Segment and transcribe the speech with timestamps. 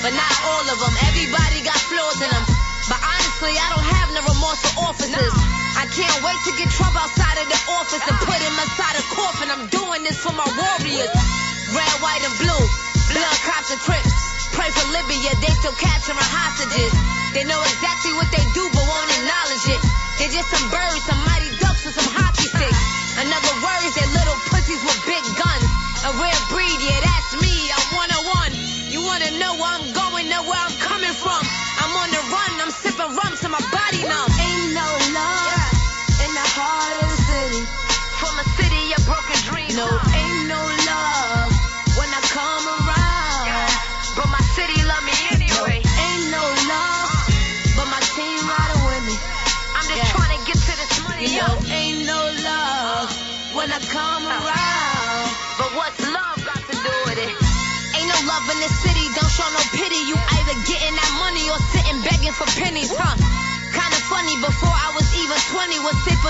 [0.00, 2.44] But not all of them, everybody got flaws in them.
[2.88, 5.34] But honestly, I don't have no remorse for officers.
[5.76, 9.04] I can't wait to get Trump outside of the office and put him inside a
[9.12, 9.48] coffin.
[9.52, 11.12] I'm doing this for my warriors.
[11.76, 12.64] Red, white, and blue.
[13.12, 14.12] Blood, cops, and crips.
[14.52, 16.92] Pray for Libya, they still capturing hostages.
[17.32, 19.80] They know exactly what they do, but won't acknowledge it.
[20.18, 21.39] They're just some birds, some mighty
[31.20, 31.49] from.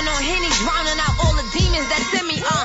[0.00, 2.64] Sipping on Henny, drowning out all the demons that's in me, uh.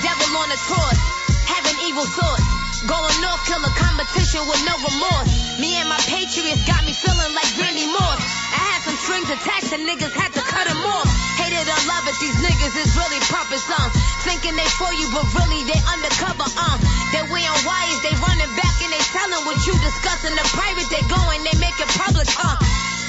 [0.00, 0.96] Devil on the cross,
[1.44, 2.44] having evil thoughts.
[2.88, 5.60] Going off, kill a competition with no remorse.
[5.60, 8.16] Me and my patriots got me feeling like Randy Moss.
[8.56, 11.04] I had some strings attached and niggas had to cut them off.
[11.36, 13.88] Hated or love it, these niggas is really puppets, uh.
[14.24, 16.76] Thinking they for you, but really they undercover, uh.
[17.12, 20.32] They wearing wires, they running back and they telling what you discussing.
[20.32, 22.56] The private, they going, they make it public, uh.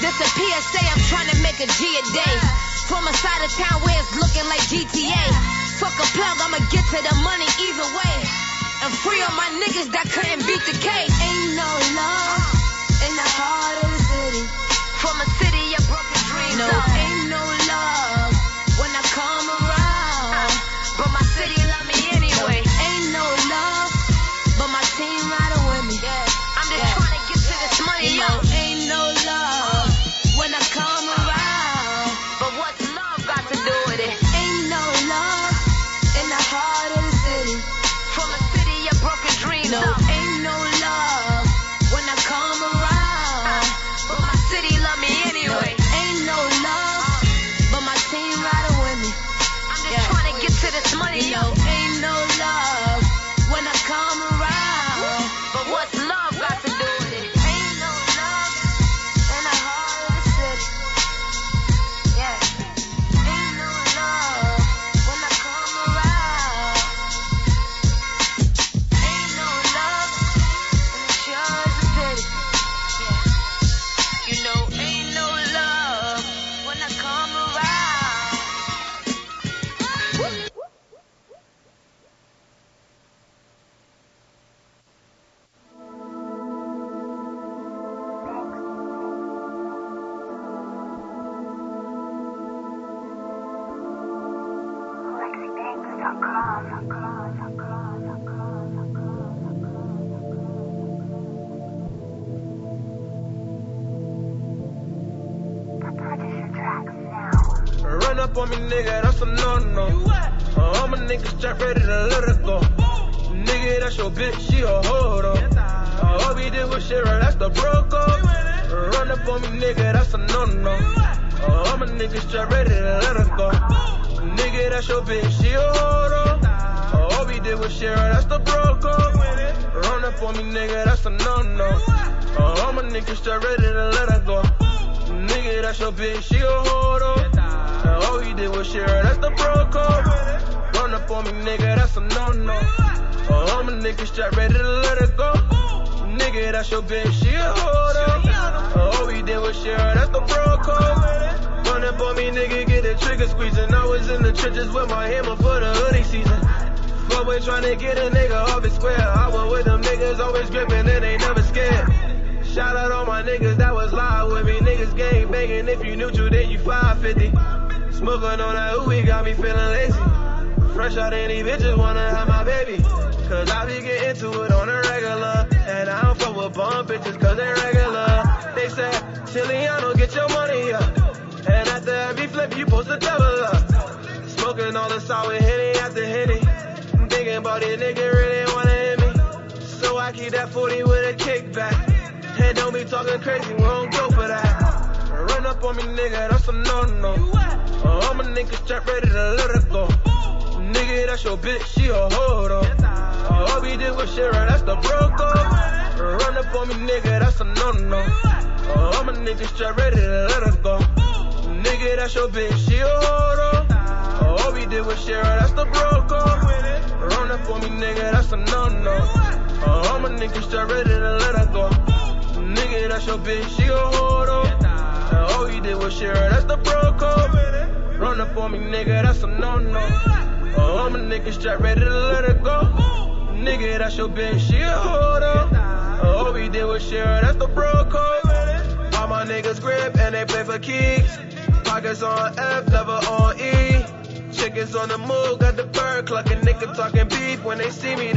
[0.03, 2.70] This a PSA, I'm trying to make a G a day.
[2.91, 5.23] From a side of town where it's looking like GTA.
[5.79, 8.15] Fuck a plug, I'ma get to the money either way.
[8.83, 11.15] And free all my niggas that couldn't beat the case.
[11.15, 12.43] Ain't no love
[13.07, 14.43] in the heart of the city.
[14.99, 16.59] From a city of broken dreams.
[16.59, 16.90] No,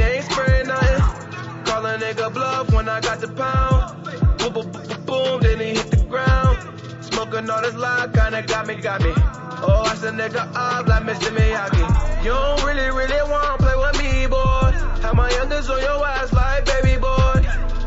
[0.05, 1.65] ain't spraying nothing.
[1.65, 4.05] Call a nigga bluff when I got the pound.
[4.39, 6.59] Boom, boom, boom, boom, then he hit the ground.
[7.01, 9.13] Smoking all this loud, kinda got me, got me.
[9.67, 11.31] Oh, I said nigga up like Mr.
[11.37, 12.25] Miyagi.
[12.25, 14.71] You don't really, really wanna play with me, boy.
[15.03, 17.41] Have my youngers on your ass like baby boy.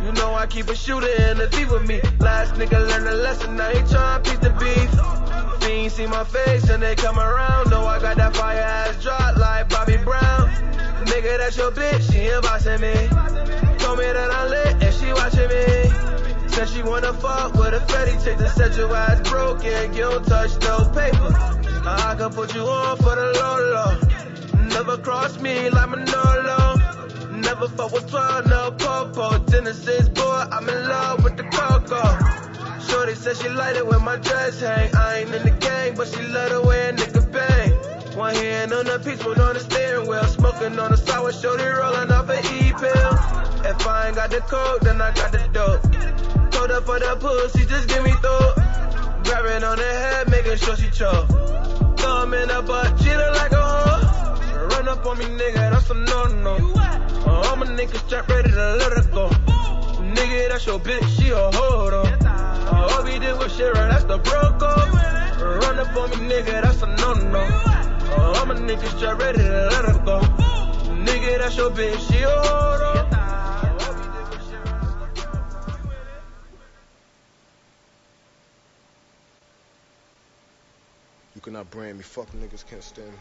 [0.03, 1.99] You know I keep a shooter in the deep with me.
[2.19, 5.61] Last nigga learned a lesson, now he tryna piece the beef.
[5.61, 7.69] Fiends see my face and they come around.
[7.69, 10.76] Know I got that fire ass drop like Bobby Brown.
[11.07, 12.93] Nigga, that's your bitch, she ain't bossing me.
[13.79, 16.49] Told me that I'm lit and she watching me.
[16.49, 20.01] Said she wanna fuck with a fatty chick that said your ass broke and you
[20.01, 21.31] don't touch no paper.
[21.85, 24.63] I can put you on for the low low.
[24.67, 26.75] Never cross me like Manolo.
[27.31, 29.37] Never fuck with 12, no popo.
[29.45, 32.03] Genesis boy, I'm in love with the coco.
[32.81, 34.93] Shorty said she like it when my dress hang.
[34.95, 37.76] I ain't in the gang, but she love the way a nigga bang.
[38.17, 40.23] One hand on the piece, one on the steering wheel.
[40.23, 43.13] Smoking on the sour, shorty rolling off an E-pill.
[43.61, 45.83] If I ain't got the coke, then I got the dope.
[46.49, 48.55] Told her for the pussy, just give me throat.
[49.21, 51.29] Grabbing on the head, making sure she choke.
[51.99, 54.65] Thumb in her butt, her like a hoe.
[54.65, 56.73] Run up on me, nigga, that's a no-no.
[56.73, 59.29] Uh, all my niggas strap ready to let her go.
[60.01, 62.07] Nigga, that's your bitch, she a hold on.
[62.25, 63.91] Uh, all we did was shit, right?
[63.91, 65.61] that's the bro code.
[65.61, 67.77] Run up on me, nigga, that's a no-no.
[69.19, 70.19] Ready to let her go.
[71.03, 72.19] Nigga, that's your bitch, she.
[81.35, 82.03] You cannot brand me.
[82.03, 83.15] Fuck niggas can't stand me.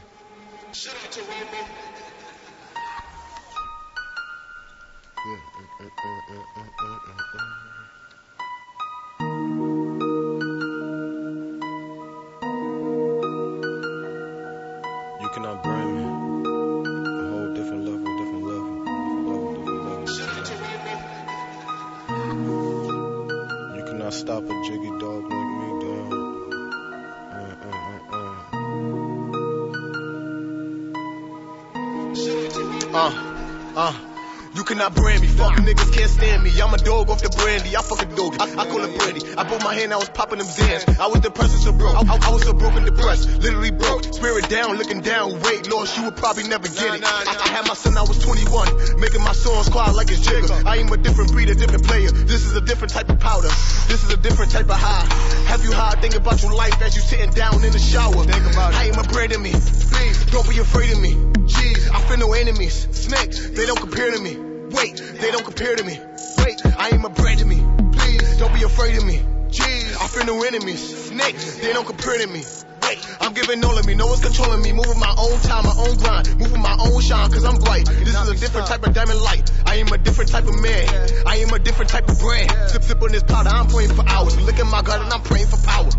[0.73, 1.57] Shout out to Rambo.
[5.27, 5.41] Mm,
[5.81, 5.91] mm,
[6.59, 6.71] mm,
[7.39, 7.76] mm
[34.77, 36.53] You cannot brand me, fuck niggas can't stand me.
[36.61, 38.37] I'm a dog off the brandy, I fuck a dog.
[38.37, 39.25] I, I call it brandy.
[39.33, 40.85] I broke my hand, I was popping them Zans.
[41.01, 41.97] I was depressed and so broke.
[41.97, 44.05] I, I was so broken, depressed, literally broke.
[44.05, 47.01] Spirit down, looking down, weight loss, you would probably never get it.
[47.03, 50.53] I, I had my son, I was 21, making my songs quiet like it's Jigger.
[50.69, 52.11] I am a different breed, a different player.
[52.11, 53.49] This is a different type of powder.
[53.89, 55.09] This is a different type of high.
[55.49, 55.97] Have you high?
[56.05, 58.29] Think about your life as you sitting down in the shower.
[58.29, 58.77] Think about it.
[58.77, 59.53] I ain't a brand of me.
[59.53, 61.15] Please, don't be afraid of me.
[61.49, 62.89] Jeez, I feel no enemies.
[62.93, 64.46] Snakes, they don't compare to me.
[64.73, 66.01] Wait, they don't compare to me.
[66.39, 67.65] Wait, I ain't a brand to me.
[67.93, 69.19] Please, don't be afraid of me.
[69.49, 71.07] Jeez, I feel no enemies.
[71.07, 72.43] Snakes, they don't compare to me.
[72.83, 72.99] wait.
[73.21, 74.73] I'm giving all of me, no one's controlling me.
[74.73, 76.37] Moving my own time, my own grind.
[76.39, 77.87] Moving my own shine, cause I'm bright.
[77.87, 79.51] This is a different type of diamond light.
[79.65, 80.89] I am a different type of man.
[81.27, 82.51] I am a different type of brand.
[82.71, 84.37] Sip, sip on this powder, I'm praying for hours.
[84.41, 85.91] Look at my God and I'm praying for power.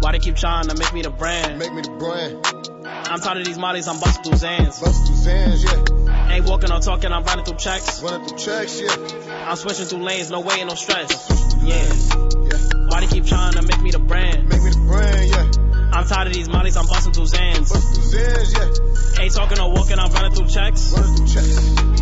[0.00, 1.58] Why they keep trying to make me the brand?
[1.58, 2.86] Make me the brand.
[3.08, 4.80] I'm tired of these mollies, I'm through Zans.
[4.80, 6.05] Bust through Zans, yeah.
[6.28, 8.02] Ain't walking or talking, I'm running through checks.
[8.02, 9.46] Running through checks, yeah.
[9.48, 11.28] I'm switching through lanes, no weight, no stress.
[11.62, 11.76] Yeah.
[11.76, 12.58] Yeah.
[12.88, 14.48] Why they keep trying to make me the brand?
[14.48, 15.92] Make me the brand, yeah.
[15.92, 17.72] I'm tired of these mollies, I'm busting through Zans.
[17.72, 19.22] Bust through Zans, yeah.
[19.22, 20.92] Ain't talking or walking, I'm running through checks.
[20.92, 21.95] Running through checks.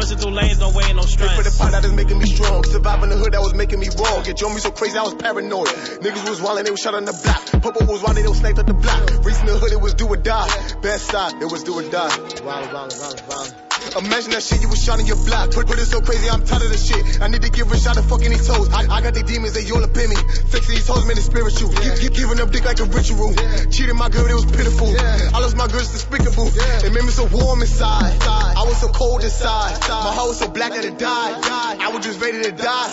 [0.00, 1.58] I'm switching through lanes, no weight, no Straight for the stress.
[1.58, 2.64] pot that is making me strong.
[2.64, 4.22] Surviving the hood that was making me wrong.
[4.24, 5.68] Get drove me so crazy I was paranoid.
[6.00, 7.62] Niggas was wildin', they was shot on the block.
[7.62, 9.24] Papa was wildin', they was sniped at the block.
[9.26, 10.48] Racing the hood, it was do or die.
[10.80, 12.08] Best side, it was do or die.
[12.08, 13.69] Wildin', wildin', wildin', wildin'.
[13.96, 15.50] Imagine that shit you was shot in your block.
[15.50, 17.20] Put, put it so crazy, I'm tired of this shit.
[17.20, 18.68] I need to give a shot of fucking these toes.
[18.70, 20.16] I, I got the demons, they all up in me.
[20.50, 21.70] Fixing these hoes, man, it's spiritual.
[21.74, 23.34] Gi- gi- giving them dick like a ritual.
[23.70, 24.88] Cheating my girl, it was pitiful.
[25.34, 26.48] I lost my girl, it's despicable.
[26.86, 28.14] It made me so warm inside.
[28.22, 29.80] I was so cold inside.
[29.88, 31.34] My heart was so black that it died.
[31.80, 32.90] I was just ready to die.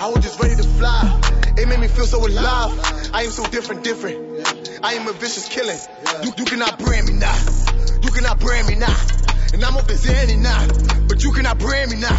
[0.00, 1.20] I was just ready to fly.
[1.58, 2.72] It made me feel so alive.
[3.12, 4.16] I am so different, different.
[4.82, 5.78] I am a vicious killing.
[6.24, 7.36] You, you cannot brand me now.
[8.02, 8.94] You cannot brand me now.
[9.52, 10.66] And I'm off the Zanny now.
[11.08, 12.18] But you cannot brand me now.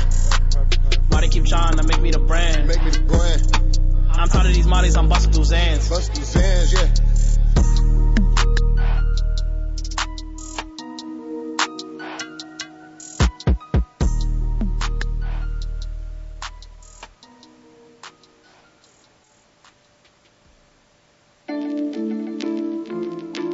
[1.09, 2.67] Why they keep trying to make me the brand?
[2.67, 3.59] Make me the brand.
[4.11, 5.89] I'm tired of these mollies, I'm busting through Zans.
[5.89, 6.89] Bust through Zans, yeah.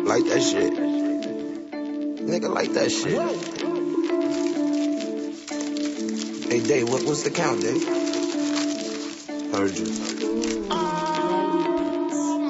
[0.05, 0.73] Like that shit.
[2.25, 3.54] Nigga, like that shit.
[6.67, 7.85] Dave, what, what's the count, Dave?
[9.53, 9.85] Heard you.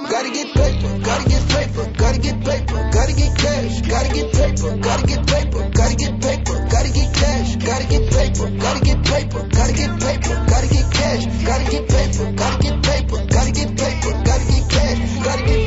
[0.08, 4.78] Gotta get paper, gotta get paper, gotta get paper, gotta get cash, gotta get paper,
[4.78, 9.48] gotta get paper, gotta get paper, gotta get cash, gotta get paper, gotta get paper,
[9.52, 14.12] gotta get paper, gotta get cash, gotta get paper, gotta get paper, gotta get paper,
[14.24, 15.65] gotta get cash, gotta get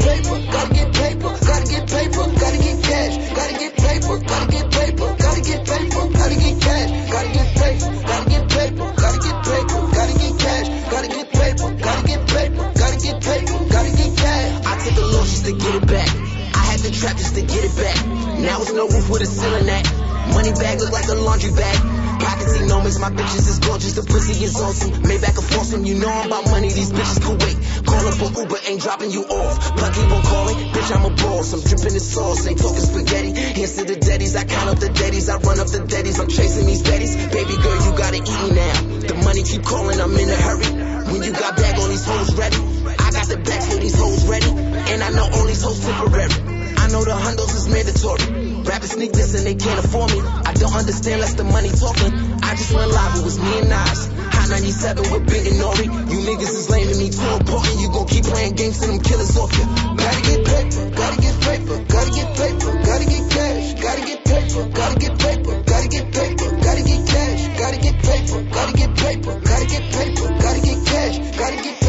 [18.78, 19.82] no roof with a ceiling at.
[20.30, 21.78] Money bag look like a laundry bag.
[22.22, 24.92] Pockets enormous, my bitches is gorgeous, the pussy is awesome.
[25.02, 27.58] Maybach a foursome, you know I'm about money, these bitches can wait.
[27.82, 29.74] Call up for Uber, ain't dropping you off.
[29.74, 31.52] But keep on calling, bitch, I'm a boss.
[31.54, 33.34] I'm dripping in sauce, ain't talking spaghetti.
[33.34, 36.28] Hands to the daddies, I count up the daddies, I run up the daddies, I'm
[36.30, 37.16] chasing these daddies.
[37.34, 38.78] Baby girl, you gotta eat me now.
[39.10, 40.70] The money keep calling, I'm in a hurry.
[41.10, 42.62] When you got back, all these hoes ready.
[42.94, 44.50] I got the back for these hoes ready.
[44.54, 46.58] And I know all these hoes temporary.
[46.78, 48.37] I know the hundos is mandatory.
[48.68, 50.20] Rappers sneak this and they can't afford me.
[50.20, 52.12] I don't understand less the money talking.
[52.44, 54.12] I just went live, it was me and Nas.
[54.36, 55.88] Hot 97 with Big and Nori.
[55.88, 57.80] You niggas is lame and me too important.
[57.80, 59.64] You gon' keep playing games till them killers off you.
[59.96, 64.62] Gotta get paper, gotta get paper, gotta get paper, gotta get cash, gotta get paper,
[64.68, 69.32] gotta get paper, gotta get paper, gotta get cash, gotta get paper, gotta get paper,
[69.48, 71.87] gotta get paper, gotta get cash, gotta get paper,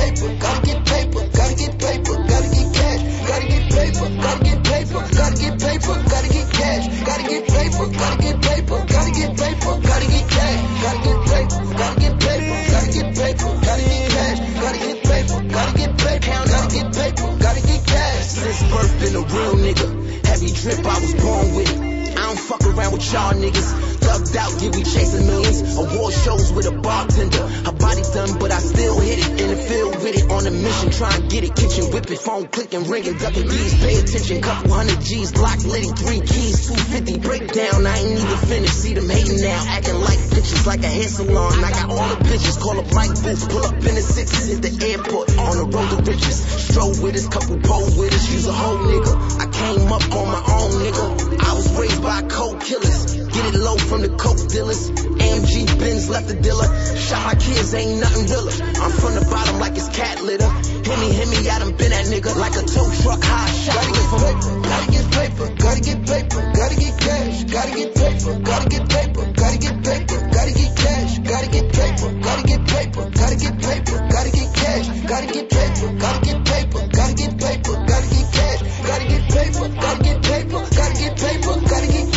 [7.79, 12.19] paper, gotta get paper, gotta get paper, gotta get cash, gotta get paper, gotta get
[12.19, 18.25] paper, gotta get cash, gotta get paper, gotta get paper, gotta get cash.
[18.25, 21.88] Since birth been a real nigga, heavy drip, I was born with it.
[22.29, 23.69] Don't fuck around with y'all niggas.
[24.05, 25.65] Thugged out, yeah, we chasing millions.
[25.81, 27.41] Award shows with a bartender.
[27.41, 29.41] Her body done, but I still hit it.
[29.41, 31.55] In the field with it, on a mission, try and get it.
[31.55, 33.73] Kitchen whipping, phone clicking, ringing, ducking D's.
[33.81, 35.31] Pay attention, couple hundred G's.
[35.31, 37.87] Block litty, three keys, 250 breakdown.
[37.87, 38.77] I ain't even finished.
[38.77, 41.65] See them hating now, acting like bitches, like a hair salon.
[41.65, 43.49] I got all the bitches, call up Mike Booth.
[43.49, 45.33] Pull up in the sixes, hit the airport.
[45.33, 46.37] On the road to riches.
[46.45, 48.29] Stroll with us, couple pole with us.
[48.29, 49.17] Use a whole nigga.
[49.41, 51.38] I came up on my own nigga.
[51.59, 53.19] Was raised by cold killers.
[53.35, 54.91] Get it low from the coke dealers.
[54.95, 56.63] AMG Benz left the dealer.
[56.95, 58.55] Shot my kids, ain't nothing realer.
[58.79, 60.47] I'm from the bottom like it's cat litter.
[60.47, 63.75] Hit me, hit me, I done been that nigga like a tow truck high shot.
[63.75, 68.33] Gotta get paper, gotta get paper, gotta get paper, gotta get cash, gotta get paper,
[68.39, 73.03] gotta get paper, gotta get paper, gotta get cash, gotta get paper, gotta get paper,
[73.19, 77.75] gotta get paper, gotta get cash, gotta get paper, gotta get paper, gotta get paper,
[77.83, 80.08] gotta get cash, gotta get paper, gotta get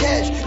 [0.02, 0.41] cash,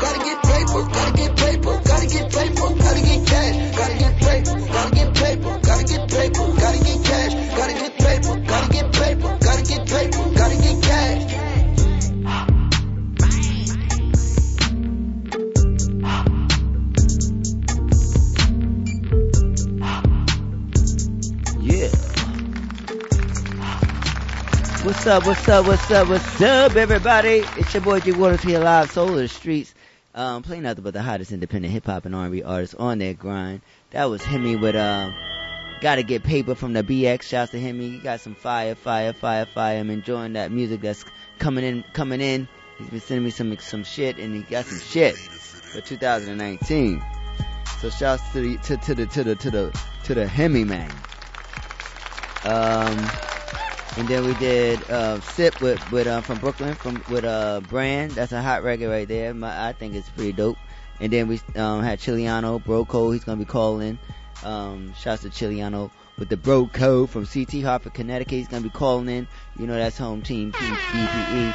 [25.06, 25.28] What's up?
[25.28, 25.68] What's up?
[25.68, 26.10] What's up?
[26.10, 27.44] What's up, everybody?
[27.58, 29.72] It's your boy G Waters here live, Soul of the Streets.
[30.16, 33.62] Um, playing nothing but the hottest independent hip hop and R&B artists on their grind.
[33.92, 35.14] That was Hemi with um,
[35.80, 37.22] Gotta Get Paper from the BX.
[37.22, 37.88] Shouts to Hemi.
[37.88, 39.78] He got some fire, fire, fire, fire.
[39.78, 41.06] I'm enjoying that music that's
[41.38, 42.48] coming in, coming in.
[42.80, 47.04] He's been sending me some some shit, and he got some shit for 2019.
[47.80, 50.92] So shouts to the to, to the to the to the to the Hemi man.
[52.44, 53.08] Um,
[53.98, 58.12] and then we did uh, Sip with with uh, from Brooklyn from with uh Brand.
[58.12, 59.34] That's a hot record right there.
[59.34, 60.58] My, I think it's pretty dope.
[61.00, 63.14] And then we um, had Chiliano Bro Code.
[63.14, 63.98] He's gonna be calling.
[64.44, 68.34] Um, shouts to Chiliano with the Bro Code from CT Hartford, Connecticut.
[68.34, 69.28] He's gonna be calling in.
[69.58, 71.54] You know that's home team BPE.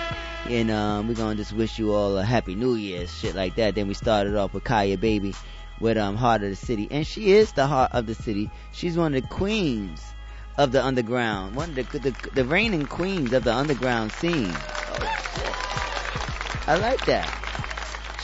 [0.49, 3.75] And um, we're gonna just wish you all a happy New Year, shit like that.
[3.75, 5.35] Then we started off with Kaya Baby
[5.79, 8.51] with um Heart of the City, and she is the heart of the city.
[8.73, 10.01] She's one of the queens
[10.57, 14.53] of the underground, one of the the, the reigning queens of the underground scene.
[14.53, 15.21] Oh
[16.67, 17.37] I like that.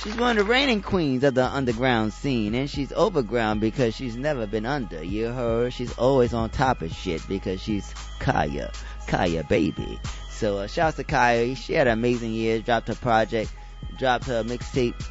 [0.03, 4.17] She's one of the reigning queens of the underground scene, and she's overground because she's
[4.17, 5.03] never been under.
[5.03, 5.73] You heard?
[5.73, 8.71] She's always on top of shit because she's Kaya,
[9.09, 9.99] Kaya baby.
[10.31, 11.57] So uh, shouts to Kaya.
[11.57, 12.61] She had an amazing year.
[12.61, 13.51] Dropped her project,
[13.99, 15.03] dropped her mixtape.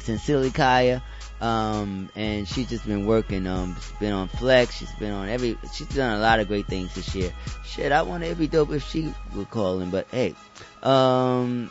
[0.00, 1.02] Sincerely Kaya.
[1.40, 3.46] Um, and she's just been working.
[3.46, 4.76] Um, she's been on Flex.
[4.76, 5.56] She's been on every.
[5.72, 7.32] She's done a lot of great things this year.
[7.64, 10.34] Shit, I want be dope if she would call in, but hey,
[10.82, 11.70] um,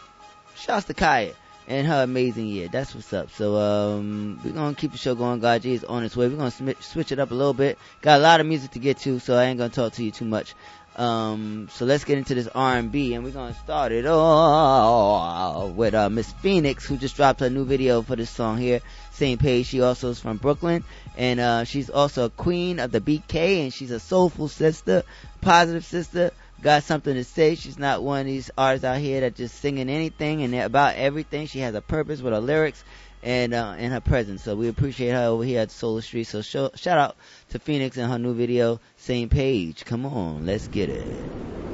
[0.55, 1.33] shouts to Kaya
[1.67, 2.69] and her amazing year.
[2.69, 3.29] That's what's up.
[3.31, 5.39] So um, we're gonna keep the show going.
[5.39, 6.27] God G is on its way.
[6.27, 7.77] We're gonna sm- switch it up a little bit.
[8.01, 10.11] Got a lot of music to get to, so I ain't gonna talk to you
[10.11, 10.55] too much.
[10.97, 16.09] Um, so let's get into this R&B, and we're gonna start it all with uh,
[16.09, 18.81] Miss Phoenix, who just dropped her new video for this song here.
[19.11, 19.67] Same page.
[19.67, 20.83] She also is from Brooklyn,
[21.15, 25.03] and uh, she's also a queen of the BK, and she's a soulful sister,
[25.39, 26.31] positive sister.
[26.63, 27.53] Got something to say.
[27.53, 31.45] She's not one of these artists out here that just singing anything and about everything.
[31.45, 32.83] She has a purpose with her lyrics
[33.23, 34.43] and uh, and her presence.
[34.43, 36.25] So we appreciate her over here at Solar Street.
[36.25, 37.15] So show, shout out
[37.49, 39.85] to Phoenix and her new video, Same Page.
[39.85, 41.07] Come on, let's get it.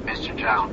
[0.06, 0.38] Mr.
[0.38, 0.70] Town.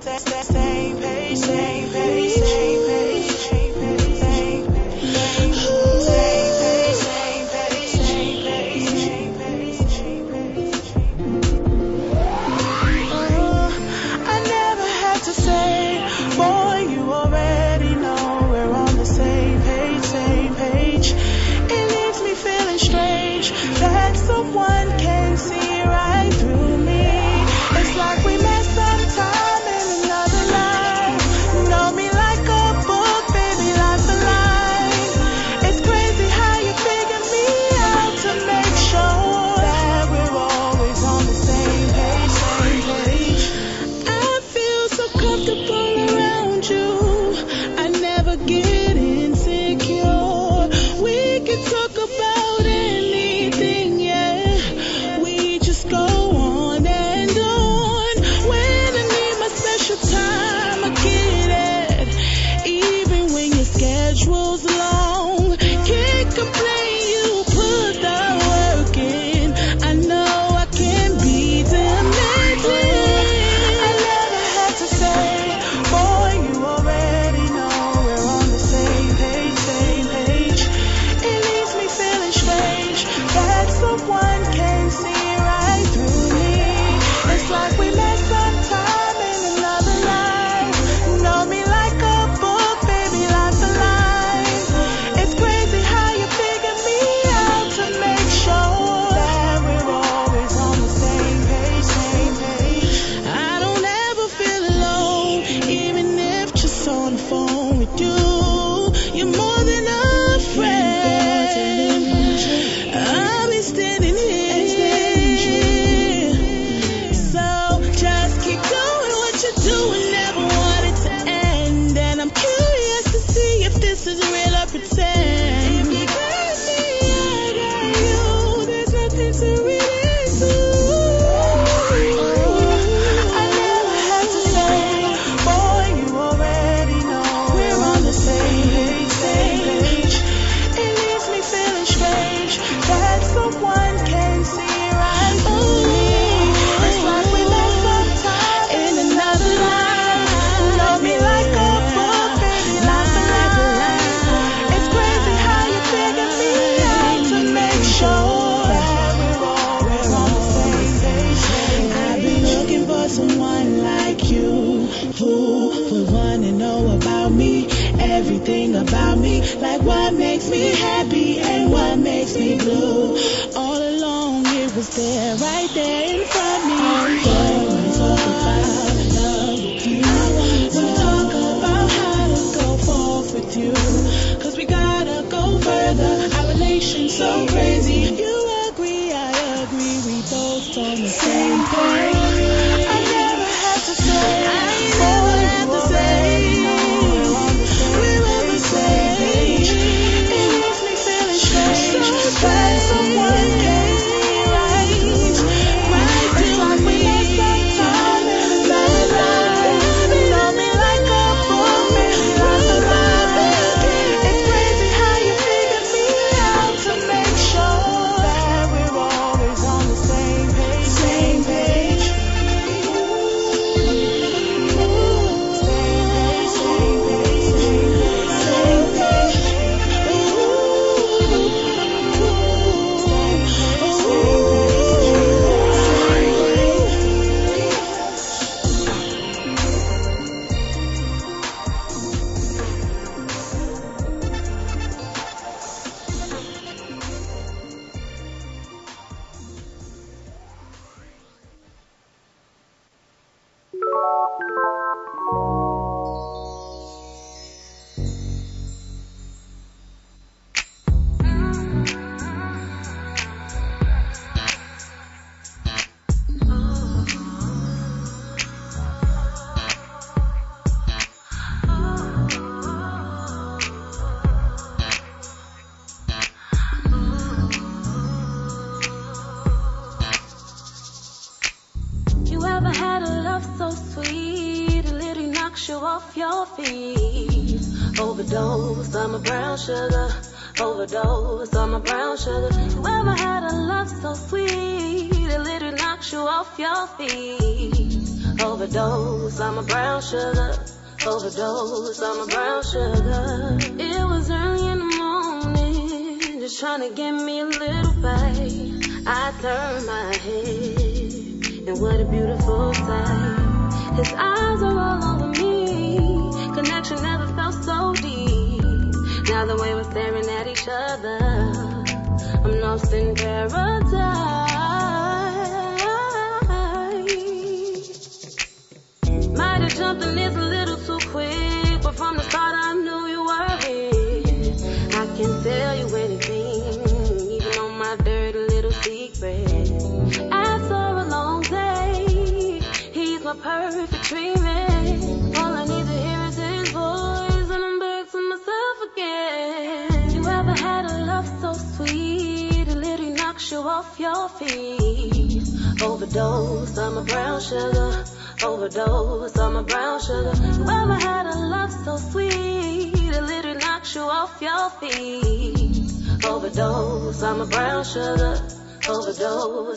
[0.00, 2.81] Same page, same page, same page,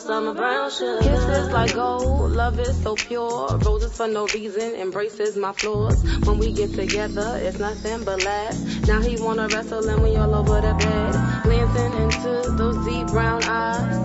[0.06, 0.98] summer brown sugar.
[1.02, 3.58] Kisses like gold, love is so pure.
[3.58, 6.02] Roses for no reason, embraces my flaws.
[6.24, 8.86] When we get together, it's nothing but laughs.
[8.86, 11.12] Now he wanna wrestle and we all over the bed.
[11.42, 13.98] Glancing into those deep brown eyes.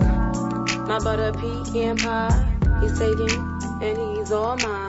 [0.88, 3.38] My butter pecan pie, he's taking
[3.80, 4.81] and he's all mine.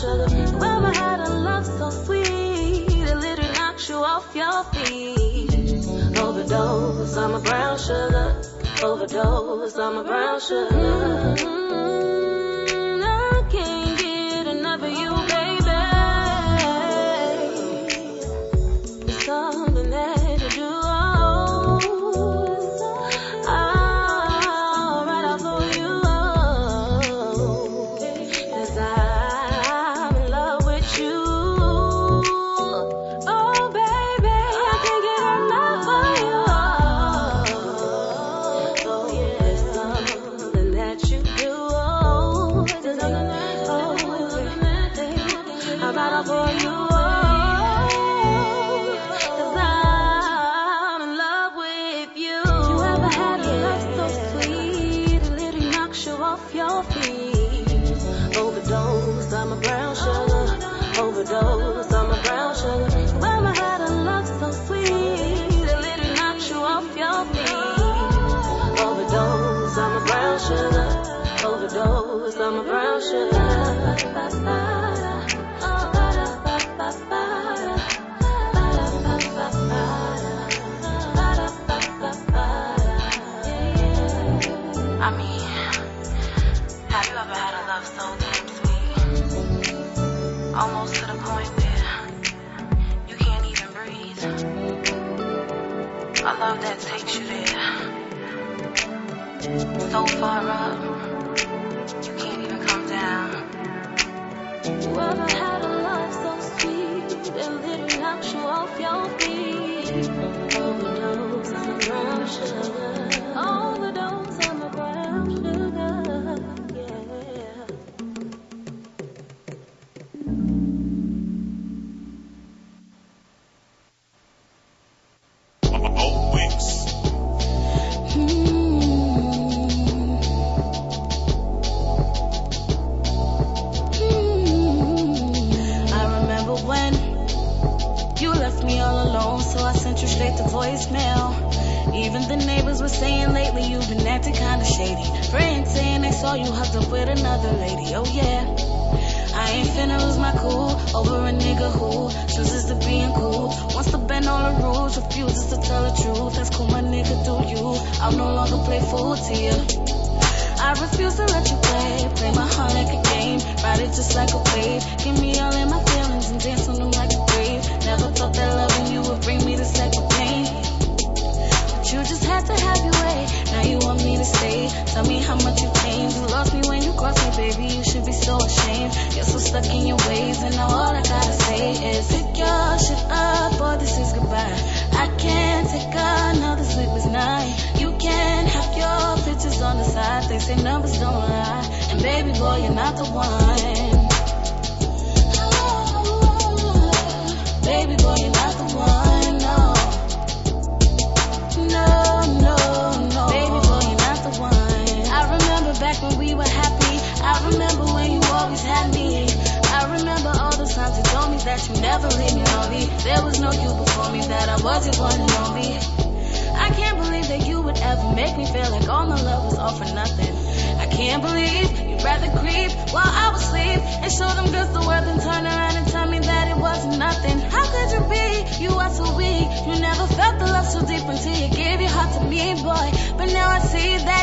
[0.00, 0.26] sugar.
[0.58, 2.24] Grab my hand love so sweet.
[2.26, 5.86] It literally knocked you off your feet.
[6.18, 8.42] Overdose on my brown sugar.
[8.82, 10.70] Overdose on my brown sugar.
[10.70, 12.39] Mm -hmm.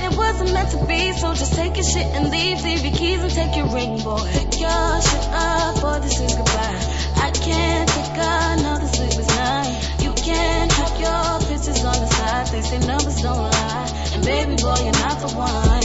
[0.07, 2.63] it wasn't meant to be, so just take your shit and leave.
[2.63, 4.19] Leave your keys and take your ring, boy.
[4.31, 6.79] Pick your shit up, boy, this is goodbye.
[7.15, 9.99] I can't take another sleepless night.
[9.99, 12.47] You can't have your pictures on the side.
[12.47, 15.83] They say numbers don't lie, and baby boy, you're not the one.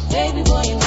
[0.00, 0.79] Ooh, baby boy, you.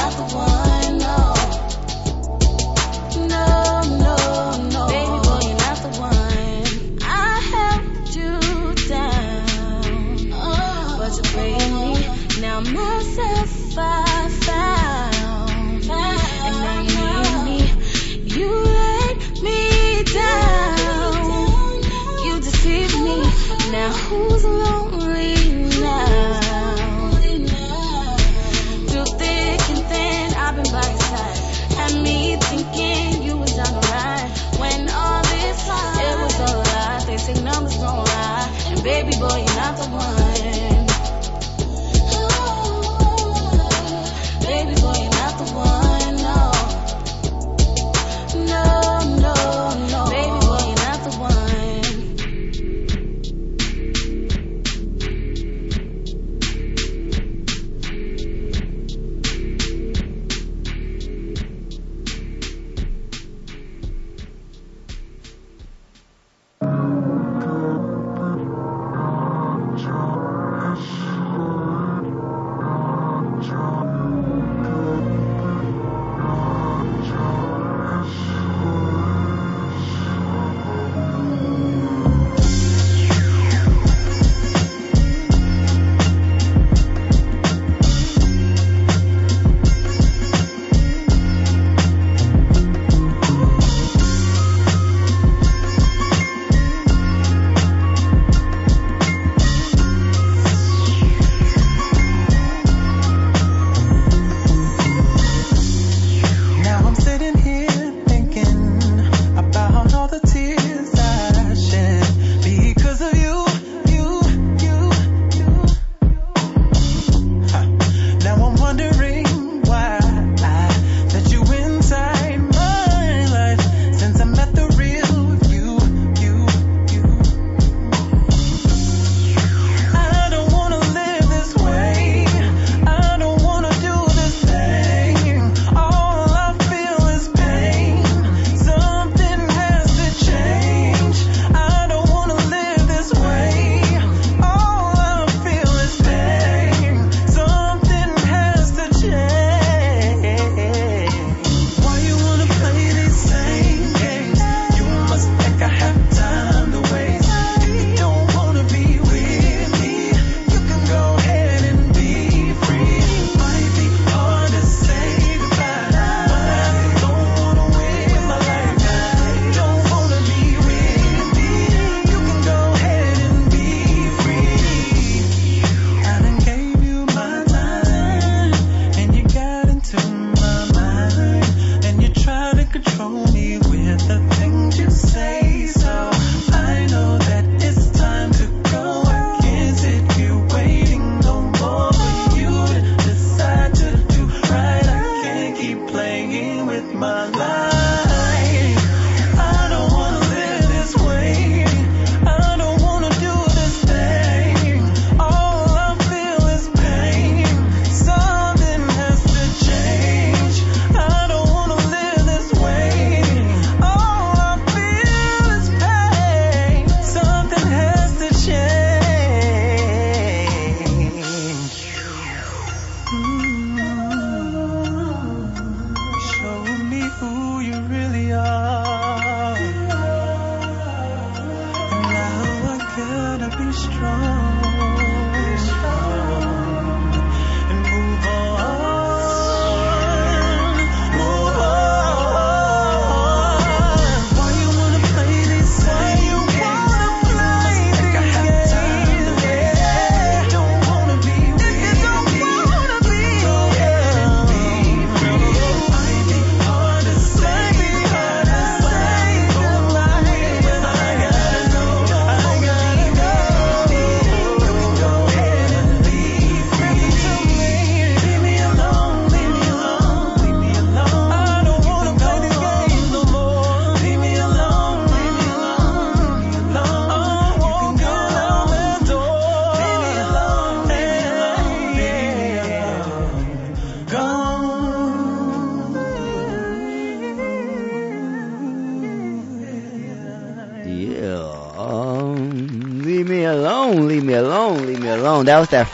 [13.73, 14.12] fire.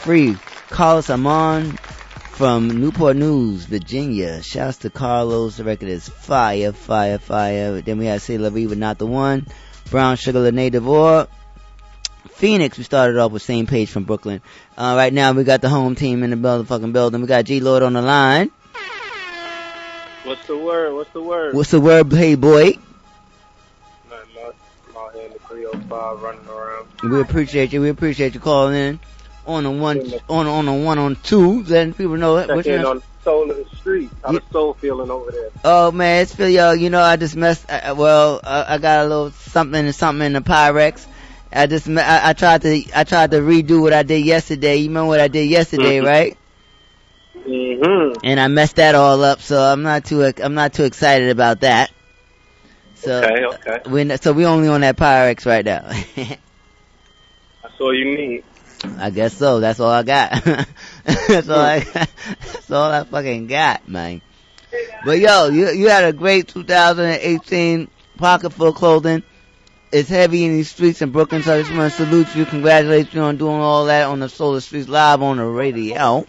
[0.10, 0.36] Free.
[0.72, 1.74] Carlos Amon
[2.32, 4.42] from Newport News, Virginia.
[4.42, 5.58] Shouts to Carlos.
[5.58, 7.80] The record is fire, fire, fire.
[7.82, 9.46] Then we had Say La Riva, Not the One.
[9.92, 11.28] Brown Sugar, La Native Or.
[12.32, 14.42] Phoenix, we started off with same page from Brooklyn.
[14.76, 17.22] Uh, right now we got the home team in the building, fucking building.
[17.22, 18.50] We got G Lord on the line.
[20.24, 20.96] What's the word?
[20.96, 21.54] What's the word?
[21.54, 22.80] What's the word, hey boy?
[24.10, 24.56] Nothing much.
[24.90, 26.88] I'm out here in the 305 running around.
[27.04, 27.82] We appreciate you.
[27.82, 29.00] We appreciate you calling in
[29.50, 32.74] on a one, on on a one on two, letting people know what Check you
[32.76, 34.10] in on Soul of the Street.
[34.24, 35.50] How the soul feeling over there?
[35.64, 36.72] Oh man, it's feel yo.
[36.72, 37.66] You know, I just messed.
[37.70, 41.08] Uh, well, uh, I got a little something and something in the Pyrex.
[41.52, 44.76] I just I, I tried to I tried to redo what I did yesterday.
[44.78, 46.06] You remember what I did yesterday, Mhm.
[46.06, 46.38] right?
[47.36, 48.20] Mm-hmm.
[48.24, 51.62] And I messed that all up, so I'm not too I'm not too excited about
[51.62, 51.92] that.
[52.96, 53.90] So Okay, okay.
[53.90, 55.90] we so we only on that Pyrex right now.
[57.64, 58.44] That's all you need.
[58.84, 59.60] I guess so.
[59.60, 60.44] That's all I got.
[61.04, 61.80] that's all I.
[61.82, 62.10] got.
[62.42, 64.22] That's all I fucking got, man.
[65.06, 69.24] But yo, you you had a great 2018 pocket full of clothing.
[69.92, 73.12] It's heavy in these streets in Brooklyn, so I just want to salute you, congratulate
[73.14, 76.28] you on doing all that on the Solar Streets live on the radio.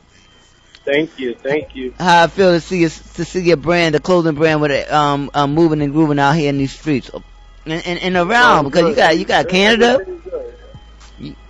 [0.85, 1.93] Thank you, thank you.
[1.99, 4.91] How I feel to see your, to see your brand, the clothing brand, with it
[4.91, 7.11] um, um moving and grooving out here in these streets
[7.67, 10.05] and, and, and around because you got you got Canada.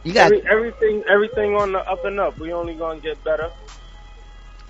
[0.04, 2.38] You, got Every, everything, everything on the up and up.
[2.38, 3.50] We only gonna get better.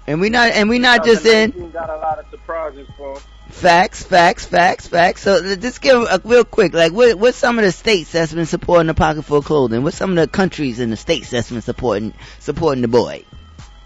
[0.06, 3.20] and we not and we not just in Got a lot of surprises for.
[3.50, 5.22] Facts, facts, facts, facts.
[5.22, 8.46] So just give a real quick, like what what's some of the states that's been
[8.46, 9.82] supporting the pocket full of clothing?
[9.82, 13.24] What's some of the countries in the states that's been supporting supporting the boy?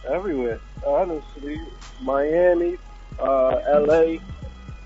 [0.09, 0.61] everywhere.
[0.87, 1.61] Honestly,
[2.01, 2.77] Miami,
[3.19, 4.21] uh, L.A.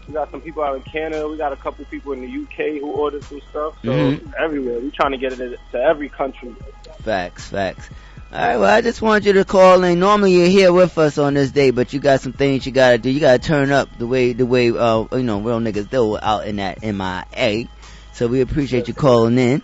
[0.09, 1.29] We got some people out in Canada.
[1.29, 3.75] We got a couple people in the UK who ordered some stuff.
[3.85, 4.33] So Mhm.
[4.39, 6.57] everywhere, we're trying to get it to every country.
[7.03, 7.91] Facts, facts.
[8.33, 10.01] All right, well, I just want you to call in.
[10.01, 12.99] Normally you're here with us on this day, but you got some things you gotta
[12.99, 13.11] do.
[13.11, 16.47] You gotta turn up the way the way uh you know real niggas do out
[16.47, 17.69] in that MIA.
[18.13, 19.63] So we appreciate you calling in.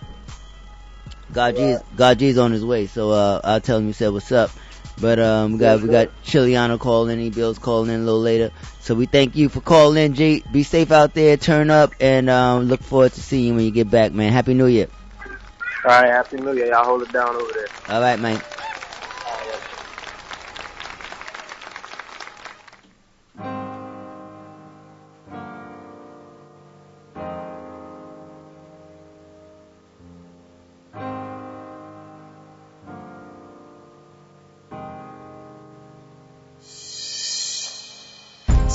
[1.31, 4.31] God G's God G's on his way, so uh I'll tell him you said what's
[4.31, 4.51] up.
[4.99, 8.51] But um we got we got Chiliano calling in, Bill's calling in a little later.
[8.79, 10.43] So we thank you for calling in, G.
[10.51, 13.71] Be safe out there, turn up, and um look forward to seeing you when you
[13.71, 14.31] get back, man.
[14.31, 14.87] Happy New Year.
[15.83, 16.67] All right, Happy New Year.
[16.67, 17.67] Y'all hold it down over there.
[17.95, 18.41] All right, man.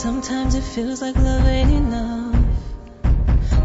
[0.01, 2.35] Sometimes it feels like love ain't enough.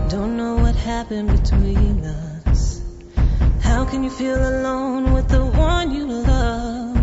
[0.09, 2.81] Don't know what happened between us.
[3.61, 6.97] How can you feel alone with the one you love?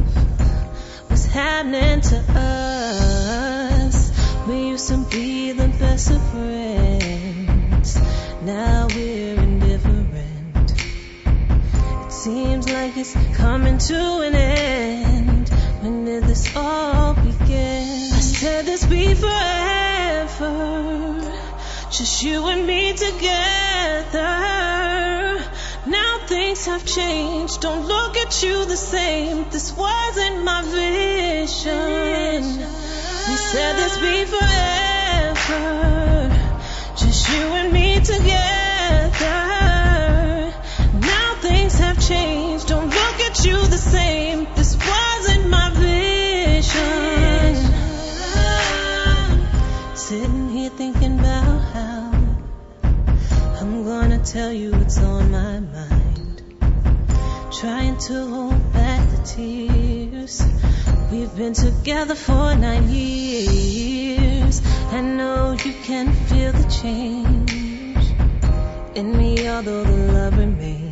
[1.09, 4.13] What's happening to us?
[4.47, 7.97] We used to be the best of friends.
[8.43, 10.73] Now we're indifferent.
[12.05, 15.49] It seems like it's coming to an end.
[15.81, 18.12] When did this all begin?
[18.43, 20.51] Said this be forever.
[21.93, 24.19] Just you and me together.
[25.87, 27.61] Now things have changed.
[27.61, 29.49] Don't look at you the same.
[29.51, 32.43] This wasn't my vision.
[33.29, 35.65] We said this be forever.
[36.97, 39.39] Just you and me together.
[40.99, 42.67] Now things have changed.
[42.67, 44.47] Don't look at you the same.
[50.13, 52.13] Sitting here thinking about how
[53.59, 56.43] I'm gonna tell you what's on my mind.
[57.51, 60.43] Trying to hold back the tears.
[61.11, 64.61] We've been together for nine years.
[64.91, 68.05] I know you can feel the change
[68.95, 70.92] in me, although the love remains.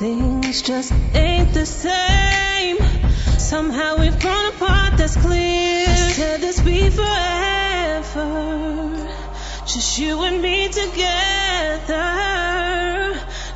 [0.00, 2.78] Things just ain't the same.
[3.38, 5.86] Somehow we've grown apart, that's clear.
[5.86, 8.26] I said this be forever.
[9.66, 11.98] Just you and me together.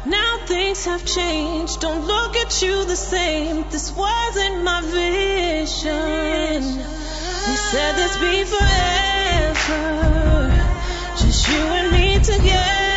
[0.05, 1.81] Now things have changed.
[1.81, 3.65] Don't look at you the same.
[3.71, 6.63] This wasn't my vision.
[7.49, 9.83] We said this be forever.
[11.17, 12.94] Just you and me together.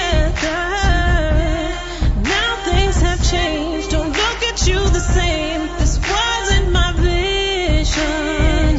[4.98, 5.62] The same.
[5.78, 8.78] This wasn't my vision.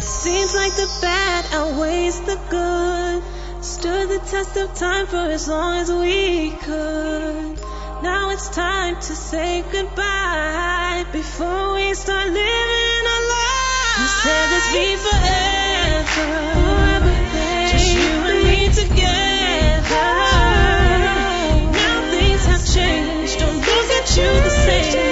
[0.00, 3.22] Seems like the bad outweighs the good.
[3.64, 7.58] Stood the test of time for as long as we could.
[8.02, 13.98] Now it's time to say goodbye before we start living our lives.
[14.02, 17.21] You said this be forever, forever,
[24.16, 25.11] you the same.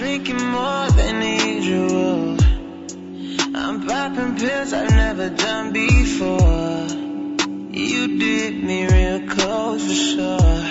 [0.00, 2.38] Drinking more than usual.
[3.54, 6.86] I'm popping pills I've never done before.
[7.70, 10.64] You did me real close for sure.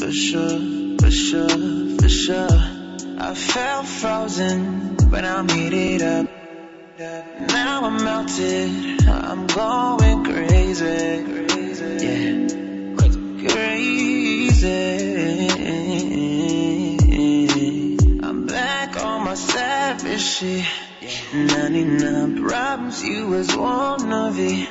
[0.00, 0.58] For sure,
[1.00, 2.58] for sure, for sure.
[3.28, 6.26] I felt frozen, but I'm heated up.
[6.98, 11.22] Now I'm melted, I'm going crazy.
[12.06, 12.48] Yeah,
[13.52, 14.90] crazy.
[19.40, 20.64] savage shit.
[21.00, 21.44] Yeah.
[21.46, 24.68] 99 problems, you was one of it.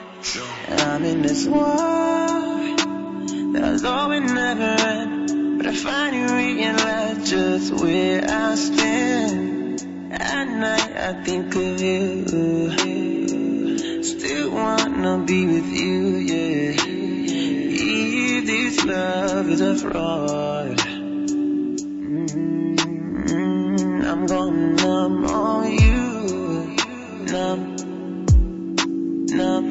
[0.67, 2.28] I'm in this war
[3.53, 9.82] that though it never end, but I finally realize just where I stand.
[10.11, 12.26] At night I think of you,
[14.03, 16.76] still wanna be with you, yeah.
[17.82, 20.88] If this love is a fraud.
[24.20, 26.76] I'm going numb on you.
[27.32, 27.76] Numb,
[29.28, 29.68] numb.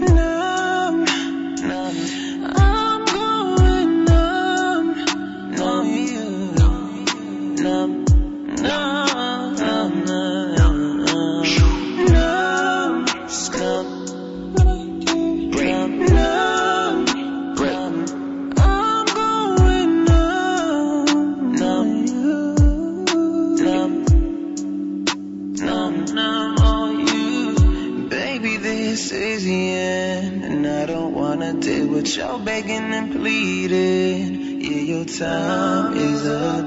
[32.60, 34.60] begging and pleading.
[34.60, 36.66] Yeah, your time is up.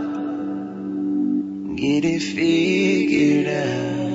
[1.75, 4.11] Get it figured out.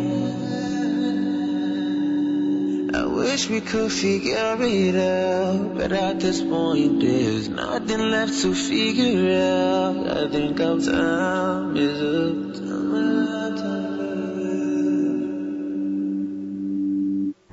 [2.98, 8.54] I wish we could figure it out, but at this point there's nothing left to
[8.54, 9.96] figure out.
[10.16, 12.36] I think our time is up.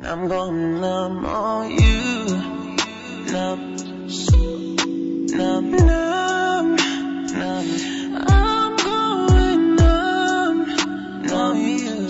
[0.05, 2.25] I'm gonna numb on you,
[3.31, 3.92] numb.
[8.15, 12.07] I'm going numb, No you,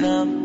[0.00, 0.39] numb.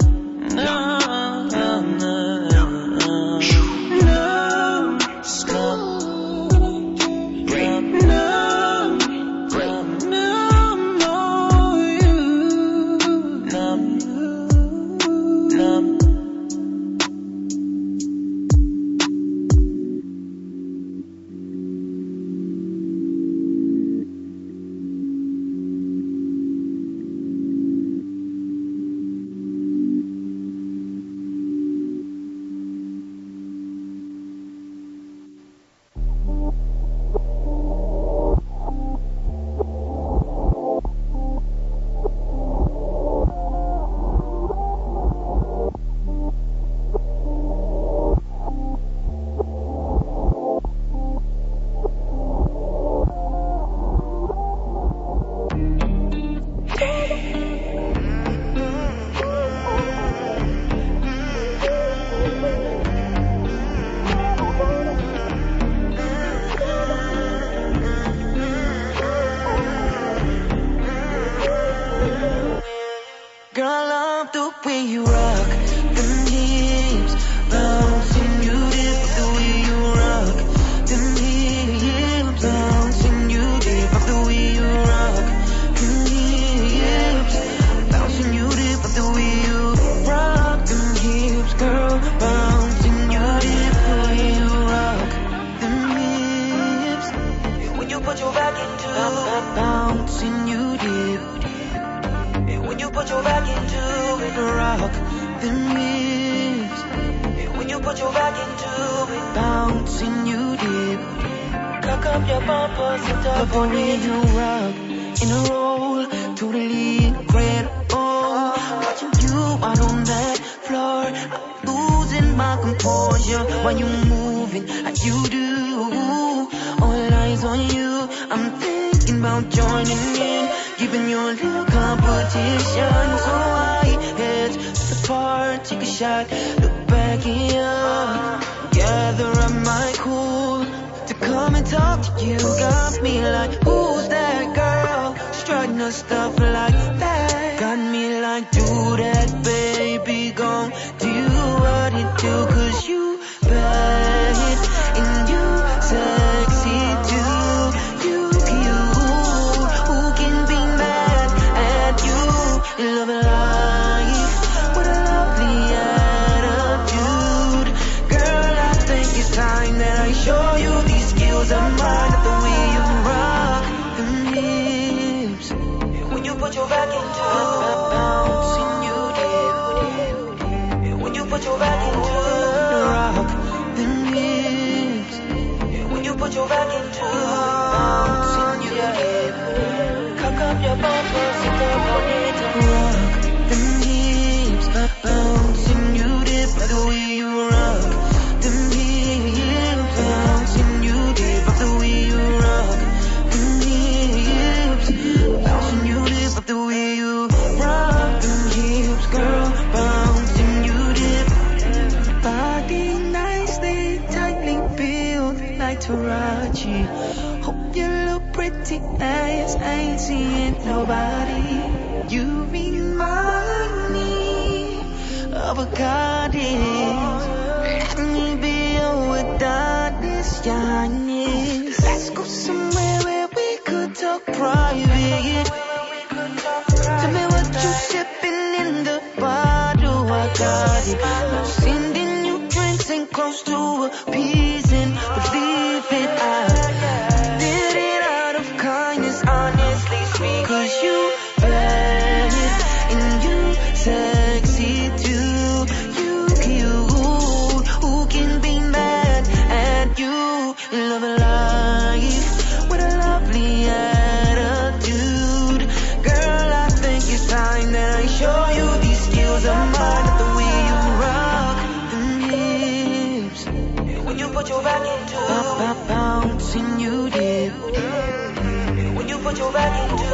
[279.36, 280.06] Put your back into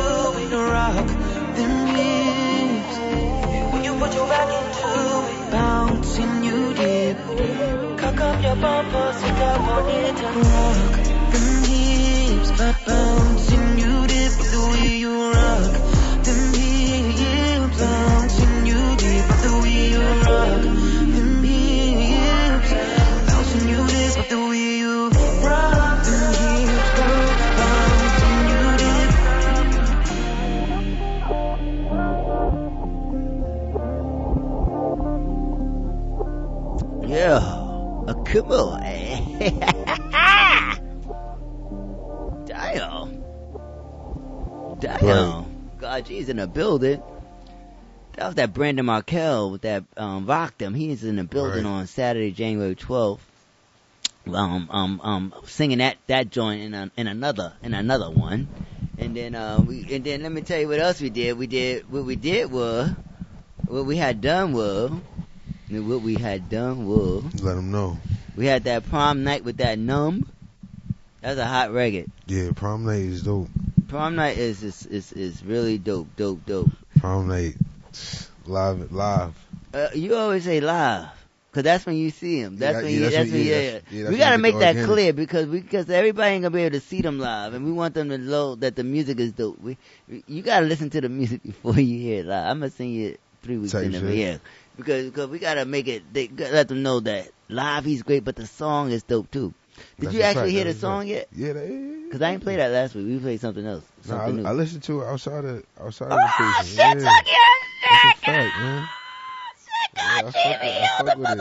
[0.41, 1.07] it, rock
[1.55, 2.97] them hips.
[3.71, 4.87] When you put your back into
[5.29, 7.97] it, bounce and you dip.
[7.99, 11.10] Cock up your bumper, sit up on it and rock
[46.11, 46.17] Damn.
[46.17, 47.01] God, he's in the building.
[48.15, 50.25] That was that Brandon Markell with that um
[50.57, 50.73] them.
[50.73, 51.69] He's in the building Right.
[51.69, 53.25] on Saturday, January twelfth.
[54.27, 58.47] Um, um, um, singing that that joint in a, in another in another one,
[58.99, 61.37] and then uh we and then let me tell you what else we did.
[61.37, 62.91] We did what we did was
[63.65, 64.91] what we had done was
[65.69, 67.97] what we had done was Let them know.
[68.35, 70.27] we had that prom night with that numb.
[71.21, 72.07] That's a hot record.
[72.27, 73.49] Yeah, prom night is dope.
[73.91, 76.69] Prom night is is is, is really dope, dope, dope.
[76.95, 77.57] Prom night,
[78.45, 79.35] live, live.
[79.73, 81.09] Uh, you always say live,
[81.51, 82.55] cause that's when you see him.
[82.55, 84.77] That's Yeah, when yeah, you, that's that's when- yeah, yeah, yeah, We gotta make that
[84.85, 87.73] clear because we because everybody ain't gonna be able to see them live, and we
[87.73, 89.59] want them to know that the music is dope.
[89.59, 89.77] We,
[90.07, 92.49] you gotta listen to the music before you hear it live.
[92.49, 94.37] I'm gonna sing you three weeks Type in the yeah,
[94.77, 96.13] because because we gotta make it.
[96.13, 99.53] They gotta let them know that live he's great, but the song is dope too.
[99.99, 101.27] Did That's you actually fact, hear the song yet?
[101.35, 101.53] Yeah,
[102.11, 103.07] Cause I ain't played that last week.
[103.07, 103.83] We played something else.
[104.03, 104.57] Something I, I new.
[104.57, 106.77] listened to it outside of outside Oh, of the station.
[106.77, 107.11] yeah.
[107.89, 108.87] That's a fact, man.
[109.95, 111.37] Yeah, I fuck with, I fuck with it.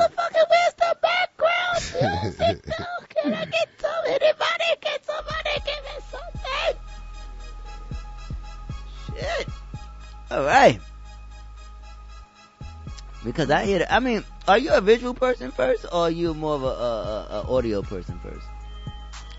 [0.50, 1.80] Where's the background
[2.22, 2.64] music?
[3.08, 4.04] Can I get some?
[4.06, 4.68] Anybody?
[4.80, 6.76] Can somebody give me something?
[9.16, 9.48] Shit.
[10.30, 10.80] All right.
[13.24, 13.80] Because I hear.
[13.80, 16.66] The, I mean, are you a visual person first, or are you more of a,
[16.66, 18.46] a, a, audio person first?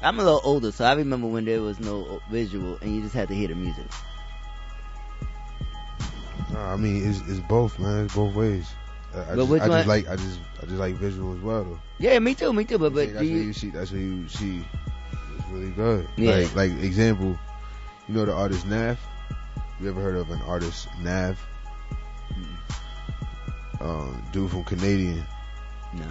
[0.02, 3.14] I'm a little older, so I remember when there was no visual, and you just
[3.14, 3.86] had to hear the music.
[6.54, 8.06] Nah, I mean, it's it's both, man.
[8.06, 8.68] It's both ways.
[9.14, 11.66] I, I, But just, I just like I just I just like visual as well
[11.66, 11.80] though.
[12.00, 12.78] Yeah, me too, me too.
[12.78, 13.36] But but that's you?
[13.36, 13.70] what you see.
[13.70, 14.64] That's what you see.
[15.38, 16.08] It's really good.
[16.16, 16.36] Yeah.
[16.36, 17.38] Like like example,
[18.08, 18.98] you know the artist Nav.
[19.82, 21.38] You ever heard of an artist Nav?
[23.82, 25.26] Um, dude from Canadian.
[25.94, 26.06] No.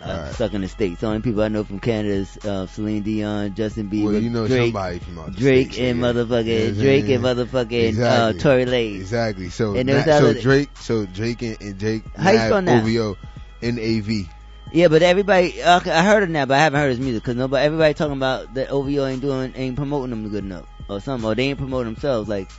[0.00, 0.34] I'm Alright.
[0.34, 1.00] stuck in the states.
[1.00, 4.28] The only people I know from Canada is uh, Celine Dion, Justin Bieber, Well, you
[4.28, 6.06] know Drake, somebody from out the Drake States, and yeah.
[6.06, 8.38] motherfucking Yeah, Drake and motherfucking Exactly.
[8.38, 8.96] uh, Tory Lanez.
[8.96, 9.48] Exactly.
[9.48, 12.84] So And Na- so other- Drake, so Drake and, and Jake How you spell Nav?
[12.84, 13.16] OVO,
[13.62, 14.28] N A V.
[14.72, 17.64] Yeah, but everybody, I heard it now, but I haven't heard his music because nobody,
[17.64, 21.34] everybody talking about that OVO ain't doing, ain't promoting them good enough or something, or
[21.34, 22.28] they ain't promoting themselves.
[22.28, 22.50] Like,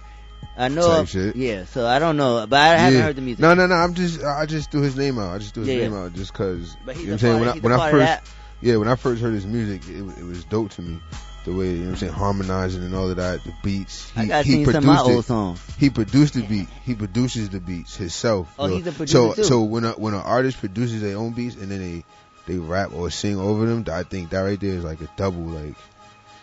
[0.58, 1.36] I know, Type of- shit.
[1.36, 1.66] yeah.
[1.66, 3.06] So I don't know, but I haven't Yeah.
[3.06, 3.40] heard the music.
[3.40, 3.76] No, no, no.
[3.76, 5.36] I'm just, I just threw his name out.
[5.36, 6.76] I just threw his Yeah, name out just cause.
[6.86, 7.44] But he's you know a what I'm saying?
[7.44, 8.24] part- When I, when I first, that.
[8.62, 11.00] yeah, when I first heard his music, it, it was dope to me.
[11.46, 14.12] The way, you know what I'm saying, harmonizing and all of that, the beats.
[14.18, 15.62] I He, gotta he sing some of produced my old songs.
[15.78, 16.68] He produced the beat.
[16.84, 18.54] He produces the beats himself.
[18.60, 19.44] Oh, So- he's a producer So, too.
[19.46, 22.04] so when a, when an artist produces their own beats and then they,
[22.52, 25.44] they rap or sing over them, I think that right there is like a double,
[25.44, 25.76] like,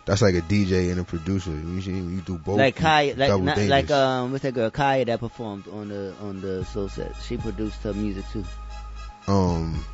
[0.06, 1.50] that's like a DJ and a producer.
[1.50, 2.58] You you do both.
[2.58, 6.40] like Kaya, like not, like um, what's that girl Kaya that performed on the on
[6.40, 7.14] the Soul Set?
[7.26, 8.44] She produced her music too.
[9.28, 9.84] um,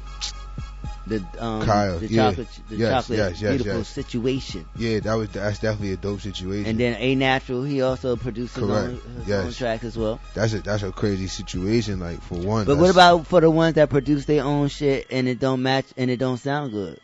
[1.06, 2.30] The um, Kaya, the yeah.
[2.30, 4.64] chocolate, the Yes, chocolate, yes, yes, beautiful situation.
[4.76, 6.66] yeah, that was that's definitely a dope situation.
[6.70, 10.20] And then A Natural, he also produced his own, his own track as well.
[10.34, 12.00] that's a that's a crazy situation.
[12.00, 15.26] Like for one, But what about for the ones that produce their own shit and
[15.28, 16.98] it don't match and it don't sound good?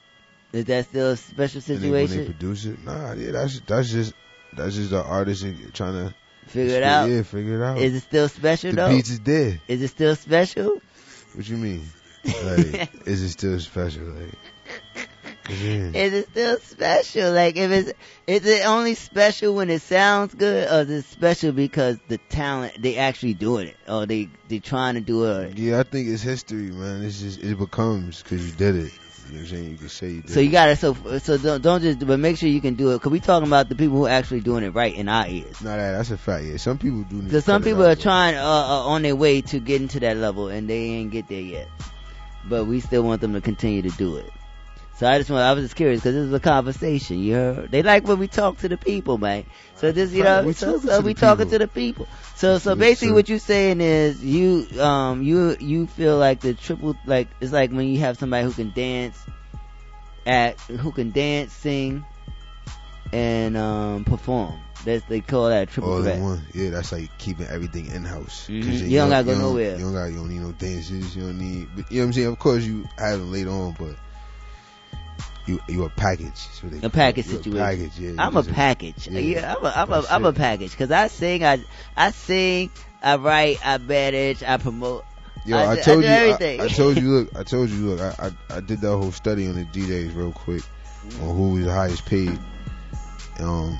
[0.56, 1.92] Is that still a special situation?
[1.92, 4.14] when they produce it, nah, yeah, that's that's just
[4.52, 5.44] that's just the artist
[5.74, 6.14] trying to
[6.46, 7.10] Figure it out.
[7.10, 7.78] Yeah, figure it out.
[7.78, 8.88] Is it still special the though?
[8.88, 9.60] beats is there.
[9.66, 10.80] Is it still special?
[11.34, 11.84] What you mean?
[12.42, 14.02] Like, is it still special?
[14.06, 14.34] Like,
[15.48, 15.92] yeah.
[15.94, 17.30] Is it still special?
[17.30, 17.92] Like, if it's,
[18.26, 22.82] is it only special when it sounds good, or is it special because the talent,
[22.82, 25.56] they actually doing it, or they, they trying to do it?
[25.56, 27.04] Yeah, I think it's history, man.
[27.04, 28.92] It's just it becomes because you did it.
[29.28, 29.70] You know what I'm saying?
[29.70, 30.30] You can say you did.
[30.30, 33.02] So you gotta, so, so don't, don't just, but make sure you can do it,
[33.02, 35.60] cause we talking about the people who actually doing it right in our ears.
[35.62, 36.44] Nah, that, that's a fact.
[36.44, 37.22] Yeah, some people do.
[37.22, 40.16] need Cause some people are trying, uh, uh, on their way to getting to that
[40.16, 41.68] level, and they ain't get there yet.
[42.48, 44.32] But we still want them to continue to do it.
[44.96, 47.18] So I just want, I was just curious because this is a conversation.
[47.18, 47.70] You heard?
[47.70, 49.44] They like when we talk to the people, man.
[49.74, 51.50] So this, you know, so, so we talking people.
[51.50, 52.08] to the people.
[52.34, 56.96] So, so basically what you're saying is you, um, you, you feel like the triple,
[57.04, 59.22] like, it's like when you have somebody who can dance,
[60.26, 62.02] act, who can dance, sing,
[63.12, 64.58] and, um, perform.
[64.86, 66.16] That's, they call that triple all threat.
[66.16, 66.46] in one.
[66.54, 68.46] Yeah, that's like keeping everything in house.
[68.48, 68.88] Mhm.
[68.88, 69.76] You don't gotta go nowhere.
[69.76, 70.06] You don't got.
[70.06, 71.16] You don't need no dances.
[71.16, 71.68] You don't need.
[71.74, 72.26] But you know what I'm saying.
[72.28, 73.96] Of course, you have them later on, but
[75.46, 76.26] you you a package.
[76.34, 77.30] That's what they A package it.
[77.30, 77.64] You situation.
[77.66, 77.98] package.
[77.98, 78.14] Yeah.
[78.26, 79.08] I'm a package.
[79.08, 79.18] yeah.
[79.20, 81.64] Yeah, I'm a I'm a I'm a package because I sing, I
[81.96, 82.70] I sing,
[83.02, 85.04] I write, I manage, I promote.
[85.44, 86.12] Yo, I, do- told do you.
[86.14, 86.58] I.
[86.64, 87.08] I told you.
[87.08, 87.76] Look, I told you.
[87.94, 90.62] Look, I, I I did that whole study on the DJs real quick
[91.22, 92.36] on who was the highest paid.
[93.38, 93.78] Um,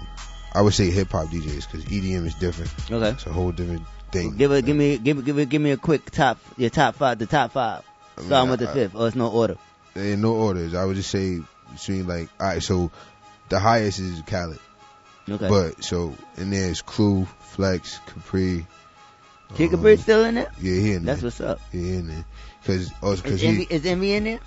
[0.54, 2.70] I would say hip hop DJs because EDM is different.
[2.90, 3.08] Okay.
[3.10, 4.36] It's a whole different thing.
[4.36, 7.26] Give it, give me, give give give me a quick top, your top five, the
[7.26, 7.82] top five.
[8.16, 9.56] I mean, Starting with I- the I- fifth, or it's no order.
[9.94, 10.74] There ain't no orders.
[10.74, 11.40] I would just say
[11.76, 12.90] between like, all right, so
[13.48, 14.58] the highest is Khaled.
[15.28, 15.48] Okay.
[15.48, 18.66] But so and there's Clue, Flex, Capri.
[19.54, 20.50] Kid um, Capri still in there?
[20.60, 21.14] Yeah, he in there.
[21.14, 21.60] That's what's up.
[21.72, 22.24] Yeah, he in there.
[22.64, 24.40] Cause, oh, Is cause Envy, is Envy in there?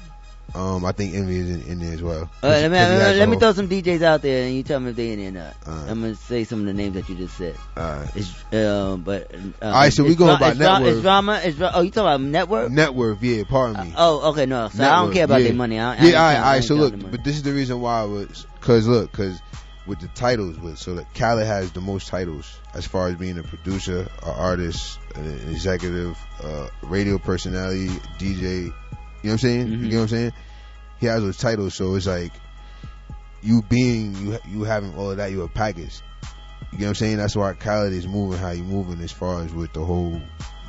[0.56, 2.30] Um, I think Envy is in, in there as well.
[2.43, 4.80] All right, let me, let, let me throw some DJs out there and you tell
[4.80, 5.56] me if they in there or not.
[5.68, 5.89] Alright.
[5.89, 7.56] I'm gonna say some of the names that you just said.
[7.78, 8.16] Alright.
[8.16, 11.72] It's, um, but, uh, Alright, so we going by it's dra- It's drama, it's dra-
[11.74, 12.72] oh, you talking about network?
[12.72, 13.93] Net worth, yeah, pardon me.
[13.97, 14.70] Oh, okay, no.
[14.70, 15.47] So I don't care about yeah.
[15.47, 15.80] their money.
[15.80, 16.64] I, I yeah, all right, all I right.
[16.64, 19.41] So look, but this is the reason why I was, cause look, cause
[19.89, 23.38] with the titles, with so like Khaled has the most titles as far as being
[23.39, 27.88] a producer, an artist, an executive, uh, radio personality,
[28.20, 28.74] DJ.
[29.22, 29.67] You know what I'm saying?
[29.67, 29.84] Mm-hmm.
[29.84, 30.34] You know what I'm saying?
[30.99, 32.34] He has those titles, so it's like
[33.41, 36.01] you being you you having all of that, you're a package.
[36.72, 37.17] You know what I'm saying?
[37.17, 40.22] That's why Khaled is moving how he moving as far as with the whole,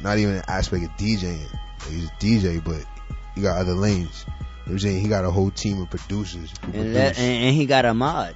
[0.02, 1.46] not even an aspect of DJing.
[1.88, 2.84] He's a DJ, but
[3.34, 4.24] he got other lanes.
[4.26, 5.00] You know what I'm saying?
[5.00, 6.94] He got a whole team of producers and, produce.
[6.94, 8.34] that, and, and he got Ahmad.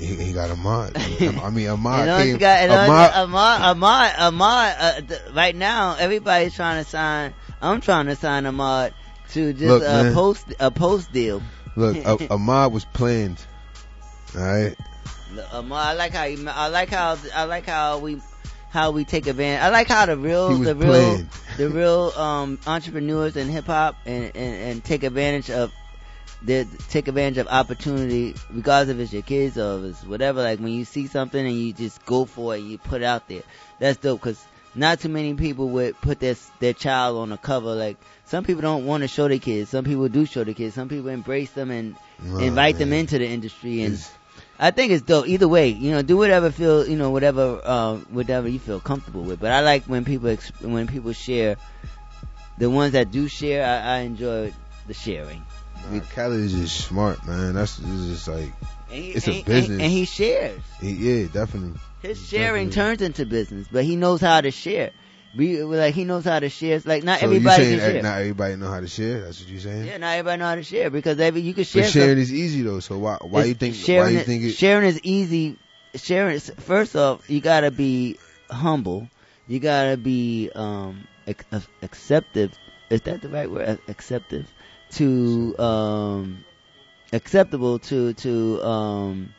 [0.00, 0.96] He, he got Ahmad.
[0.96, 2.38] I mean, Ahmad know, came.
[2.38, 7.80] got, and Ahmad, Ahmad, Ahmad, Ahmad, uh, th- right now, everybody's trying to sign, I'm
[7.80, 8.94] trying to sign Ahmad
[9.32, 10.14] to just Look, a man.
[10.14, 11.42] post, a post deal.
[11.76, 13.44] look, Ah- Ahmad was planned.
[14.34, 14.74] All right.
[15.52, 18.20] Ahmad, I like how you, I like how, I like how we,
[18.70, 19.62] how we take advantage.
[19.62, 21.28] I like how the real, the real, planned.
[21.58, 25.72] the real, um, entrepreneurs in hip hop and, and, and take advantage of,
[26.42, 30.42] they take advantage of opportunity, regardless if it's your kids or it's whatever.
[30.42, 33.04] Like when you see something and you just go for it, and you put it
[33.04, 33.42] out there.
[33.78, 34.42] That's dope because
[34.74, 37.74] not too many people would put their their child on a cover.
[37.74, 39.70] Like some people don't want to show their kids.
[39.70, 40.74] Some people do show their kids.
[40.74, 43.82] Some people embrace them and Nah, invite them into the industry.
[43.82, 43.98] And
[44.58, 45.26] I think it's dope.
[45.26, 49.22] Either way, you know, do whatever feel, you know, whatever, uh, whatever you feel comfortable
[49.22, 49.40] with.
[49.40, 51.56] But I like when people when people share.
[52.58, 54.52] The ones that do share, I, I enjoy
[54.86, 55.42] the sharing.
[55.90, 57.54] Nah, Khaled is just smart, man.
[57.54, 58.52] That's just like
[58.90, 59.82] And he, it's and, a business.
[59.82, 60.60] and he shares.
[60.80, 61.78] He- yeah, definitely.
[62.02, 62.72] His sharing Definitely.
[62.96, 64.92] turns into business, but he knows how to share.
[65.36, 66.76] We like he knows how to share.
[66.76, 68.02] It's like not so everybody saying can share.
[68.02, 69.20] not everybody know how to share?
[69.20, 69.84] That's what you're saying?
[69.84, 71.82] yeah, not everybody know how to share because every you can share.
[71.82, 72.80] But sharing is easy though.
[72.80, 74.52] So why why you think why you think it?
[74.52, 75.56] sharing is easy?
[75.94, 78.16] Sharing is first off, you gotta be
[78.50, 79.08] humble.
[79.46, 82.58] You gotta be um ac- ac- acceptive.
[82.88, 83.68] Is that the right word?
[83.68, 84.46] Ac- Acceptive
[84.92, 86.44] to um
[87.12, 89.34] acceptable to to um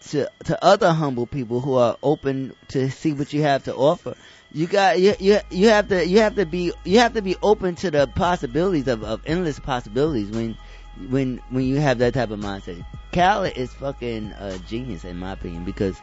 [0.00, 4.14] to to other humble people who are open to see what you have to offer.
[4.52, 7.36] You got you you you have to you have to be you have to be
[7.42, 10.56] open to the possibilities of, of endless possibilities when
[11.08, 12.84] when when you have that type of mindset.
[13.12, 16.00] Khaled is fucking a genius in my opinion because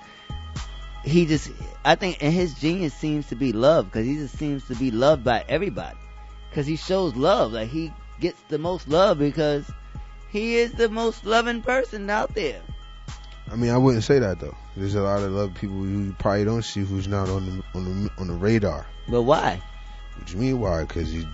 [1.03, 1.51] he just
[1.83, 4.91] I think and his genius seems to be love because he just seems to be
[4.91, 5.97] loved by everybody
[6.57, 9.69] because he shows love like he gets the most love because
[10.31, 12.59] he is the most loving person out there.
[13.51, 14.57] I mean, I wouldn't say that though.
[14.75, 17.63] There's a lot of other people who you probably don't see who's not on the
[17.75, 18.87] on the on the radar.
[19.07, 19.61] But why?
[20.17, 20.81] What you mean why?
[20.81, 21.27] Because you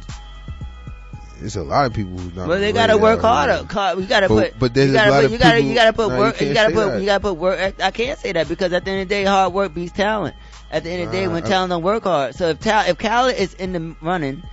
[1.39, 2.49] There's a lot of people who not.
[2.49, 3.59] Well, they the gotta work harder.
[4.01, 4.59] You gotta But- put.
[4.59, 6.17] but there's you a gotta lot put, of you gotta, people- you gotta put you
[6.19, 6.33] work.
[6.41, 6.85] You, can't gotta put.
[6.87, 6.99] that.
[6.99, 7.75] You gotta put work.
[7.81, 10.35] I can't say that because at the end of the day, hard work beats talent.
[10.69, 12.35] At the end of the day, Nah, when I- talent don't work hard.
[12.35, 14.43] So if tal- if Khaled is in the running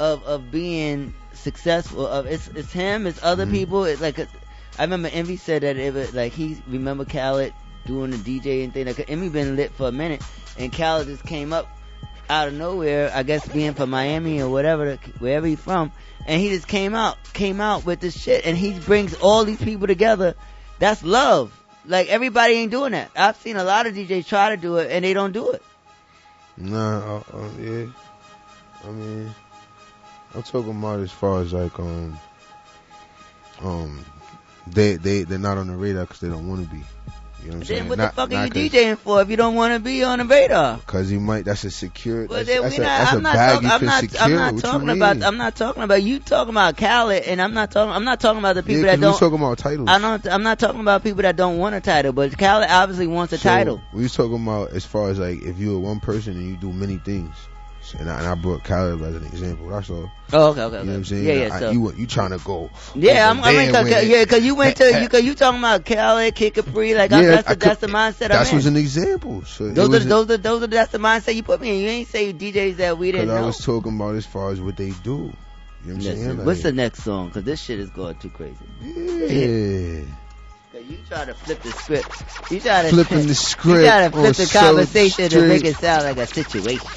[0.00, 3.52] of of being successful, of it's it's him, it's other Mm-hmm.
[3.52, 3.84] people.
[3.84, 4.26] It's like a,
[4.78, 7.52] I remember Envy said that it was like he remember Khaled
[7.86, 8.86] doing the DJ and thing.
[8.86, 10.22] Like Envy been lit for a minute,
[10.58, 11.68] and Khaled just came up
[12.28, 13.10] out of nowhere.
[13.14, 15.92] I guess being from Miami or whatever, wherever he's from,
[16.26, 19.60] and he just came out, came out with this shit, and he brings all these
[19.62, 20.34] people together.
[20.78, 21.52] That's love.
[21.86, 23.10] Like everybody ain't doing that.
[23.16, 25.62] I've seen a lot of DJs try to do it, and they don't do it.
[26.56, 27.86] Nah, uh, uh, yeah.
[28.86, 29.34] I mean,
[30.34, 32.18] I'm talking about as far as like um,
[33.62, 34.04] um,
[34.66, 36.82] they they they're not on the radar because they don't want to be.
[37.42, 37.80] You know what I'm saying?
[37.80, 40.04] Then what Not- the fuck are you DJing for if you don't want to be
[40.04, 40.78] on the radar?
[40.86, 41.46] Cause you might.
[41.46, 42.26] That's a secure.
[42.26, 42.98] Well, that's, then that's we a, not.
[42.98, 43.32] that's I'm a not.
[43.34, 44.00] bag Talk, you I'm can not.
[44.02, 44.22] secure.
[44.22, 45.22] I'm not What talking about.
[45.22, 47.92] I'm not talking about you talking about Khaled, and I'm not talking.
[47.94, 49.18] I'm not talking about the people yeah, that don't.
[49.18, 49.88] talking about titles.
[49.88, 50.26] I don't.
[50.26, 53.38] I'm not talking about people that don't want a title, but Khaled obviously wants a
[53.38, 53.80] So, title.
[53.94, 56.70] We was talking about as far as like if you're one person and you do
[56.72, 57.34] many things.
[57.98, 59.68] And I, and I brought Khaled as an example.
[59.68, 60.10] That's all.
[60.32, 60.86] Oh, okay, okay, You know okay.
[60.90, 61.24] what I'm saying?
[61.24, 62.70] Yeah, yeah, I- so- you you trying to go?
[62.94, 65.84] Yeah, I'm, I mean, cause, yeah, cause you went to you, cause you talking about
[65.84, 69.44] Khaled, Kid Capri, like that's I the, that's the mindset That was an example.
[69.44, 71.82] So Those are those are those are that's the mindset you put me in.
[71.82, 74.60] You ain't say DJs that we because didn't I was talking about as far as
[74.60, 75.10] what they do.
[75.12, 75.32] You know
[75.82, 76.36] what I'm saying?
[76.36, 77.30] Like, what's the next song?
[77.30, 78.56] Cause this shit is going too crazy.
[78.82, 80.02] Yeah.
[80.72, 82.52] Cause you try to flip the script.
[82.52, 83.78] You try to Flipping the script.
[83.80, 86.88] You try to flip the so conversation to make it sound like a situation.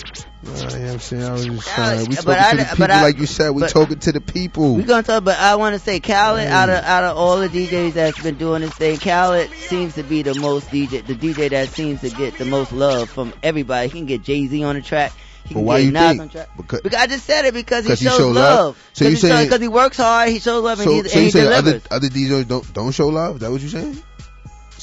[0.45, 1.23] You know I'm saying?
[1.23, 2.05] I was just trying.
[2.09, 3.51] We talking I- to the people, I- like you said.
[3.51, 4.75] We talking to the people.
[4.75, 7.47] We gonna talk, but I want to say Khaled out of out of all the
[7.49, 11.49] DJs that's been doing this thing, Khaled seems to be the most DJ, the DJ
[11.49, 13.87] that seems to get the most love from everybody.
[13.87, 15.13] He can get Jay Z on the track.
[15.45, 16.47] He But can why get you Nas think?
[16.57, 18.35] Because, Because I just said it because he shows show love?
[18.35, 18.89] love.
[18.93, 21.03] So you Because he, saying- 'cause he works hard, he shows love, and so, he,
[21.09, 21.73] so and you he delivers.
[21.73, 23.35] other other DJs don't don't show love?
[23.35, 24.01] Is that what you saying?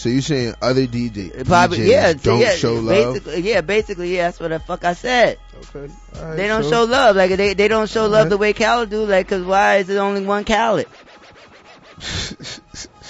[0.00, 2.86] So you saying other DJ Probably, DJs yeah, don't yeah, show love?
[3.12, 5.38] Basically, yeah, basically, yeah, that's what the fuck I said.
[5.58, 8.30] Okay, Alright, they don't so- show love, like they they don't show love Alright.
[8.30, 10.86] the way Khaled do, like, cause why is there only one Khaled?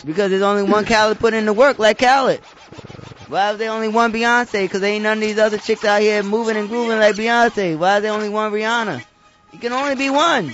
[0.05, 2.41] because there's only one Khaled put in the work like Khaled.
[3.29, 4.69] Why is there only one Beyonce?
[4.69, 7.79] Cause there ain't none of these other chicks out here moving and grooving like Beyonce.
[7.79, 9.05] Why is there only one Rihanna?
[9.53, 10.53] You can only be one.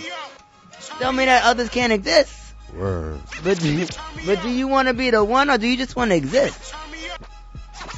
[0.98, 2.45] Tell me that others can't exist.
[2.76, 3.20] Word.
[3.42, 3.86] But do you,
[4.26, 6.74] but do you want to be the one or do you just want to exist?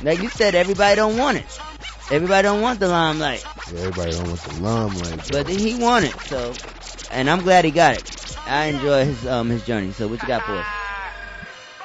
[0.02, 1.60] Like you said, everybody don't want it.
[2.10, 5.28] Everybody don't want the limelight, Yeah, everybody don't want the limelight.
[5.30, 6.12] but he want it.
[6.20, 6.54] So,
[7.10, 8.36] and I'm glad he got it.
[8.46, 9.92] I enjoy his um his journey.
[9.92, 10.66] So what you got for us?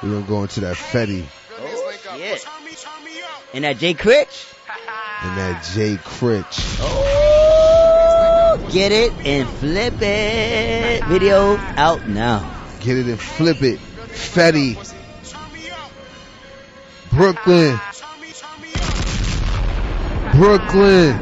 [0.02, 1.24] We're gonna go into that Fetty
[1.58, 2.46] Oh shit!
[3.52, 4.46] And that Jay Critch.
[5.22, 6.78] and that Jay Critch.
[6.80, 11.04] Oh, get it and flip it.
[11.04, 12.50] Video out now.
[12.84, 13.80] Get it and flip it.
[13.80, 14.76] Fetty.
[17.10, 17.80] Brooklyn.
[20.34, 21.14] Brooklyn.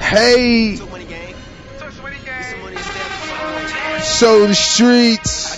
[0.00, 0.74] Hey.
[4.02, 5.54] Show the streets.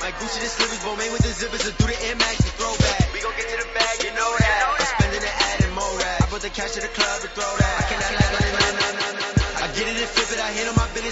[0.00, 2.22] My Gucci the slippers, but made with the zippers, to do the Air and
[2.56, 3.12] throw back.
[3.12, 4.74] We gon' get to the bag, you know that.
[4.80, 6.22] I'm spending the ad and more rap.
[6.22, 7.61] I put the cash to the club to throw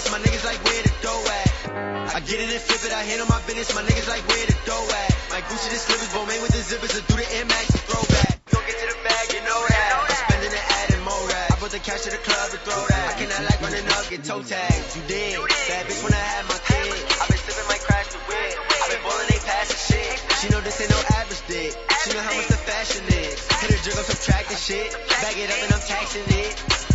[0.01, 2.15] business, my niggas like where the dough at.
[2.15, 4.57] I get it and flip it, I handle my business, my niggas like where the
[4.65, 5.11] dough at.
[5.29, 8.01] My Gucci the slippers, made with the zippers, to do the Air Max and throw
[8.01, 8.41] back.
[8.47, 9.89] We gon' get to the bag, you know that.
[9.95, 11.47] I'm spending the ad and more rap.
[11.51, 13.05] I put the cash to the club to throw that.
[13.07, 14.91] I cannot like running up, get toe tags.
[14.97, 15.39] You did.
[15.69, 16.97] Bad bitch when I had my kid.
[17.21, 18.51] I been sipping my crash to win.
[18.59, 20.15] I been ballin', they passing shit.
[20.41, 21.71] She know this ain't no average dick.
[22.03, 23.39] She know how much the fashion is.
[23.61, 24.89] Hit a jig, I'm subtracting shit.
[25.21, 26.90] Bag it up and I'm taxing it.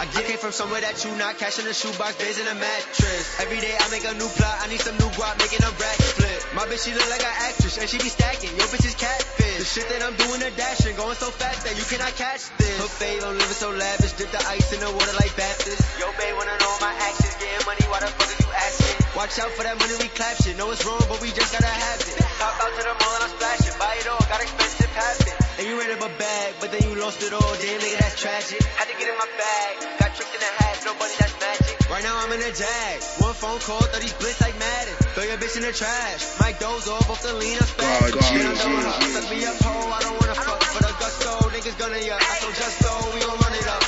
[0.00, 3.36] I get came from somewhere that you not cashing a shoebox, days in a mattress.
[3.36, 6.00] Every day I make a new plot, I need some new guap, making a rack
[6.00, 6.40] flip.
[6.56, 8.48] My bitch, she look like an actress, and she be stacking.
[8.56, 9.60] Yo, bitch is catfish.
[9.60, 12.80] The shit that I'm doing, a dashing, going so fast that you cannot catch this.
[12.80, 15.84] Her fave, I'm living so lavish, dip the ice in the water like Baptist.
[16.00, 19.16] Yo, babe, wanna know my actions, getting money, why the fuck are?
[19.16, 20.56] Watch out for that money, we clap shit.
[20.56, 22.14] Know it's wrong, but we just gotta have it.
[22.38, 25.34] Pop out to the mall and I'm splashing, buy it all, got expensive habit.
[25.60, 27.52] And you ran up a bag, but then you lost it all.
[27.60, 28.62] Damn, nigga, that's tragic.
[28.80, 31.74] Had to get in my bag, got tricked in the hat, nobody that's magic.
[31.90, 34.94] Right now I'm in a jag, one phone call, 30 blitz like Madden.
[35.12, 38.14] Throw your bitch in the trash, my doze off off the lean, I'm spaz.
[38.14, 39.12] God, Then I'm G, done with G, her, G.
[39.20, 41.30] suck me up, ho, I don't wanna fuck for the gusto.
[41.50, 43.84] Niggas gonna yuck, I told just so, we gon' run it up.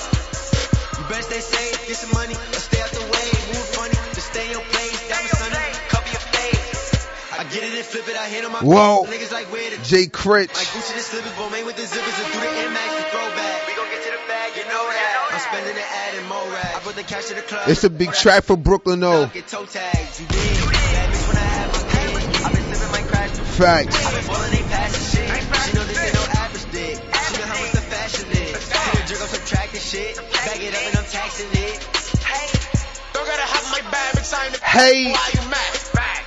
[0.98, 3.91] You better stay safe, get some money, stay out the way, move funny,
[4.32, 4.96] stay in your place,
[5.92, 7.04] cover your face.
[7.36, 9.04] I get it and flip it, I hit on my Whoa.
[9.04, 10.56] niggas like where the Jay Critch.
[10.56, 13.04] my Gucci the slippers, but made with the zippers, and through the Air Max to
[13.12, 13.68] throw back.
[13.68, 15.36] We gon' get to the bag, you know that.
[15.36, 16.76] I'm spending and adding more racks.
[16.76, 17.68] I put the cash to the club.
[17.68, 19.28] It's a big track for Brooklyn though.
[19.28, 20.56] Get toe tags, you did.
[20.72, 22.40] Bad I had my kid.
[22.40, 23.96] I've been sipping my crash to Facts.
[24.00, 25.28] I've been balling, ain't passing shit.
[25.28, 26.96] She know this ain't no average dick.
[26.96, 28.56] She know how much the fashion is.
[28.56, 30.16] Hit a jerk, I'm subtracting shit.
[30.16, 32.01] Bag it up and I'm taxing it.
[33.32, 35.08] Don't my bag, bitch, I ain't Hey.
[35.08, 35.72] Why you mad?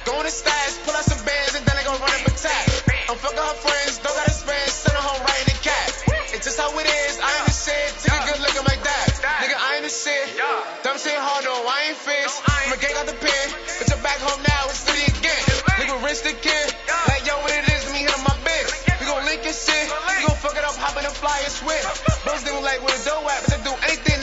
[0.05, 2.65] Go in the stash, pull out some bands, and then they gon' run up attack.
[3.09, 5.85] I'm fucking her friends, don't gotta spend, send her home right in the cat.
[6.33, 8.77] It's just how it is, I ain't the shit, take a good look at my
[8.81, 9.05] dad.
[9.41, 10.33] Nigga, I ain't the shit.
[10.81, 12.41] Dumb shit hard, no, I ain't fixed.
[12.45, 15.41] I'm gang out the pen, but you're back home now, it's city again.
[15.77, 16.73] Nigga, rinse the kid,
[17.09, 18.69] like yo, what it is, me hit my bitch.
[18.97, 21.53] We gon' link your shit, we gon' fuck it up, hop in the fly and
[21.53, 21.85] switch.
[22.25, 24.14] Those niggas like with a dough at, but they do anything,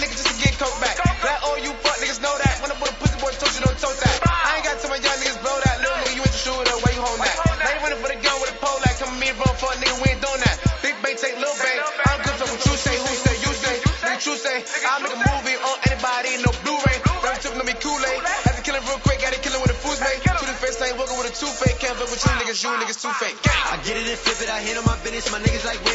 [22.23, 22.47] two-fake.
[22.47, 23.37] Can't fuck with you niggas, you niggas two-fake.
[23.73, 25.31] I get it and flip it, I handle my business.
[25.33, 25.95] My niggas like where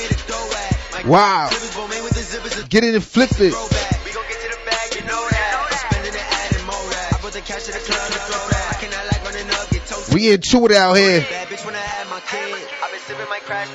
[0.51, 0.77] at.
[0.93, 1.47] My Wow.
[1.49, 2.53] clippers roll me with the zippers.
[2.63, 3.39] a Get it and flip it.
[3.39, 5.51] We gon' get to the bag, you know that.
[5.57, 6.75] I'm spending and adding more.
[6.75, 8.65] I put the cash to the club to throw that.
[8.71, 10.13] I cannot like running up, get toasted.
[10.13, 10.29] We
[10.71, 11.21] it out here.
[11.21, 12.67] Bad bitch when I had my kid.
[12.83, 13.67] I've been sipping my crash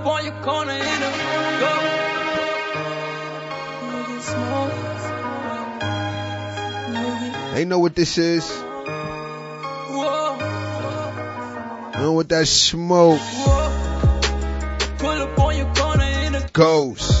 [0.00, 1.10] up on your corner in a
[1.60, 1.72] go.
[3.90, 4.68] Nigga small.
[6.94, 8.50] Nigga, They know what this is.
[9.90, 10.36] whoa,
[12.00, 14.96] know what that smoke whoa.
[14.98, 17.19] Pull up on your corner in a goes.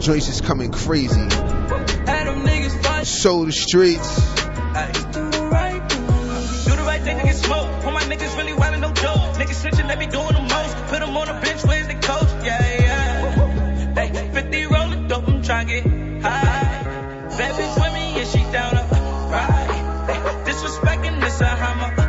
[0.00, 0.20] On the ride.
[0.22, 1.20] Joyce is coming crazy.
[1.20, 3.06] Had them niggas fight.
[3.06, 4.16] So the streets.
[5.12, 6.06] Do the right thing.
[6.06, 7.84] Do the right thing to get smoked.
[7.84, 9.36] All my niggas really wildin', no joke.
[9.36, 10.76] Niggas snitching, they be doing the most.
[10.88, 12.44] Put them on the bench, where's the coach?
[12.44, 13.94] Yeah, yeah.
[13.94, 15.84] Hey, 50 rollin' dope, I'm get
[16.22, 16.82] high.
[17.38, 18.82] Bad bitch with me, and she down to
[19.30, 20.46] ride.
[20.46, 21.99] Disrespecting this a homicide.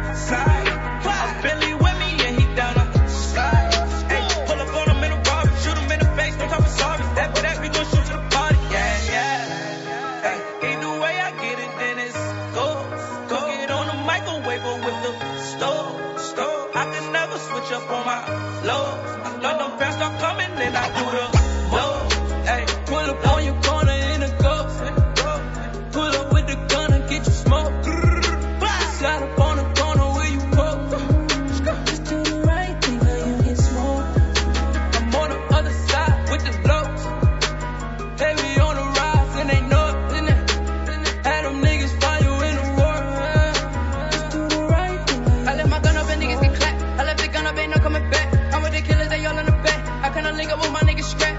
[50.42, 51.38] I cannot link up with my niggas scrap.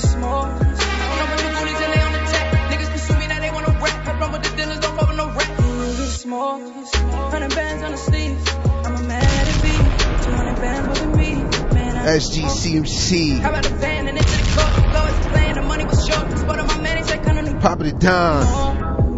[0.00, 0.62] Smoked.
[0.62, 2.52] I'm with the goonies and they on the tech.
[2.72, 4.08] Niggas pursue me, now they wanna rap.
[4.08, 5.56] I run with the dealers, don't fuck with no rap.
[5.58, 6.96] Get smoked.
[6.96, 8.48] Hundred bands on the sleeves.
[8.86, 10.24] I'm a man at beat.
[10.24, 11.34] 200 bands with me.
[11.74, 13.40] Man, SGCMC.
[13.40, 15.32] How about the van and into the court?
[15.32, 16.38] Playing, the money was short.
[16.38, 18.46] Spot on my man, he said, come on the Popping it down.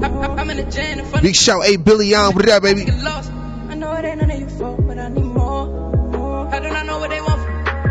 [0.02, 2.34] I, I, I'm in the jam Big shout, Billy on.
[2.34, 2.90] What up, baby?
[2.90, 6.50] I know it ain't none of your fault, but I need more.
[6.50, 7.40] do know what they want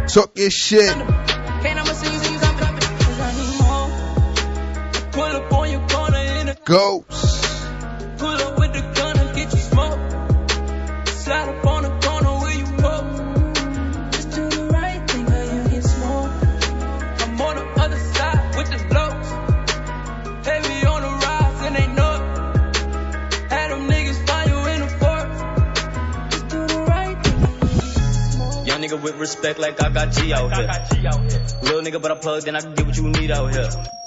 [0.10, 1.19] Talk your shit.
[6.70, 7.66] In Ghost.
[8.18, 11.10] pull up with the gun and get you smoked.
[11.10, 14.12] Slide up on the corner where you poke.
[14.12, 16.44] Just do the right thing or you get smoked.
[17.22, 19.30] I'm on the other side with the blows.
[20.46, 22.24] Heavy on the rise and they know it.
[23.50, 25.42] Had them niggas find you in the forest.
[26.32, 28.68] Just do the right thing.
[28.68, 30.68] Young nigga with respect like I got G out here.
[31.64, 33.99] Real nigga, but I plugged in, I can get what you need out here.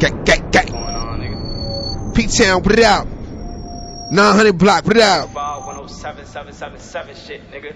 [0.00, 2.12] Gang, gang, gang.
[2.14, 3.06] P-Town, put it out.
[4.10, 5.28] 900 block, put it out.
[5.28, 7.74] 107, shit, nigga.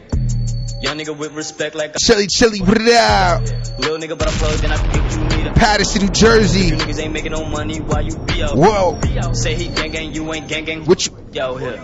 [0.83, 3.41] Young nigga with respect like Chili, chili, put it out.
[3.79, 6.67] Real nigga, but I plugged in, I get what you need out Paterson, New Jersey.
[6.67, 8.57] You niggas ain't making no money while you be out.
[8.57, 8.99] Whoa.
[9.33, 10.85] Say he gang gang, you ain't gang gang.
[10.85, 11.17] What you?
[11.33, 11.79] Yo, here.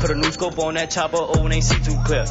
[0.00, 2.24] Put a new scope on that chopper, oh, and ain't see too clear.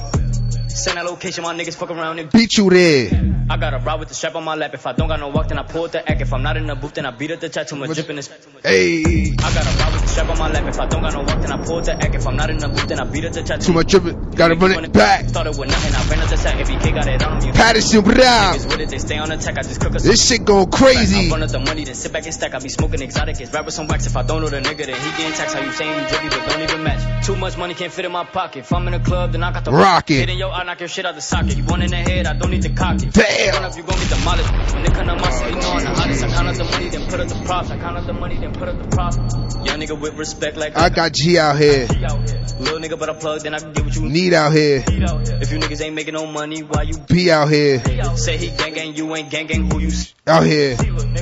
[0.76, 3.10] Send that location, my niggas fuck around and Beat you there.
[3.48, 4.74] I got a ride with the strap on my lap.
[4.74, 6.22] If I don't got no walk, then I pull up the act.
[6.22, 7.68] If I'm not in the booth, then I beat up the chat.
[7.68, 8.28] Too much drip in this.
[8.64, 9.36] Hey.
[9.38, 10.64] I got a ride with the strap on my lap.
[10.64, 12.16] If I don't got no walk, then I pull up the act.
[12.16, 13.62] If I'm not in the booth, then I beat up the chat.
[13.62, 14.32] Too much dripping.
[14.32, 15.30] Gotta run it back.
[15.30, 16.60] Started with nothing, I ran up the sack.
[16.60, 18.56] If BK got it on you Patterson Brown.
[18.56, 19.58] Niggas with it, they stay on attack.
[19.58, 21.28] I just cook a This shit going crazy.
[21.28, 22.56] I run up the money, then sit back and stack.
[22.56, 24.08] I be smoking exotic, it's rap with some wax.
[24.08, 25.56] If I don't know the nigga, then he getting taxed.
[25.56, 27.26] How you saying you drippy, but don't even match.
[27.26, 28.60] Too much money can't fit in my pocket.
[28.60, 30.14] If I'm in a club, then I got the Rocket.
[30.14, 31.57] Hit in your eye, knock your shit out the socket.
[31.57, 33.14] You one in the head, I don't need to cock it.
[33.14, 33.53] Damn.
[33.53, 34.73] Run up, you gon' get demolished.
[34.73, 36.23] When they come to my city, know I'm the hottest.
[36.23, 37.72] I count up the money, then put up the props.
[37.72, 39.18] I count up the money, then put up the props.
[39.65, 41.88] Young nigga with respect like I got G out here.
[41.88, 44.84] Little nigga, but I plug, then I can get what you Need out here.
[44.88, 47.80] If you niggas ain't making no money, why you Be out here.
[48.15, 49.91] say he gang gang, you ain't gang gang, who you
[50.27, 50.77] Out here.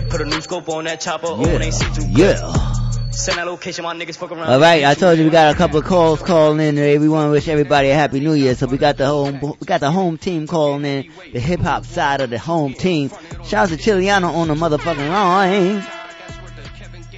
[0.10, 2.81] Put a new scope on that chopper, oh, it ain't see too Yeah.
[3.12, 4.50] Send that location, my niggas fuck around.
[4.50, 6.98] All right, I told you we got a couple of calls calling in today.
[6.98, 8.56] We want to wish everybody a happy New Year.
[8.56, 11.86] So we got the home, we got the home team calling in, the hip hop
[11.86, 13.10] side of the home team.
[13.44, 15.86] Shout out to Chiliano on the motherfucking line.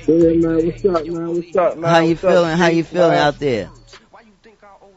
[0.08, 0.66] Yeah, man.
[0.66, 1.28] What's up, man?
[1.28, 1.90] What's up, man?
[1.90, 2.58] How you What's up, feeling?
[2.58, 3.70] How you feeling out there?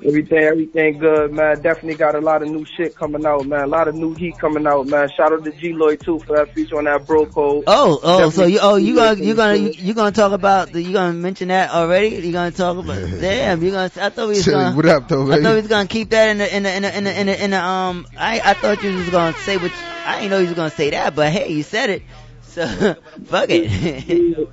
[0.05, 1.63] Everything, everything good, man.
[1.63, 3.65] Definitely got a lot of new shit coming out, man.
[3.65, 5.09] A lot of new heat coming out, man.
[5.17, 7.65] Shout out to G Lloyd too for that feature on that bro code.
[7.67, 10.83] Oh, oh, so you, oh, you gonna, you gonna, you, you gonna talk about, the,
[10.83, 12.09] you gonna mention that already?
[12.09, 12.97] You gonna talk about?
[13.21, 13.91] Damn, you gonna?
[13.97, 14.77] I thought we was Chili, gonna.
[14.77, 16.83] what up, though, I thought we was gonna keep that in the, in the, in
[16.83, 18.07] the, in the, in the, in the um.
[18.19, 19.73] I, I thought you was gonna say what.
[20.05, 22.03] I didn't know you was gonna say that, but hey, you said it.
[22.43, 22.67] So
[23.25, 24.49] fuck it.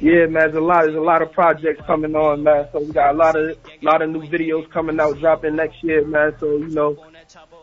[0.00, 2.68] Yeah, man, there's a lot, there's a lot of projects coming on, man.
[2.72, 5.82] So we got a lot of, a lot of new videos coming out, dropping next
[5.82, 6.34] year, man.
[6.38, 6.96] So you know,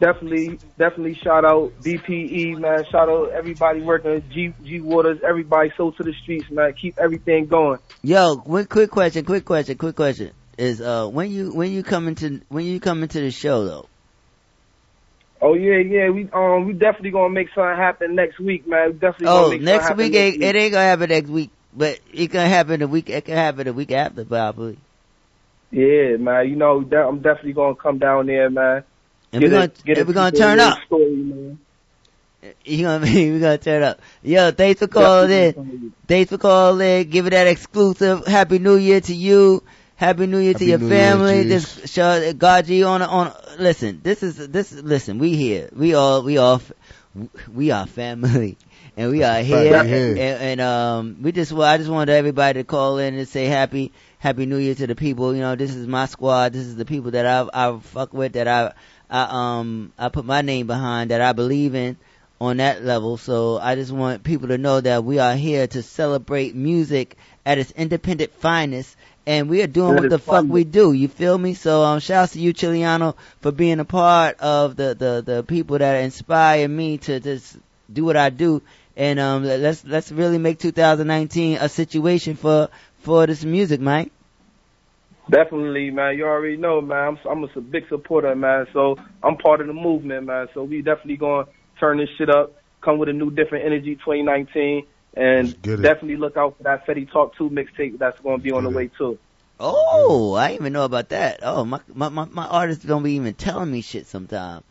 [0.02, 2.84] definitely, definitely shout out BPE, man.
[2.92, 6.74] Shout out everybody working G G Waters, everybody so to the streets, man.
[6.74, 7.80] Keep everything going.
[8.04, 10.32] Yo, quick, quick question, quick question, quick question.
[10.58, 13.86] Is uh when you when you come into when you come into the show though?
[15.42, 16.10] Oh yeah, yeah.
[16.10, 18.88] We um we definitely gonna make something happen next week, man.
[18.88, 22.32] We definitely Oh, next week happen ain't, it ain't gonna happen next week, but it
[22.32, 23.10] can happen the week.
[23.10, 24.78] It can happen the week after probably.
[25.72, 26.50] Yeah, man.
[26.50, 28.84] You know, I'm definitely gonna come down there, man.
[29.34, 30.78] And we're a- gonna a and we're gonna turn up.
[30.86, 31.60] Story, man.
[32.64, 33.34] You know what I mean?
[33.34, 34.00] We're gonna turn up.
[34.22, 35.94] Yo, thanks for calling in.
[36.08, 37.10] Thanks for calling in.
[37.10, 38.28] Give it that exclusive.
[38.28, 39.64] Happy New Year to you.
[39.96, 41.44] Happy New Year to your New family.
[41.44, 41.76] G's.
[41.76, 43.34] this show, God G on on.
[43.58, 44.72] Listen, this is this.
[44.74, 45.70] Listen, we here.
[45.74, 46.62] We all we all
[47.54, 48.58] we are family,
[48.98, 49.74] and we are here.
[49.74, 50.10] Fact, here.
[50.10, 53.46] And, and um, we just well, I just wanted everybody to call in and say
[53.46, 55.36] happy Happy New Year to the people.
[55.36, 56.54] You know, this is my squad.
[56.54, 58.34] This is the people that I I fuck with.
[58.34, 58.74] That I
[59.10, 61.12] I um I put my name behind.
[61.12, 61.98] That I believe in
[62.40, 63.18] on that level.
[63.18, 67.58] So I just want people to know that we are here to celebrate music at
[67.58, 68.96] its independent finest.
[69.28, 70.94] And we are doing That what is the fuck we do.
[70.94, 71.56] You feel me?
[71.56, 75.80] So um, shouts to you, Chiliano, for being a part of the, the, the people
[75.80, 77.58] that inspire me to just
[77.92, 78.62] do what I do.
[78.98, 82.70] And um, let's let's really make 2019 a situation for
[83.00, 84.10] for this music, man.
[85.30, 86.18] Definitely, man.
[86.18, 87.18] You already know, man.
[87.26, 88.68] I'm, I'm a s- big supporter, man.
[88.74, 90.48] So I'm part of the movement, man.
[90.54, 91.48] So we definitely gonna
[91.80, 92.54] turn this shit up.
[92.82, 94.86] Come with a new, different energy, 2019,
[95.16, 98.70] and definitely look out for that Fetty Talk 2 mixtape that's gonna be on the
[98.70, 99.18] way too.
[99.60, 101.40] Oh, I didn't even know about that.
[101.42, 104.64] Oh, my my my, my artists don't be even telling me shit sometimes.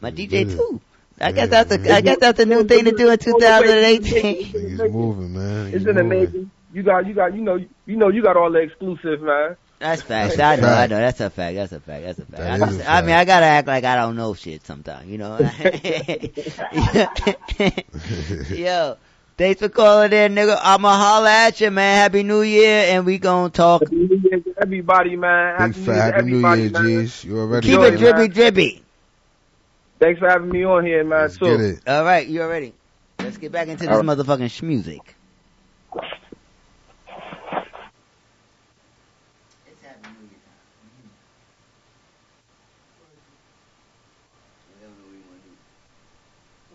[0.00, 0.80] My DJ too.
[1.20, 4.52] I guess that's a I guess that's a new thing to do in 2018.
[4.52, 5.70] Niggas moving, man.
[5.70, 6.50] Niggas Isn't it amazing?
[6.72, 9.56] You got, you got, you know, you know, you got all the exclusive, man.
[9.78, 10.38] That's facts.
[10.38, 10.96] I know, I know.
[10.96, 11.56] That's a fact.
[11.56, 12.04] That's a fact.
[12.04, 12.38] That's a fact.
[12.38, 15.08] That I, is a I mean, I gotta act like I don't know shit sometimes,
[15.08, 15.36] you know.
[18.54, 18.96] Yo,
[19.36, 20.56] thanks for calling in, nigga.
[20.62, 21.98] I'ma holla at you, man.
[21.98, 23.82] Happy New Year, and we gonna talk.
[23.82, 25.58] Happy New Year to everybody, man.
[25.58, 26.84] Big Happy New fat Year to Happy New everybody, Year, man.
[27.04, 27.24] G's.
[27.24, 27.98] You already Keep know, it man.
[27.98, 28.82] drippy, drippy.
[30.02, 31.30] Thanks for having me on here, man.
[31.30, 31.46] too.
[31.46, 31.78] Get it.
[31.86, 32.74] All right, you already.
[33.20, 34.18] Let's get back into this All right.
[34.18, 34.98] motherfucking schmusic.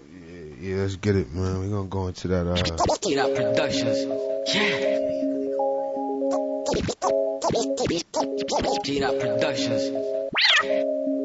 [0.09, 1.59] Yeah, yeah, let's get it, man.
[1.59, 2.47] We're gonna go into that.
[2.47, 2.55] Uh,
[3.01, 3.97] Get out productions.
[4.55, 5.03] Yeah.
[8.85, 11.16] Get out productions.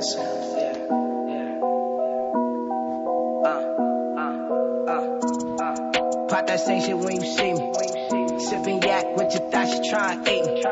[0.00, 0.08] Pop
[6.46, 7.72] that same shit when you see me.
[8.40, 10.62] Sipping yak with your thoughts, you try and eat me.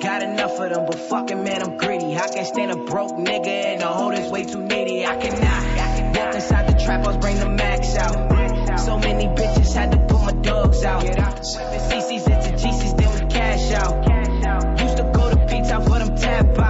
[0.00, 2.14] Got enough of them, but fucking man, I'm greedy.
[2.18, 5.06] I can't stand a broke nigga and the hold is way too needy.
[5.06, 6.16] I cannot.
[6.18, 8.78] Walk inside the trap house, bring the max out.
[8.80, 11.04] So many bitches had to put my dogs out.
[11.04, 14.78] CC's into GC's, then we cash out.
[14.78, 16.67] Used to go to pizza for them tap out.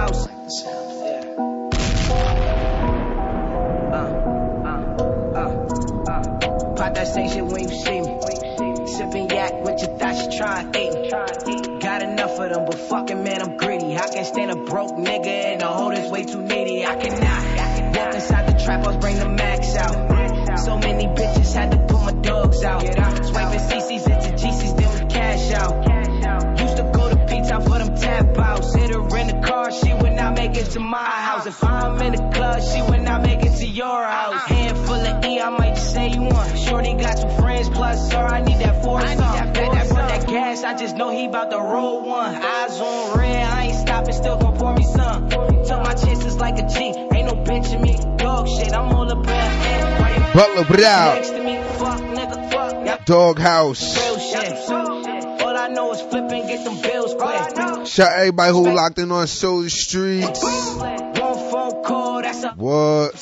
[6.99, 8.85] That same shit when you see me.
[8.87, 11.79] Sipping yak with your thoughts, you trying to eat.
[11.79, 13.95] Got enough of them, but fucking man, I'm greedy.
[13.95, 16.85] I can't stand a broke nigga and the hoe that's way too needy.
[16.85, 20.59] I cannot walk inside the trap house, bring the max out.
[20.59, 22.81] So many bitches had to put my dogs out.
[22.81, 26.59] Swiping CCs into GCs, then we cash out.
[26.59, 28.75] Used to go to pizza for them tap outs.
[28.75, 31.45] Hit her in the car, she would not make it to my house.
[31.45, 34.43] If I'm in the club, she would not make it to your house.
[34.49, 35.68] Hand full of E, I might
[36.69, 39.89] Shorty got some friends, plus, sir, I need that four I need that, that, that,
[39.89, 42.35] that gas, I just know he about to roll one.
[42.35, 45.29] Eyes on red, I ain't stopping, still gon' pour me some.
[45.29, 47.97] Took my chances like a G, ain't no bitch in me.
[48.17, 51.15] Dog shit, I'm all up in the Butler Brown.
[51.15, 52.85] Next to me, fuck, nigga, fuck.
[52.85, 53.05] Yep.
[53.05, 53.97] Doghouse.
[53.97, 54.69] Real shit.
[54.69, 57.87] All I know is flip and get them bills quick.
[57.87, 60.43] Shout everybody who locked in on Soul Streets.
[60.43, 61.17] One
[61.51, 63.15] phone call, that's a What?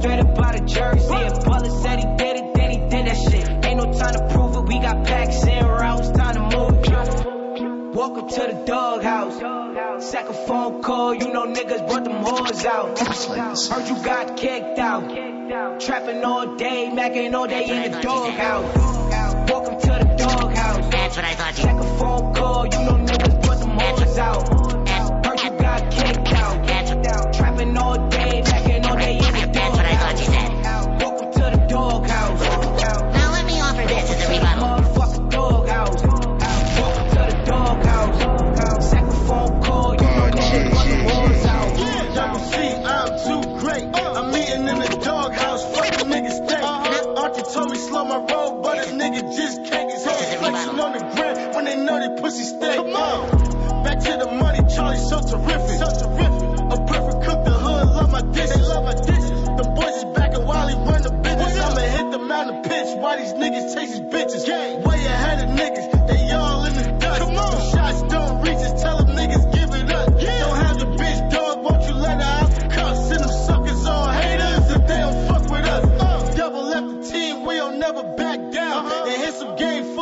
[0.00, 1.14] Straight up out of Jersey.
[1.14, 3.64] If Butler said he did it, then he did that shit.
[3.64, 4.62] Ain't no time to prove it.
[4.62, 7.94] We got packs in routes, time to move.
[7.94, 10.04] Welcome to the doghouse.
[10.04, 12.98] Second phone call, you know niggas brought them whores out.
[12.98, 15.80] Heard you got kicked out.
[15.80, 19.50] Trapping all day, macking all day in the doghouse.
[19.50, 20.90] Welcome to the doghouse.
[20.90, 21.58] That's what I thought.
[21.58, 21.64] you.
[21.64, 24.77] Second phone call, you know niggas brought them whores out.
[49.18, 49.90] Nigga just can't.
[49.90, 52.76] His hoes flexing on the grid when they know they pussy stay.
[52.76, 53.30] Come on.
[53.30, 55.78] Uh, back to the money, Charlie, so terrific.
[55.78, 56.42] So terrific.
[56.70, 58.56] A perfect cook, the hood, love my dishes.
[58.56, 59.30] They love my dishes.
[59.30, 61.58] The boys is back and Wally run the business.
[61.58, 62.96] I'ma hit the mountain pitch.
[62.98, 64.46] Why these niggas chase these bitches?
[64.84, 67.20] Way ahead of niggas, they all in the dust.
[67.20, 67.50] Come on.
[67.54, 69.47] The shots don't reach, just tell them niggas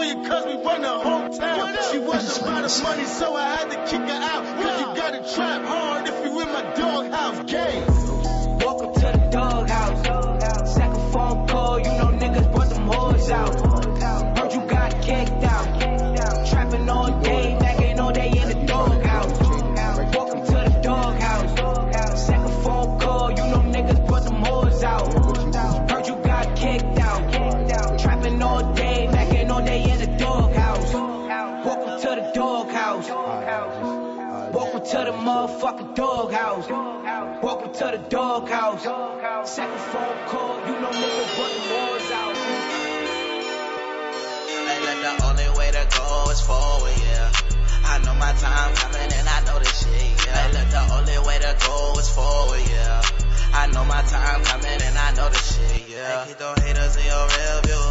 [0.06, 1.76] game for you cause we run the whole town.
[1.90, 4.44] She wasn't about the money, so I had to kick her out.
[4.62, 7.86] Cause you gotta trap hard if you in my doghouse game.
[8.58, 10.74] Welcome to the doghouse.
[10.74, 13.65] Second phone call, you know niggas brought them whores out.
[35.26, 36.68] Motherfucking doghouse.
[37.42, 38.84] Welcome to the doghouse.
[39.50, 42.36] Second phone call, you know niggas them whores out.
[44.66, 47.32] Hey, look, the only way to go is forward, yeah.
[47.86, 50.36] I know my time coming and I know this shit, yeah.
[50.36, 53.02] Hey, look, the only way to go is forward, yeah.
[53.52, 56.22] I know my time coming and I know this shit, yeah.
[56.22, 57.86] Hey, keep them haters in your rear view.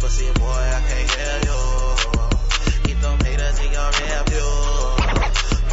[0.00, 1.60] Pussy boy, I can't hear you.
[2.84, 4.79] Keep them haters in your rear view.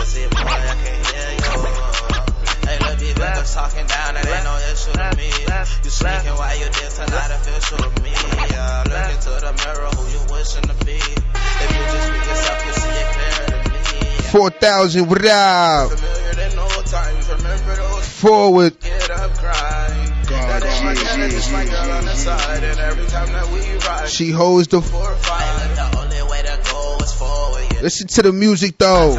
[0.08, 1.68] Pussy boy, I can't hear you.
[2.64, 5.28] Hey, look, these niggas talking down, that ain't no issue to me.
[5.84, 8.16] You sneaking while you did tonight, official to me.
[8.16, 10.96] Yeah, look into the mirror, who you wishing to be.
[10.96, 14.32] If you just be yourself, you see it clearer to me.
[14.32, 15.90] 4,000 without.
[15.92, 18.80] Familiar than old times, remember those Forward.
[18.80, 20.14] get up crying.
[20.24, 23.60] That ain't my kind just my girl on the side, and every time that we
[23.86, 24.82] ride, She holds the.
[24.82, 25.76] four five.
[25.76, 27.82] The only way to go is forward.
[27.82, 29.14] Listen to the music though.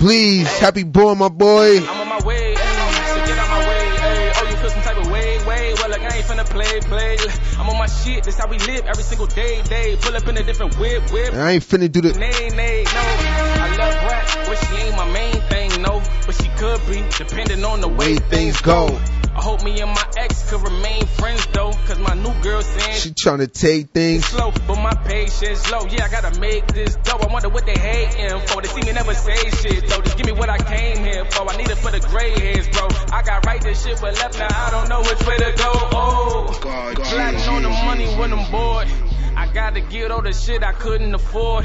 [0.00, 1.76] Please, happy born, my boy.
[1.76, 4.32] I'm on my way, ayy, so get out my way, ayy.
[4.34, 5.74] Oh, you feel some type of way, way.
[5.74, 7.18] Well, like I ain't finna play, play.
[7.58, 9.98] I'm on my shit, this how we live every single day, day.
[10.00, 11.34] Pull up in a different whip, whip.
[11.34, 12.14] I ain't finna do the.
[12.18, 13.00] Nay, nay, no.
[13.60, 16.00] I love rap, but she ain't my main thing, no.
[16.24, 18.98] But she could be, depending on the way things go.
[19.32, 22.98] I hope me and my ex could remain friends though, cause my new girl saying
[22.98, 24.26] She tryna take things.
[24.26, 25.86] slow, but my patience low.
[25.88, 27.18] Yeah, I gotta make this dough.
[27.20, 28.60] I wonder what they hating for.
[28.60, 30.00] They see me never say shit though.
[30.02, 31.48] Just give me what I came here for.
[31.48, 32.88] I need it for the gray hairs, bro.
[33.12, 34.48] I got right this shit, but left now.
[34.50, 35.72] I don't know which way to go.
[35.92, 38.88] Oh, plotting on the money when I'm bored.
[39.36, 41.64] I gotta get all the shit I couldn't afford.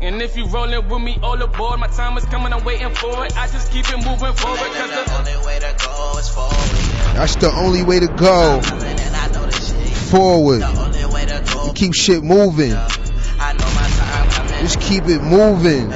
[0.00, 3.24] And if you rollin' with me all aboard, my time is coming, I'm waiting for
[3.24, 3.36] it.
[3.36, 7.16] I just keep it moving forward, cause the only way to go is forward.
[7.16, 8.60] That's the only way to go.
[10.10, 10.60] Forward.
[10.60, 12.72] The only Keep shit moving.
[12.72, 14.60] I know my time coming.
[14.60, 15.90] Just keep it moving.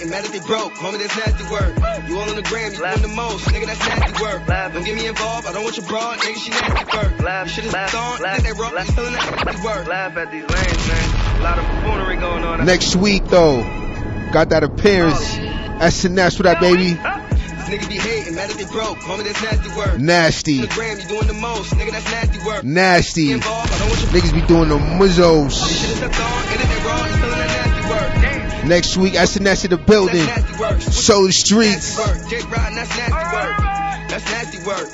[0.00, 0.72] Niggas be mad that they broke.
[0.74, 2.08] Homie, that's nasty work.
[2.08, 3.46] You all on the gram, you doing the most.
[3.46, 4.46] Nigga, that's nasty work.
[4.46, 6.18] Don't get me involved, I don't want your broad.
[6.18, 7.20] Nigga, she nasty work.
[7.44, 9.86] You should have thought, think they rock, you still nasty work.
[9.86, 11.40] Laugh at these lanes, man.
[11.40, 12.64] A lot of buffoonery going on.
[12.64, 13.62] Next week though,
[14.32, 15.20] got that appearance.
[15.80, 16.92] SNS for that baby.
[16.92, 18.98] These niggas be hating, mad that they broke.
[18.98, 19.98] Homie, that's nasty work.
[19.98, 20.56] Nasty.
[20.56, 21.72] On the gram, you doing the most.
[21.72, 22.64] Nigga, that's nasty work.
[22.64, 23.32] Nasty.
[23.32, 25.56] Involved, I don't want your Niggas be doing the muzzos.
[28.66, 30.26] Next week, SNS in the building.
[30.80, 31.96] Soul the streets.
[31.98, 32.28] work.
[32.28, 33.56] Dick riding, that's nasty work.
[34.10, 34.88] That's nasty work.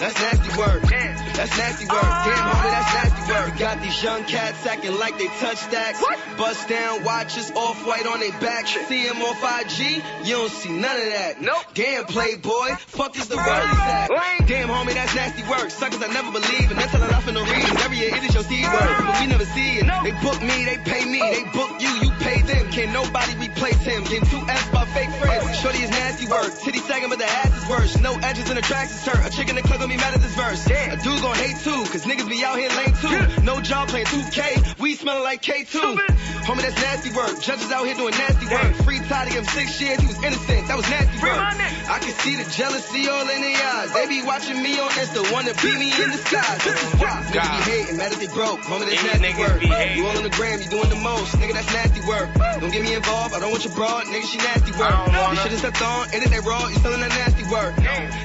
[0.00, 1.23] That's nasty work.
[1.34, 2.02] That's nasty work.
[2.02, 3.58] Damn, homie, that's nasty work.
[3.58, 6.02] Got these young cats acting like they touch stacks.
[6.38, 8.66] Bust down watches, off white on their back.
[8.66, 11.40] See them on 5G, you don't see none of that.
[11.40, 11.64] Nope.
[11.74, 14.08] Damn, playboy, fuck is the world at?
[14.46, 15.70] Damn, homie, that's nasty work.
[15.70, 17.82] Suckers I never believe, and they're telling off in the reasons.
[17.82, 19.86] Every year it is your C word, but we never see it.
[20.04, 22.70] They book me, they pay me, they book you, you pay them.
[22.70, 24.04] Can nobody replace him?
[24.04, 25.58] Getting two F's by fake friends.
[25.58, 26.52] Shorty is nasty work.
[26.62, 27.98] Titty sagging, but the ass is worse.
[27.98, 29.26] No edges in the tracks is hurt.
[29.26, 30.66] A chick in the club gonna be mad at this verse.
[30.70, 33.42] A dude gon' hate too, cause niggas be out here lame too.
[33.42, 35.96] No job playing 2K, we smelling like K2.
[36.44, 37.40] Homie, that's nasty work.
[37.40, 38.74] Judges out here doing nasty work.
[38.84, 40.68] Free Ty to give him six years, he was innocent.
[40.68, 41.40] That was nasty work.
[41.40, 43.92] I can see the jealousy all in their eyes.
[43.94, 46.60] They be watching me on Insta, wanna beat me in the skies.
[46.60, 47.24] This is why.
[47.32, 48.60] Niggas be hating, mad that they broke.
[48.68, 49.96] Homie, that's These nasty work.
[49.96, 51.32] You all on the gram, you doing the most.
[51.40, 52.28] Nigga, that's nasty work.
[52.60, 54.04] Don't get me involved, I don't want your broad.
[54.12, 54.92] Nigga, she nasty work.
[55.08, 57.72] You should've stepped on, and then they raw, you still that nasty work.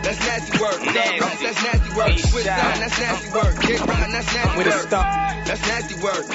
[0.03, 0.83] That's nasty work.
[0.83, 1.19] Nasty.
[1.19, 2.19] That's, that's nasty work.
[2.19, 2.43] Switch.
[2.89, 3.55] Side, that's nasty work.
[3.65, 4.87] Dick riding, that's nasty I'm with a work.
[4.87, 5.35] star.
[5.45, 6.25] That's nasty work.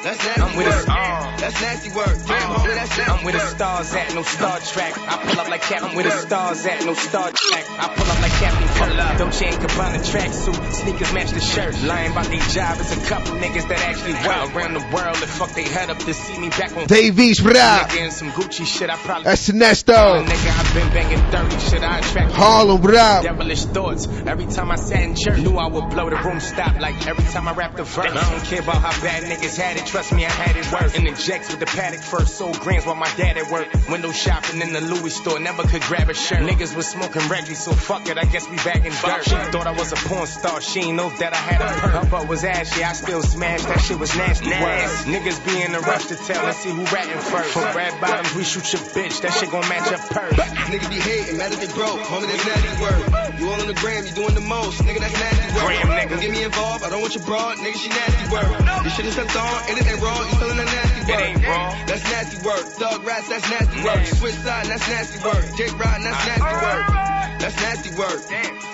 [0.00, 0.80] That's nasty I'm with a work.
[0.82, 1.36] star.
[1.40, 2.06] That's nasty work.
[2.06, 3.48] Damn, homie, that's nasty I'm with the work.
[3.56, 4.92] stars at, no Star Trek.
[4.98, 5.88] I pull up like Captain.
[5.90, 7.64] I'm where the stars at, no Star Trek.
[7.70, 9.18] I pull up like Captain Pull up.
[9.18, 11.74] Don't Dolce and Gabbana tracksuit, sneakers match the shirt.
[11.82, 15.30] Lying about their job is a couple niggas that actually work around the world and
[15.30, 16.86] fuck they head up to see me back on.
[16.86, 17.80] Davies, brah.
[17.80, 19.26] Nigga in some Gucci shit, I probably.
[19.32, 20.24] SNS Tell though.
[20.24, 21.82] Nigga, I've been banging dirty shit.
[21.82, 23.22] I attract Harlem, brah.
[23.22, 24.06] devilish thoughts.
[24.06, 26.78] Every time I sat in church, knew I would blow the room stop.
[26.80, 28.10] Like every time I rap the verse.
[28.10, 29.86] I don't care about how bad niggas had it.
[29.86, 30.94] Trust me, I had it worse.
[30.94, 33.68] In the jacks with the paddock first, sold grams while my dad at work.
[33.88, 36.40] Window shopping in the Louis store, never could grab a shirt.
[36.40, 38.16] Niggas was smoking Reggie, so fuck it.
[38.16, 39.24] I guess we back in dirt.
[39.24, 40.60] She thought I was a porn star.
[40.60, 42.04] She ain't know that I had a perk.
[42.04, 42.84] Her butt was ashy.
[42.84, 43.66] I still smashed.
[43.66, 44.50] That shit was nasty.
[44.50, 45.04] Words.
[45.04, 46.44] Niggas be in a rush to tell.
[46.44, 47.50] Let's see who ratting first.
[47.50, 49.20] For red bottoms, we shoot your bitch.
[49.22, 50.38] That shit gon' match up purse.
[50.70, 52.00] Niggas be hating, mad that they broke.
[52.06, 53.40] Homie, that's nasty work.
[53.40, 54.80] You all on the gram, you doing the most.
[54.82, 55.66] Nigga, that's nasty work.
[55.66, 56.10] Gram, nigga.
[56.10, 57.58] Don't get me involved, I don't want your broad.
[57.58, 58.48] Nigga, she nasty work.
[58.84, 60.16] This shit is stepped on, ain't raw.
[60.16, 61.20] You in that nasty work.
[61.20, 61.70] It ain't raw.
[61.86, 62.64] That's nasty work.
[62.78, 64.06] Thug rats, that's nasty work.
[64.06, 65.44] Switch side, that's nasty work.
[65.56, 67.09] Dick riding, that's nasty work.
[67.40, 68.20] That's nasty work.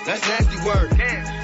[0.05, 0.89] That's nasty work.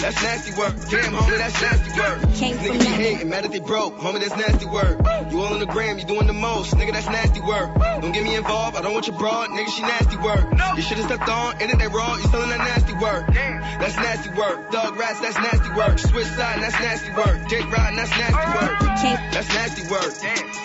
[0.04, 0.76] That's nasty work.
[0.92, 2.20] Damn, homie, that's nasty work.
[2.36, 3.98] Came from Niggas be hating, mad that they broke.
[3.98, 5.00] Homie, that's nasty work.
[5.32, 6.76] You all on the gram, you doing the most.
[6.76, 7.74] Nigga, that's nasty work.
[8.02, 9.50] Don't get me involved, I don't want your broad.
[9.50, 10.44] Nigga, she nasty work.
[10.76, 12.16] You should've stepped on, and it ain't raw.
[12.16, 13.28] You still in that nasty work.
[13.34, 14.72] That's nasty work.
[14.72, 16.00] Thug rats, that's nasty work.
[16.00, 17.48] Switch side, that's nasty work.
[17.48, 18.80] Dick riding, that's nasty work.
[19.32, 20.14] That's nasty work.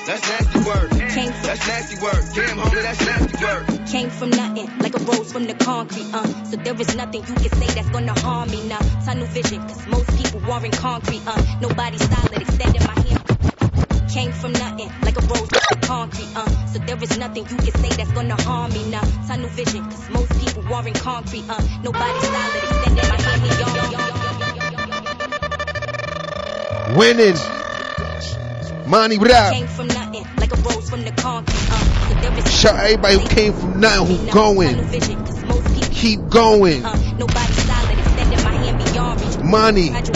[0.06, 0.90] That's nasty work.
[0.90, 2.22] That's nasty work.
[2.34, 3.86] Damn, homie, that's nasty work.
[3.86, 6.26] Came from nothing, like a rose from the concrete, uh.
[6.50, 8.78] So there is nothing you can say that's gonna harm me, nah.
[9.04, 11.42] Tunnel vision, cause most people are in concrete, uh.
[11.60, 14.10] Nobody's solid, extending my hand.
[14.10, 16.48] Came from nothing, like a rose from the concrete, uh.
[16.72, 19.02] So there is nothing you can say that's gonna harm me, nah.
[19.26, 21.60] Tunnel vision, cause most people are in concrete, uh.
[21.82, 23.42] Nobody's solid, extending my hand.
[23.42, 23.98] Hey, yo, yo, yo.
[26.96, 27.36] Winning.
[28.88, 29.52] Money, brah.
[29.52, 31.84] Came from nothing, like a rose from the concrete, uh.
[32.44, 35.37] So Shout out everybody who came from nothing, who going.
[35.80, 36.82] Keep going.
[36.82, 39.38] Nobody solid, extending my hand beyond reach.
[39.42, 39.90] Money.
[39.90, 40.08] Ride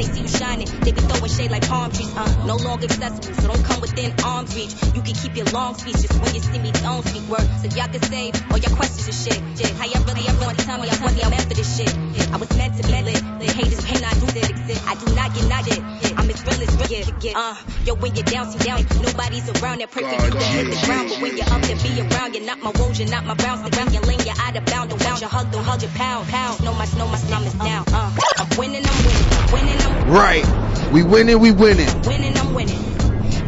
[0.00, 3.34] they see you shining, they be throwing shade like palm trees, uh, no longer accessible,
[3.34, 4.72] so don't come within arm's reach.
[4.94, 7.68] You can keep your long speech just when you see me, don't speak word, so
[7.76, 9.58] y'all can save all your questions and shit.
[9.58, 9.76] shit.
[9.76, 11.92] How y'all really ever wanna tell me I wasn't meant for this shit?
[12.32, 13.22] I was meant to be lit.
[13.40, 14.82] The haters cannot do that exist.
[14.88, 15.82] I do not get not it.
[16.16, 17.36] I'm as real as real get.
[17.36, 17.54] Uh,
[17.84, 21.08] yo, when you're down, see down, nobody's around that for you to hit the ground,
[21.08, 23.62] but when you're up to be around, you're not my woes, you're not my rounds.
[23.62, 24.94] Around your lane, you're out of bounds.
[24.94, 26.28] Don't want your hug, don't hug your pound.
[26.28, 27.84] Pound, know my, know my stomach's down.
[27.92, 30.44] Uh, I'm winning, I'm winning, I'm winning, I'm Right.
[30.92, 31.86] We winning, we winning.
[32.02, 32.76] winning, I'm winning.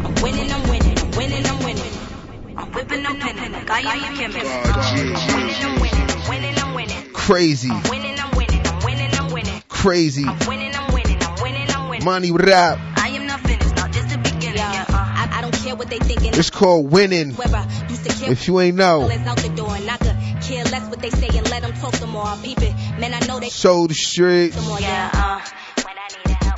[0.03, 2.57] I'm winning, I'm winning, I'm winning, I'm winning.
[2.57, 4.31] I'm whipping, I'm pinning, like I am Kim.
[4.31, 7.13] I'm winning, I'm winning, I'm winning, I'm winning.
[7.13, 7.69] Crazy.
[7.89, 9.63] Winning, I'm winning, I'm winning, I'm winning.
[9.67, 10.25] Crazy.
[10.25, 12.05] I'm Winning, I'm winning, I'm winning, I'm winning.
[12.05, 12.79] Money rap.
[12.97, 14.55] I am not finished, not just the beginning.
[14.57, 16.33] Yeah, uh, I, I don't care what they thinking.
[16.33, 17.31] It's called winning.
[17.31, 19.01] Whoever used to care If you ain't know.
[19.01, 21.73] well, out the door, and I could care less what they say and let them
[21.73, 22.25] talk some more.
[22.25, 23.13] I peep it, man.
[23.13, 24.57] I know they Soul the streets.
[24.79, 25.41] Yeah, uh,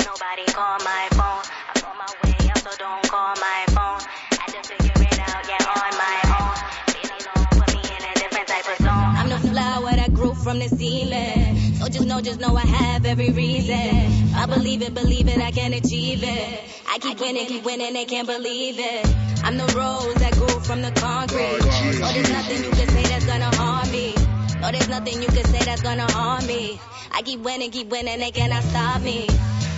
[0.06, 1.44] nobody called my phone.
[1.74, 4.02] I'm on my way up, so don't call my phone.
[4.38, 6.56] I just figure it out, yeah, on my own.
[6.94, 9.12] Feeling alone, put me in a different type of zone.
[9.20, 11.56] I'm the flower that grew from the ceiling.
[11.76, 14.34] So just know, just know I have every reason.
[14.36, 16.64] I believe it, believe it, I can achieve it.
[16.90, 19.06] I keep winning, keep winning, they can't believe it.
[19.44, 21.60] I'm the rose that grew from the concrete.
[21.62, 24.16] Oh, so oh, there's nothing you can say that's gonna harm me.
[24.62, 26.80] No, there's nothing you can say that's gonna harm me.
[27.12, 29.28] I keep winning, keep winning, they cannot stop me.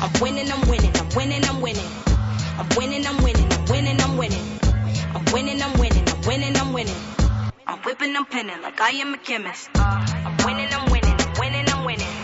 [0.01, 1.91] I'm winning, I'm winning, I'm winning, I'm winning.
[2.57, 4.59] I'm winning, I'm winning, I'm winning, I'm winning.
[5.13, 6.95] I'm winning, I'm winning, I'm winning, I'm winning.
[7.67, 9.69] I'm whipping, I'm pinning like I am a chemist.
[9.75, 12.18] I'm winning, I'm winning, I'm winning, I'm winning.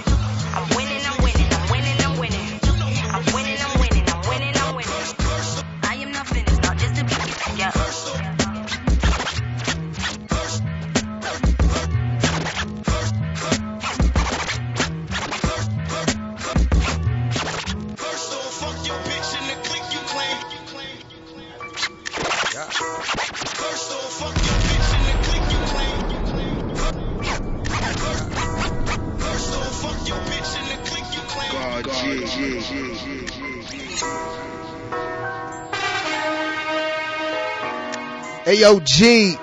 [38.56, 39.36] Hey, yo, G.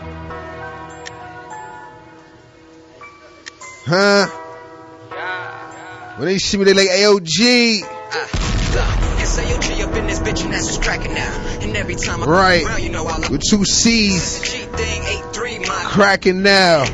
[3.85, 4.27] Huh?
[6.17, 7.83] When they see me, they like, hey, yo, G.
[7.83, 7.89] SAOG
[10.09, 11.31] this bitch and that's what's cracking now.
[11.61, 12.65] And every time I Right.
[12.65, 14.41] around, you know With two C's.
[14.41, 16.87] G thing, 8-3, my Cracking now.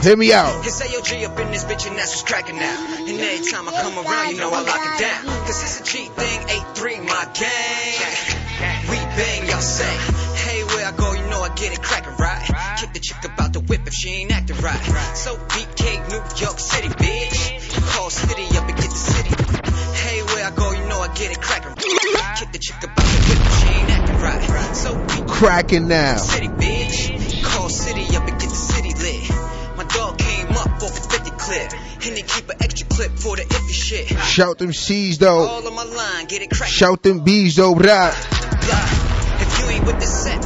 [0.00, 0.64] Hear me out.
[0.64, 2.78] It's AOG up in this bitch and that's what's cracking now.
[3.08, 5.24] And every time I come around, you know I lock it down.
[5.44, 7.98] Cause it's a G thing, 8-3, my gang.
[8.90, 10.23] We bang y'all say.
[11.56, 12.76] Get it cracking right.
[12.78, 14.80] Kick the chick about the whip if she ain't acting right.
[15.14, 17.94] So BK, New York City, bitch.
[17.94, 19.30] Call city up and get the city.
[19.94, 21.74] Hey, where I go, you know I get it cracking.
[21.74, 24.76] Kick the chick about the whip if she ain't acting right.
[24.76, 26.16] So Cracking now.
[26.16, 27.42] City, bitch.
[27.44, 29.30] Call city up and get the city lit.
[29.76, 31.72] My dog came up off a 50 clip.
[32.06, 34.08] And they keep an extra clip for the iffy shit.
[34.08, 35.46] Shout them C's, though.
[35.46, 36.72] All on my line, get it cracked.
[36.72, 38.14] Shout them B's, though, rap.
[38.14, 40.42] If you ain't with the set,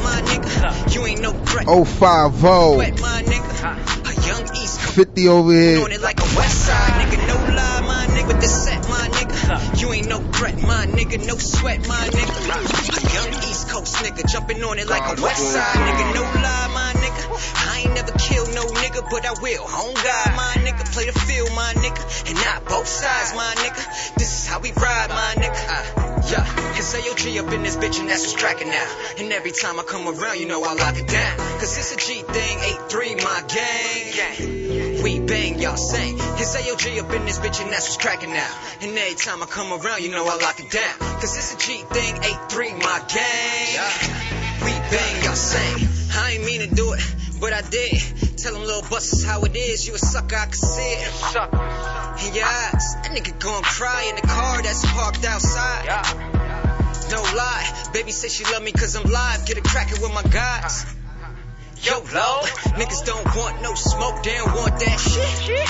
[1.71, 2.79] Oh five oh.
[2.79, 4.09] Wet, my nigga.
[4.09, 5.85] A young East 50 over here.
[5.85, 7.29] on it like a west side nigga.
[7.29, 8.29] No lie, my nigga.
[8.29, 9.79] With the set, my nigga.
[9.79, 11.27] You ain't no threat, my nigga.
[11.27, 12.57] No sweat, my nigga.
[12.97, 14.27] A young East Coast nigga.
[14.33, 16.15] Jumping on it like a west side nigga.
[16.15, 17.08] No lie, my nigga.
[18.99, 19.65] Nigga, but I will.
[19.65, 20.93] On God, my nigga.
[20.93, 22.29] Play the field, my nigga.
[22.29, 24.15] And not both sides, my nigga.
[24.17, 25.69] This is how we ride, my nigga.
[25.69, 28.97] Uh, yeah, it's AOG up in this bitch and that's what's cracking now.
[29.19, 31.37] And every time I come around, you know I lock it down.
[31.59, 35.03] Cause it's a G thing, 8-3, my gang.
[35.03, 36.17] We bang, y'all sing.
[36.19, 38.51] It's AOG up in this bitch and that's what's cracking now.
[38.83, 40.99] And every time I come around, you know I lock it down.
[41.21, 44.39] Cause it's a G thing, 8-3, my gang.
[44.65, 45.89] We bang, y'all sing.
[46.13, 47.01] I ain't mean to do it,
[47.41, 48.01] but I did.
[48.37, 49.87] Tell them little busters how it is.
[49.87, 51.09] You a sucker, I can see it.
[52.27, 55.87] In your eyes, that nigga gon' cry in the car that's parked outside.
[57.11, 59.47] No lie, baby say she love me cause I'm live.
[59.47, 60.85] Get it crackin' with my guys.
[61.83, 62.41] Yo, low,
[62.77, 65.69] niggas don't want no smoke, they don't want that shit.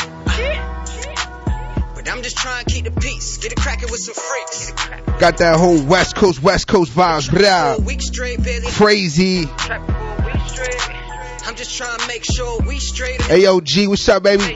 [1.95, 3.37] But I'm just trying to keep the peace.
[3.39, 4.73] Get it crackin' with some freaks.
[5.21, 7.81] Got that whole West Coast, West Coast vibes, rap.
[7.81, 8.67] Week straight, barely.
[8.69, 9.49] Crazy.
[11.49, 13.23] I'm just trying to make sure we straight.
[13.23, 14.55] Hey, yo, G, what's up, baby?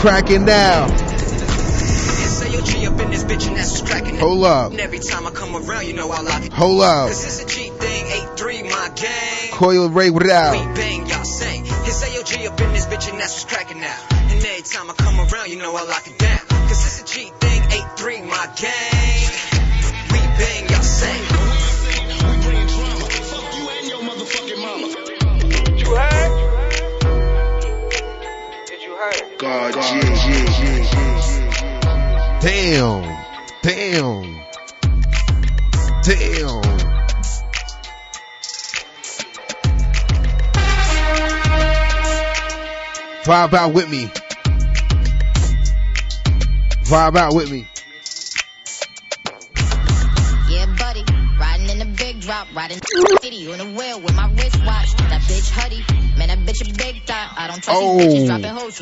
[0.00, 0.86] Cracking now.
[0.88, 4.16] SAOG up in this bitch and that's what's cracking.
[4.16, 4.70] Hold up.
[4.72, 6.50] And every time I come around, you know I it.
[6.50, 7.08] Hold up.
[7.08, 9.52] Cause it's a G thing, 8-3, my gang.
[9.52, 11.64] Coi Leray, what We bang, y'all sing.
[11.66, 13.98] It's AOG up in this bitch and that's what's cracking now.
[14.12, 16.38] And every time I come around, you know I lock it down.
[16.68, 19.45] Cause it's a G thing, 8-3, my gang.
[29.16, 29.38] Heard?
[29.38, 30.26] God, G, G,
[30.56, 30.86] G,
[32.40, 33.02] Damn.
[33.62, 34.22] Damn.
[36.02, 36.76] Damn.
[43.24, 44.06] Vibe out with me.
[46.84, 47.66] Vibe out with me.
[52.56, 52.80] Riding
[53.20, 54.96] city on the wheel with my wristwatch.
[54.96, 55.84] That bitch Huddy,
[56.16, 57.02] man, that bitch a big.
[57.06, 57.98] I don't trust Oh.
[57.98, 58.80] these bitches dropping hoes.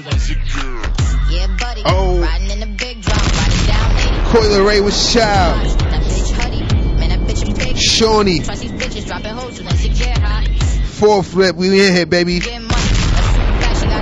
[1.28, 1.82] Yeah, buddy.
[1.84, 2.20] Oh.
[2.22, 4.30] Riding in the big drop, riding down 80.
[4.30, 5.76] Coi Leray was child.
[5.80, 6.60] That bitch Huddy,
[7.00, 7.76] man, that bitch a big.
[7.76, 8.44] Shawnee.
[8.44, 10.46] Trust these bitches dropping hoes they get hot.
[10.84, 12.38] Four flip, we in here, baby.
[12.38, 13.92] Get money, that's too bad, she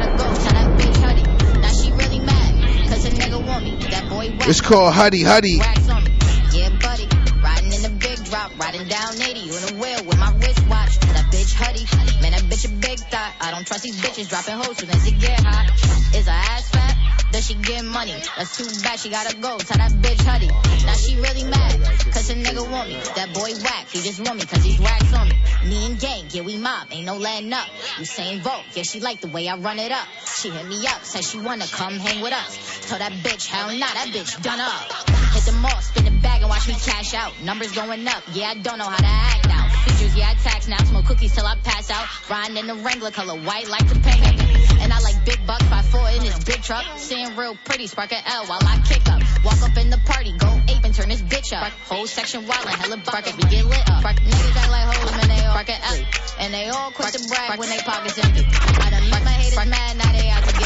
[13.40, 15.70] I don't trust these bitches dropping hoes soon as it get hot.
[16.14, 16.92] Is her ass fat?
[17.32, 18.12] Does she get money?
[18.36, 19.56] That's too bad, she gotta go.
[19.56, 20.48] Tell that bitch Huddy.
[20.84, 21.80] Now she really mad,
[22.12, 23.00] cause a nigga want me.
[23.16, 25.36] That boy whack, he just want me cause he's racks on me.
[25.64, 27.66] Me and gang, yeah, we mob, ain't no letting up.
[27.98, 30.06] You saying vote, yeah, she like the way I run it up.
[30.36, 32.88] She hit me up, said she wanna come hang with us.
[32.88, 34.92] Told that bitch, hell nah, that bitch done up.
[35.32, 37.32] Hit the mall, spin the bag and watch me cash out.
[37.42, 39.68] Numbers going up, yeah, I don't know how to act now.
[40.14, 40.76] Yeah, I tax now.
[40.84, 42.06] Smoke cookies till I pass out.
[42.28, 44.80] Riding in the Wrangler color white like the paint.
[44.80, 46.84] And I like big bucks by four in this big truck.
[46.96, 49.22] Seeing real pretty, spark an L while I kick up.
[49.44, 51.72] Walk up in the party, go ape and turn this bitch up.
[51.88, 54.04] Whole section wild and hella buckets, we get lit up.
[54.04, 56.04] Niggas act like hoes, man, they all spark an L.
[56.40, 58.44] And they all quit to brag when they pockets empty.
[58.44, 60.61] I done make my haters mad, now they out to get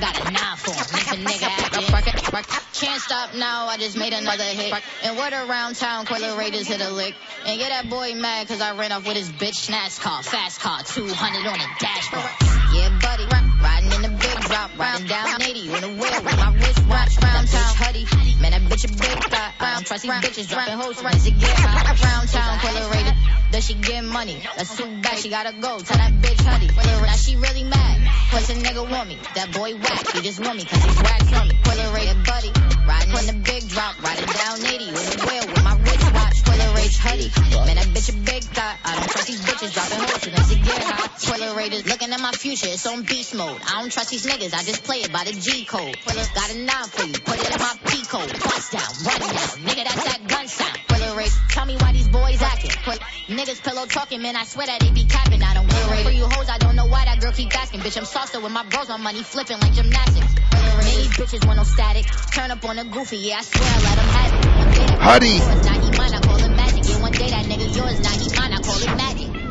[0.00, 1.82] Got a nine for him, nigga acting.
[1.86, 2.46] Spark it, spark.
[2.74, 4.74] Can't stop now, I just made another hit.
[5.02, 7.14] And what around town, Coiler Raiders hit a lick.
[7.46, 10.22] And get that boy mad cause I ran off with his bitch NASCAR.
[10.24, 12.24] Fast car, 200 on the dashboard.
[12.74, 13.24] Yeah, buddy,
[13.62, 17.48] riding in the big drop, riding down 80 on the wheel with my wristwatch round
[17.48, 17.72] town.
[17.76, 18.04] Huddy,
[18.40, 19.52] man, that bitch a big thought.
[19.60, 21.84] I don't trust these bitches dropping hoes when it get hot.
[22.00, 23.12] Round town, Raiders.
[23.52, 24.42] Does she get money?
[24.56, 25.78] That's too bad, she gotta go.
[25.78, 26.68] Tell that bitch Huddy.
[26.68, 28.08] Now she really mad.
[28.30, 29.18] Cause a nigga want me.
[29.34, 30.12] That boy whack.
[30.12, 31.54] He just want me cause he's wax on me.
[31.62, 32.50] Coiler rated buddy.
[32.88, 34.02] Riding in the big drop.
[34.02, 35.65] Riding down 80 with the wheel with
[36.86, 37.16] my wristwatch.
[37.16, 37.66] Coi Leray Huddy.
[37.66, 38.76] Man, that bitch a big thought.
[38.84, 41.56] I don't trust these bitches dropping hoes soon as it get hot.
[41.56, 42.68] Raiders looking at my future.
[42.68, 43.60] It's on beast mode.
[43.66, 44.54] I don't trust these niggas.
[44.54, 45.96] I just play it by the G code.
[46.06, 47.14] Got a nine for you.
[47.14, 48.28] Put it in my P code.
[48.28, 48.90] Twice down.
[49.04, 49.56] Run down.
[49.66, 50.78] Nigga, that's that gun sound.
[51.16, 51.32] Rage.
[51.50, 52.70] Tell me why these boys acting.
[53.28, 55.42] Niggas pillow talking, man, I swear that they be capping.
[55.42, 57.80] I don't For you hoes, I don't know why that girl keep asking.
[57.80, 60.34] Bitch, I'm salsa with my bros, my money flipping like gymnastics.
[60.52, 62.04] Many bitches want no static.
[62.34, 65.00] Turn up on a goofy, yeah, I swear I let have it.
[65.00, 65.76] Huddy.
[67.18, 69.46] That nigga yours, now he mine, I call it magic.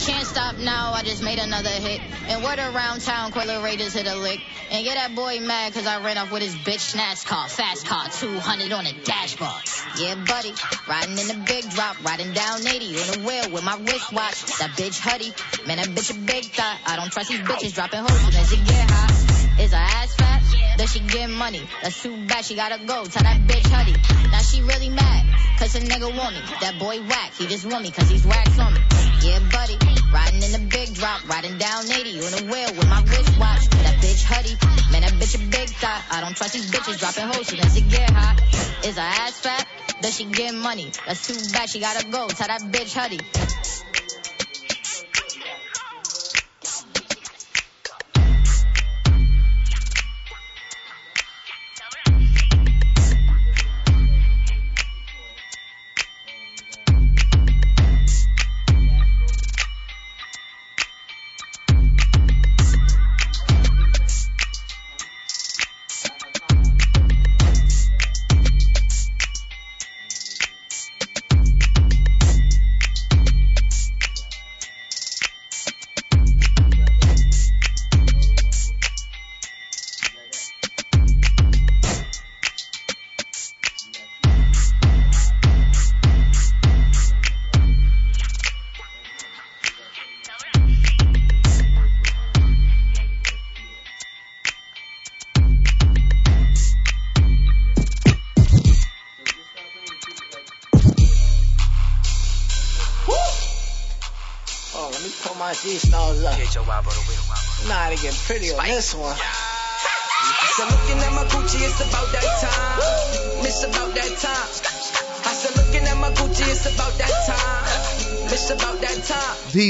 [0.00, 2.00] Can't stop now, I just made another hit.
[2.28, 4.40] And word around town, Coiler Raiders hit a lick.
[4.70, 7.48] And get that boy mad cause I ran off with his bitch NASCAR.
[7.48, 9.50] Fast car, 200 on the dashboard.
[9.98, 10.52] Yeah, buddy,
[10.88, 14.58] riding in the big drop, riding down 80 on the wheel with my wristwatch.
[14.58, 15.32] That bitch Huddy,
[15.66, 16.78] man, that bitch a big thought.
[16.86, 19.60] I don't trust these bitches dropping hoes as it get hot.
[19.60, 20.35] Is her ass fat?
[20.76, 21.62] Does she get money?
[21.82, 23.04] That's too bad, she gotta go.
[23.04, 23.96] Tell that bitch Huddy.
[24.30, 25.24] Now she really mad,
[25.58, 26.42] cause a nigga want me.
[26.60, 28.80] That boy whack, he just want me cause he's wax on me.
[29.22, 29.78] Yeah, buddy,
[30.12, 33.64] riding in the big drop, riding down 80 on the wheel with my wristwatch.
[33.70, 34.54] That bitch Huddy,
[34.92, 36.04] man, that bitch a big thought.
[36.10, 38.36] I don't trust these bitches dropping hoes as it get hot.
[38.84, 39.66] Is her ass fat?
[40.02, 40.92] Does she get money?
[41.06, 42.28] That's too bad, she gotta go.
[42.28, 43.20] Tell that bitch Huddy.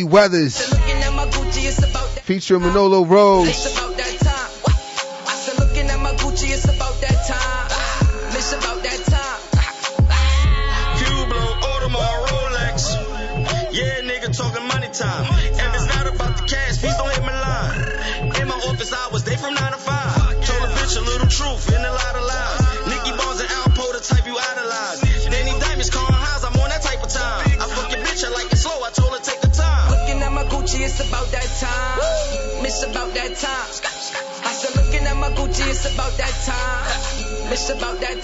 [0.06, 2.24] Weathers Looking at my Gucci, it's about that.
[2.24, 3.75] featuring Manolo Rose.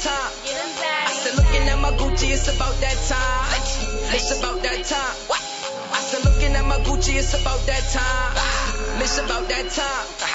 [0.03, 0.33] Time.
[1.07, 3.63] I said, looking at my Gucci, it's about that time.
[4.15, 5.17] It's about that time.
[5.31, 9.01] I said, looking at my Gucci, it's about that time.
[9.01, 10.32] It's about that time.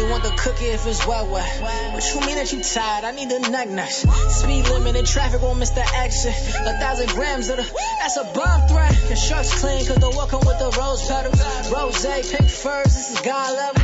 [0.00, 1.92] And only want the cookie if it's wet wet.
[1.92, 3.04] What you mean that you tired?
[3.04, 4.00] I need the neck nice.
[4.40, 6.32] Speed limit in traffic won't miss the exit.
[6.32, 7.68] A thousand grams of the,
[8.00, 8.96] that's a bomb threat.
[9.18, 11.36] Shark's clean cause the walk come with the rose petals.
[11.70, 12.00] Rose,
[12.32, 13.82] pink furs, this is God level.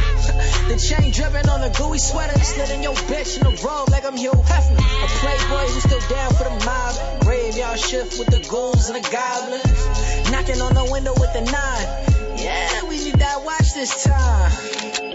[0.72, 2.38] the chain dripping on the gooey sweater.
[2.40, 4.80] Slid in your bitch in the robe like I'm Hugh Hefner.
[4.80, 7.24] A playboy who's still down for the mob.
[7.24, 10.32] Graveyard shift with the ghouls and the goblins.
[10.32, 12.40] Knocking on the window with the nine.
[12.40, 15.05] Yeah, we need that watch this time.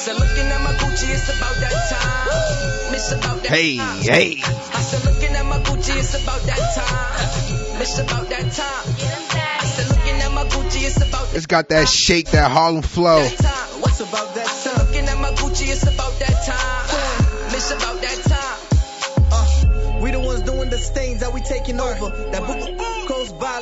[0.00, 2.94] I said, looking at my Gucci, it's about that time.
[2.94, 3.98] It's about that Hey, time.
[4.00, 4.40] hey.
[4.42, 7.80] I said, looking at my Gucci, it's about that time.
[7.82, 8.94] It's about that time.
[9.60, 13.20] I said, looking at my Gucci, it's about It's got that shake, that Harlem flow.
[13.24, 13.80] that time.
[13.82, 14.86] What's about that time?
[14.86, 17.52] Looking at my Gucci, it's about that time.
[17.52, 19.28] It's about that time.
[19.30, 22.08] Uh, we the ones doing the stains that we taking over.
[22.32, 23.09] That book goes by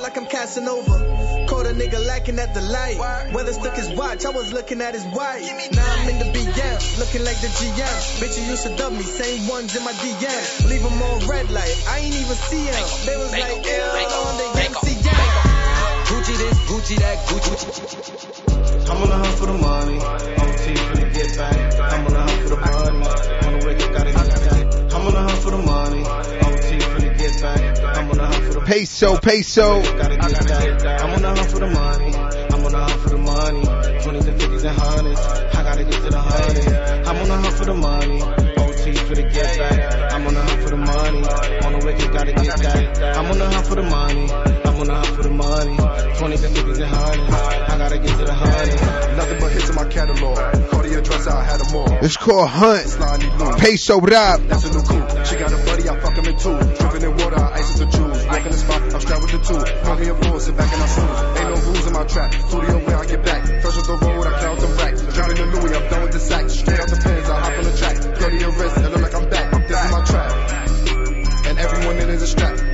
[0.08, 1.44] like I'm Casanova.
[1.48, 2.96] Caught a nigga lacking at the light.
[3.34, 5.42] Weather stuck his watch, I was looking at his wife.
[5.44, 7.98] Now I'm in the BM, looking like the GM.
[8.20, 10.70] Bitch, you used to dub me, same ones in my DM.
[10.70, 12.86] Leave them on red light, I ain't even see him.
[13.04, 15.68] They was like, ill on the MCM.
[16.08, 18.88] Gucci this, Gucci that, Gucci.
[18.88, 19.98] I'm on the hunt for the money.
[19.98, 20.57] OT
[28.68, 29.80] Peso, peso.
[29.80, 30.18] gotta.
[31.00, 32.14] I'm on the hunt for the money.
[32.52, 33.62] I'm on the hunt for the money.
[33.62, 35.20] 20s and 50s and hundreds.
[35.56, 37.06] I gotta get to the hundred.
[37.06, 38.20] I'm on the hunt for the money.
[38.20, 40.12] OT for the get back.
[40.12, 41.24] I'm on the hunt for the money.
[41.64, 43.16] On the wicked, gotta get back.
[43.16, 44.67] I'm on the hunt for the money.
[44.78, 45.74] I'm on for the money.
[45.74, 46.94] 20s and 50s and.
[46.94, 49.16] I gotta get to the hundred.
[49.16, 50.70] Nothing but hits in my catalog.
[50.70, 51.98] Cartier dress, I had them all.
[51.98, 52.86] It's called Hunt.
[53.58, 54.40] Peso rap.
[54.46, 55.26] That's a new coupe.
[55.26, 56.54] She got a buddy, I fuck him in two.
[56.78, 58.24] Dripping in water, I ice is the jewels.
[58.26, 59.82] Walking the spot, I'm strapped with the two.
[59.82, 61.18] Call me a fool, sit back in our shoes.
[61.42, 62.34] Ain't no rules in my trap.
[62.34, 63.42] Studio where I get back.
[63.62, 65.02] Fresh off the road, I count them racks.
[65.02, 66.50] Driving the Louis, I'm done with the sack.
[66.50, 67.96] Straight out the pins, I hop on the track.
[68.14, 69.50] Dirty your wrist, it look like I'm back.
[69.66, 70.30] This is my trap.
[71.48, 72.67] And everyone in it is a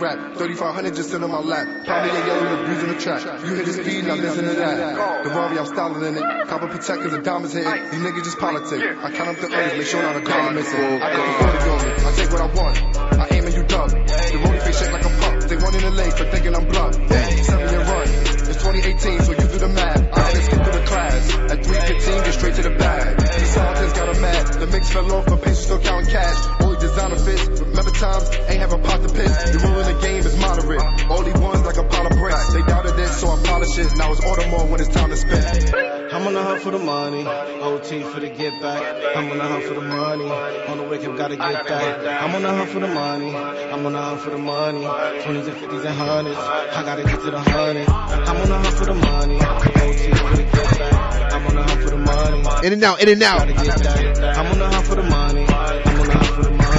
[0.00, 0.36] rap.
[0.36, 1.66] 3500 just sit on my lap.
[1.84, 3.22] Probably a yellow with breeze in the track.
[3.44, 5.24] You hit the speed, now listen to that.
[5.24, 6.48] The Rari, I'm styling in it.
[6.48, 7.90] Copper protect cause the diamonds hit it.
[7.92, 8.82] These niggas just politic.
[8.82, 10.80] I count up the earnings, make sure not a dollar missing.
[10.80, 11.92] I got the money on me.
[12.06, 12.96] I take what I want.
[12.96, 13.90] I aim and you dub.
[13.90, 15.48] The rolling face shake like a pup.
[15.48, 16.94] They run in the lane for thinking I'm bluff.
[16.94, 18.08] Seven year run.
[18.50, 20.00] It's 2018, so you do the math.
[20.16, 21.34] I just skip through the class.
[21.52, 23.19] At 315, get straight to the bag.
[23.50, 24.46] Scientists got a mad.
[24.60, 26.62] The mix fell off, but patients still counting cash.
[26.62, 27.60] Only designer fits.
[27.60, 29.50] Remember times, ain't have a pot to piss.
[29.50, 31.10] The rule in the game is moderate.
[31.10, 32.52] All these ones like a pot of bricks.
[32.52, 33.96] They doubted it, so I polish it.
[33.96, 35.74] Now it's order more when it's time to spend.
[36.12, 38.82] I'm on the hunt for the money, OT for the get back.
[39.16, 42.22] I'm on the hunt for the money, on the wicked gotta get back.
[42.22, 44.82] I'm on the hunt for the money, I'm on the hunt for the money.
[44.82, 47.88] 20s and 50s and hundreds, I gotta get to the hundred.
[47.88, 51.32] I'm on the hunt for the money, OT for the get back.
[51.32, 52.66] I'm on the hunt for the money.
[52.66, 53.38] In and out, in and out.
[53.38, 53.78] Gotta get
[54.14, 54.38] that.
[54.38, 56.70] I'm on the hunt for the money, I'm on the hunt for the money.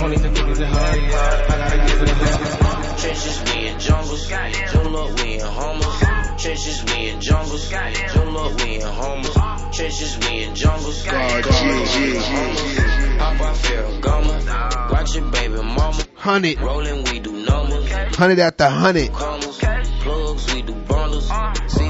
[0.00, 2.98] 20s and 50s and hundreds, I gotta get to the hundred.
[2.98, 4.32] Trenches, we in jungles.
[4.72, 6.42] Pull up, we in homers.
[6.42, 7.70] Trenches, we in jungles.
[7.70, 9.76] Pull up, we in homers.
[9.76, 11.04] Trenches, we in jungles.
[11.04, 13.00] God, Pull up, we in homers.
[13.18, 16.02] Pop out Watch it, baby mama.
[16.14, 16.60] Hundred.
[16.60, 17.90] Rolling, we do numbers.
[18.16, 19.12] Hundred after hundred.
[19.12, 19.58] Commas.
[20.00, 21.28] Plugs, we do bundles.
[21.28, 21.89] Seasons, we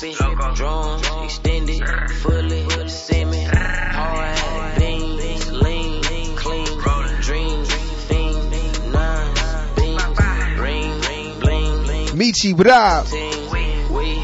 [0.00, 1.82] live, drums, extended,
[2.22, 6.02] fully, semi, hard, beans, lean,
[6.36, 6.66] clean,
[7.20, 7.72] dreams,
[8.06, 9.34] fiend, nine,
[9.76, 11.00] beans, ring,
[11.40, 12.06] bling, bling.
[12.08, 13.06] Michi, what up?
[13.12, 14.16] We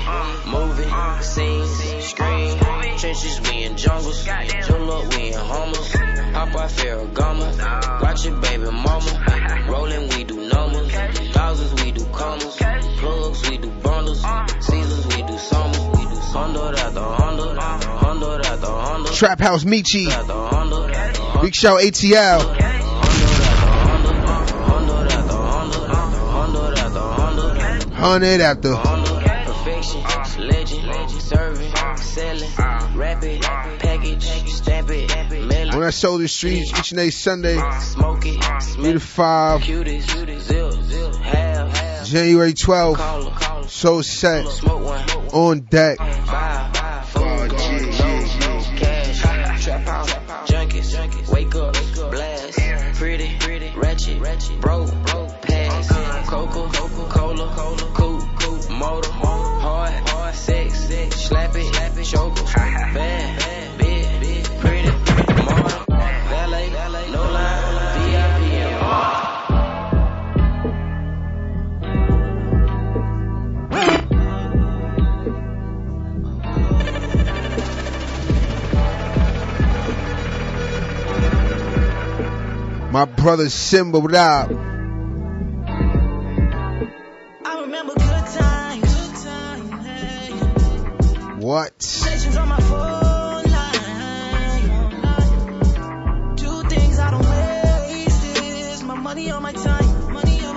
[0.51, 2.59] moving, scenes, screen,
[2.99, 4.27] trenches, we in jungles,
[4.62, 10.49] pull up, we in homers, hop out Ferragamo, watch it, baby mama, rolling, we do
[10.49, 10.93] numbers,
[11.32, 14.24] thousands, we do commas, plugs, we do bundles,
[19.19, 20.06] Trap House Michi.
[21.43, 22.40] Big shout ATL.
[27.93, 28.74] Hundred after.
[35.74, 37.59] On that shoulder streets each and every Sunday.
[37.81, 39.62] Smoke three to five.
[42.05, 43.69] January 12th.
[43.69, 44.47] So set
[45.32, 45.98] on deck.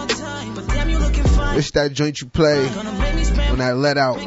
[0.07, 0.55] Time.
[0.55, 1.59] But damn, you looking fine.
[1.59, 4.17] It's that joint you play when I let out.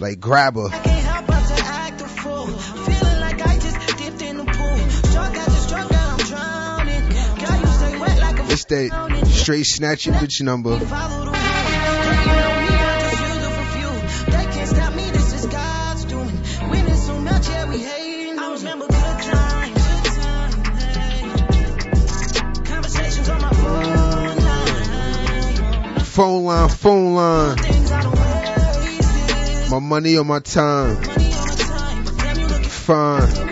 [0.00, 0.95] Like grabber.
[18.88, 19.76] Good times.
[20.84, 21.22] hey.
[22.64, 26.00] Conversations on my phone line.
[26.04, 27.56] Phone line, phone line.
[29.70, 30.96] My money on my time.
[32.64, 33.45] Fine.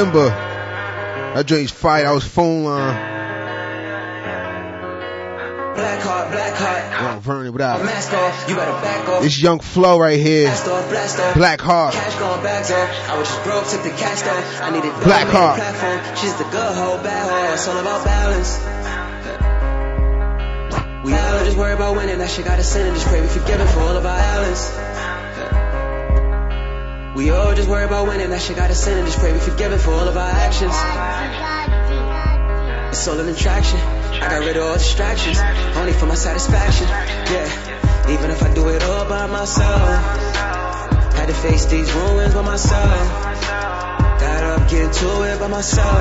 [0.00, 0.32] Simba.
[1.34, 2.06] That joint's fight.
[2.06, 2.96] I was phone line.
[5.76, 7.16] Black heart, black heart.
[7.16, 7.84] Oh, Vernon, up?
[7.84, 9.22] Mask off, you better back off.
[9.22, 10.46] This young flow right here.
[10.46, 11.34] Blast off, blast off.
[11.34, 11.92] Black Heart.
[11.92, 13.10] Cash going bags off.
[13.10, 14.62] I was just broke, took the cash off.
[14.62, 15.60] I needed Black Heart.
[15.60, 16.16] platform.
[16.16, 17.52] She's the good hoe, bad hoe.
[17.52, 18.56] It's all about balance.
[21.04, 22.16] We all just worry about winning.
[22.16, 22.94] That shit got us sinning.
[22.94, 24.64] Just pray we forgiven for all of our islands.
[27.16, 28.30] We all just worry about winning.
[28.30, 30.72] That shit got us and Just pray we forgiven for all of our actions.
[32.90, 33.78] It's all an attraction.
[33.78, 35.38] I got rid of all distractions,
[35.76, 36.86] only for my satisfaction.
[36.86, 40.04] Yeah, even if I do it all by myself,
[41.14, 43.12] had to face these ruins by myself.
[44.20, 46.00] Got up, get to it by myself.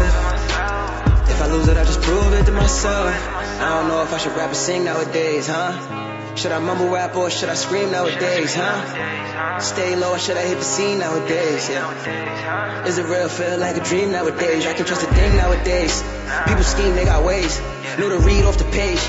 [1.30, 3.14] If I lose it, I just prove it to myself.
[3.62, 6.19] I don't know if I should rap or sing nowadays, huh?
[6.40, 9.60] Should I mumble rap or should I scream nowadays, huh?
[9.60, 12.86] Stay low or should I hit the scene nowadays, yeah?
[12.86, 13.28] Is it real?
[13.28, 14.66] Feel like a dream nowadays.
[14.66, 16.02] I can trust a thing nowadays.
[16.48, 17.60] People scheme, they got ways.
[18.00, 19.02] Know to read off the page.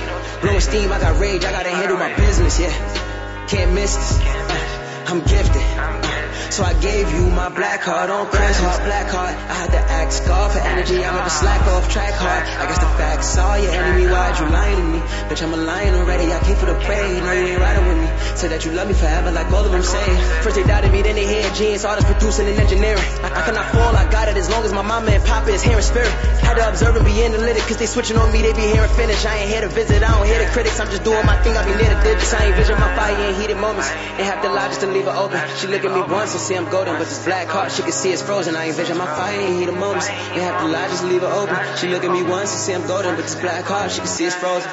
[0.42, 1.44] Low esteem, I got rage.
[1.44, 3.46] I gotta handle my business, yeah.
[3.46, 4.18] Can't miss this.
[4.18, 5.62] Uh, I'm gifted.
[5.78, 8.58] Uh, So I gave you my black heart on Christmas.
[8.60, 9.34] Heart, black heart.
[9.34, 11.02] I had to ask scar for energy.
[11.02, 12.44] I'm never slack off track hard.
[12.46, 14.06] I guess the facts saw your enemy.
[14.06, 14.98] Why'd you lying to me?
[15.26, 16.32] Bitch, I'm a lion already.
[16.32, 17.20] I came for the prey.
[17.20, 18.08] No, you ain't riding with me.
[18.36, 20.06] Say that you love me forever, like all of them say.
[20.42, 23.02] First they doubted me, then they hear genius, artists producing and engineering.
[23.24, 25.62] I, I cannot fall, I got it as long as my mama and papa is
[25.62, 26.12] here hearing spirit.
[26.42, 29.24] Had to observe and be analytic, cause they switching on me, they be hearing finish.
[29.24, 30.80] I ain't here to visit, I don't hear the critics.
[30.80, 32.34] I'm just doing my thing, I be near the digits.
[32.34, 33.90] I ain't vision my fire in heated moments.
[34.18, 35.40] Ain't have the lie just to leave it open.
[35.56, 37.92] She look at me once and see I'm golden, but this black heart, she can
[37.92, 38.54] see it's frozen.
[38.54, 40.06] I envision my fire in heated moments.
[40.10, 41.56] Ain't have to lie, just leave it open.
[41.80, 44.06] She look at me once and see I'm golden, but this black heart, she can
[44.06, 44.68] see it's frozen.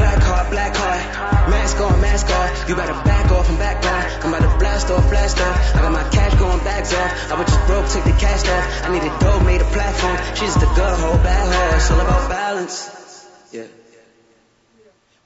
[0.00, 1.50] Black heart, black heart.
[1.50, 2.68] Mask on, mask off.
[2.68, 4.24] You better back off and back off.
[4.24, 5.76] I'm about to blast off, blast off.
[5.76, 7.32] I got my cash going bags off.
[7.32, 8.64] I was just broke, take the cash off.
[8.84, 10.16] I need a dope, made a platform.
[10.40, 11.76] She's the good hoe, bad hoe.
[11.76, 13.28] It's all about balance.
[13.52, 13.68] Yeah.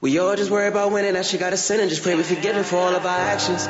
[0.01, 2.23] We all just worry about winning, that shit got a sin and Just pray we
[2.23, 3.63] forgiven for all of our actions.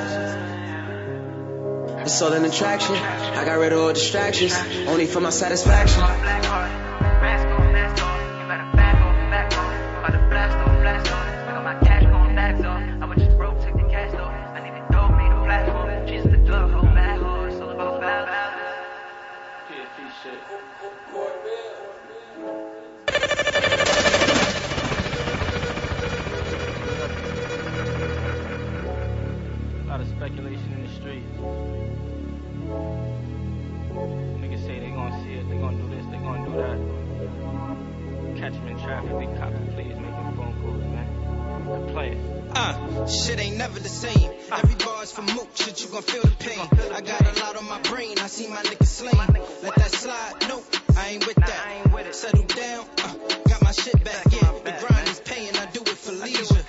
[2.06, 2.96] It's all an attraction.
[2.96, 4.54] I got rid of all distractions,
[4.88, 6.83] only for my satisfaction.
[43.08, 44.32] Shit ain't never the same.
[44.52, 46.60] Every bar's for mook, shit you gon' feel the pain.
[46.94, 49.16] I got a lot on my brain, I see my niggas slain.
[49.64, 50.66] Let that slide, nope,
[50.98, 52.16] I ain't with that.
[52.16, 53.16] Settle down, uh,
[53.50, 54.52] got my shit back, yeah.
[54.64, 56.62] The grind is paying, I do it for leisure.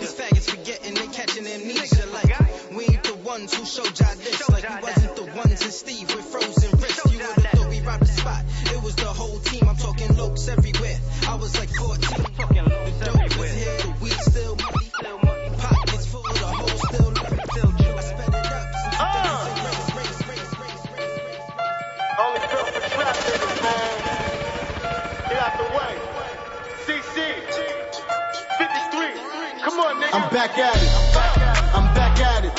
[0.00, 2.34] These faggots forgetting they catching amnesia like
[2.74, 4.48] we ain't the ones who showed y'all this.
[4.48, 6.67] Like we wasn't the ones in Steve with frozen
[29.78, 30.14] on, nigga.
[30.14, 30.90] I'm back at it.
[31.74, 32.52] I'm back at it.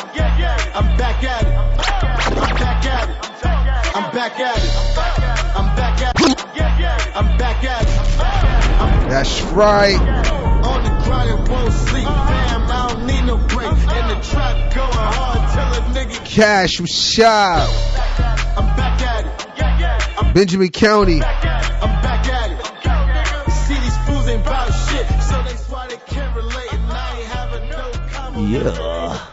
[0.75, 1.53] I'm back at it.
[2.35, 3.29] I'm back at it.
[3.95, 4.71] I'm back at it.
[5.55, 7.15] I'm back at it.
[7.15, 9.09] I'm back at it.
[9.09, 9.99] That's right.
[9.99, 12.61] On the grind and won't sleep, fam.
[12.69, 13.69] I don't need no break.
[13.69, 17.67] In the trap going hard till a nigga Cash was shot.
[18.57, 20.33] I'm back at it.
[20.33, 21.21] Benjamin County.
[21.23, 23.51] I'm back at it.
[23.51, 26.58] See these fools ain't about shit, so that's why they can't relate.
[28.49, 29.25] Yeah.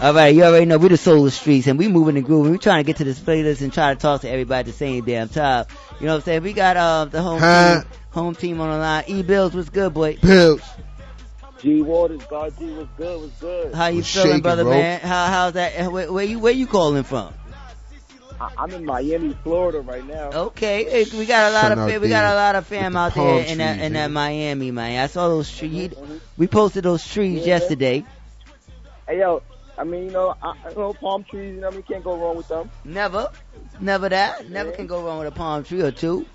[0.00, 2.52] All right, you already know we the soul streets, and we moving and grooving.
[2.52, 4.72] We trying to get to this playlist and try to talk to everybody at the
[4.72, 5.66] same damn time.
[6.00, 6.42] You know what I'm saying?
[6.42, 7.82] We got uh, the home Huh?
[7.82, 9.04] team, home team on the line.
[9.06, 10.16] E Bills, what's good, boy?
[10.16, 10.62] Bills.
[11.60, 13.74] G Waters, God G was good, was good.
[13.74, 14.72] How you Was feeling, shaking, brother bro.
[14.72, 15.00] man?
[15.00, 15.92] How how's that?
[15.92, 17.32] Where, where you where you calling from?
[18.42, 20.32] I, I'm in Miami, Florida right now.
[20.32, 22.66] Okay, hey, we got a lot Sun of out fam, we got a lot of
[22.66, 24.10] fam with the out palm there in that in that.
[24.10, 25.02] Miami, man.
[25.02, 25.92] I saw those trees.
[26.36, 27.58] We posted those trees Yeah.
[27.58, 28.04] yesterday.
[29.06, 29.42] Hey yo,
[29.78, 32.04] I mean, you know, I, you know, palm trees, you know, what I mean, can't
[32.04, 32.68] go wrong with them.
[32.84, 33.28] Never,
[33.78, 34.50] never that.
[34.50, 36.26] Never can go wrong with a palm tree or two.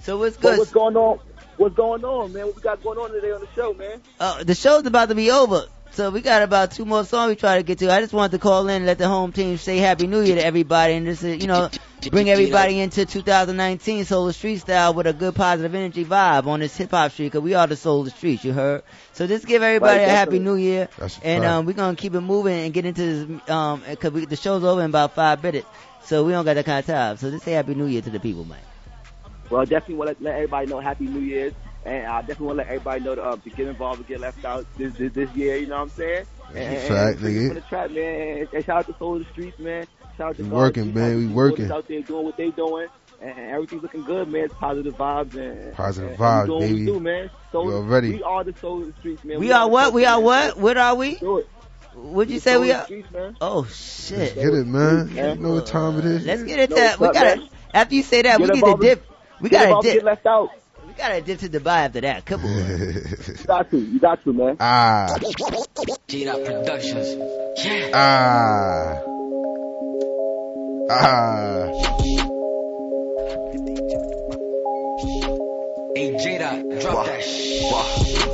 [0.00, 0.58] So what's But good?
[0.60, 1.20] what's going on?
[1.58, 2.46] What's going on, man?
[2.46, 4.00] What we got going on today on the show, man?
[4.18, 5.64] Uh, the show's about to be over.
[5.92, 7.90] So we got about two more songs we try to get to.
[7.92, 10.36] I just wanted to call in and let the home team say Happy New Year
[10.36, 11.68] to everybody and just, uh, you know,
[12.10, 16.76] bring everybody into 2019 Soul Street style with a good positive energy vibe on this
[16.76, 18.82] hip hop street because we are the Soul of the Streets, you heard?
[19.14, 20.38] So just give everybody Right, a Happy.
[20.38, 20.88] New Year.
[21.22, 24.24] And um, we're going to keep it moving and get into this, um, cause we,
[24.26, 25.66] the show's over in about five minutes.
[26.04, 27.16] So we don't got that kind of time.
[27.16, 28.60] So just say Happy New Year to the people, man.
[29.50, 31.52] Well, definitely want to let everybody know Happy New Year's,
[31.84, 34.20] and I definitely want to let everybody know to, um, to get involved and get
[34.20, 35.56] left out this this, this year.
[35.56, 36.26] You know what I'm saying?
[36.48, 37.46] And, That's a and- and free nigga.
[37.48, 38.38] from the trap, man.
[38.38, 39.86] And, and shout out to Soul of the Streets, man.
[40.16, 41.04] Shout out to We working, man.
[41.12, 41.70] out We to the working.
[41.72, 42.88] out there doing what they doing,
[43.22, 44.44] and, and everything's looking good, man.
[44.44, 46.72] It's positive vibes and Positive and, vibes, and we doing baby.
[46.72, 47.30] What we do, man.
[47.52, 49.38] Soul, You already- We are the Soul of the Streets, man.
[49.40, 49.92] We are what?
[49.92, 50.56] We are what?
[50.58, 51.16] What are we?
[51.16, 51.48] Do it.
[51.94, 52.84] What'd you We say we are?
[52.84, 53.36] Streets, man.
[53.40, 54.34] Oh Let's shit.
[54.36, 55.08] get it, man.
[55.08, 56.24] You know what time it is.
[56.26, 57.00] Let's get it No, that.
[57.00, 57.36] We gotta.
[57.40, 57.48] man?
[57.74, 59.06] After you say that, Get we need to dip.
[59.40, 59.94] We get gotta dip.
[59.94, 60.50] Get left out.
[61.00, 62.26] We gotta dip to Dubai after that.
[62.26, 62.50] Come on.
[62.50, 63.78] You got to.
[63.78, 64.56] You got to, man.
[64.60, 65.16] ah.
[66.08, 67.08] G-Dot Productions.
[67.64, 67.90] Yeah.
[67.94, 69.00] Ah.
[70.90, 71.68] Ah.
[75.96, 77.72] Hey, J-Dot, drop that shit.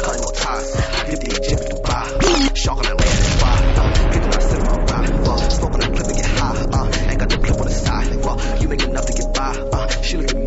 [0.03, 0.73] Cutting no ties.
[1.07, 2.57] Dip the Egypt in Dubai.
[2.57, 3.57] Shark on the land and fly.
[3.79, 5.11] Uh, people not sitting on ride.
[5.29, 6.67] Uh, smoke on the clip and get high.
[6.73, 8.09] Uh, ain't got the clip on the side.
[8.27, 9.55] Uh, you make enough to get by.
[9.73, 10.46] Uh, she look at me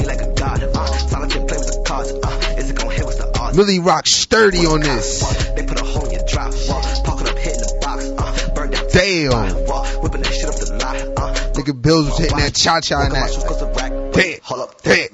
[7.66, 8.06] the box.
[8.06, 8.86] Uh, burn down.
[8.92, 9.32] Damn.
[9.34, 10.96] Uh, whipping that shit up the lot.
[10.96, 14.12] Uh, Nigga Bills was hitting that cha cha and that.
[14.14, 14.40] Dead.
[14.44, 15.10] Hold up, Dead.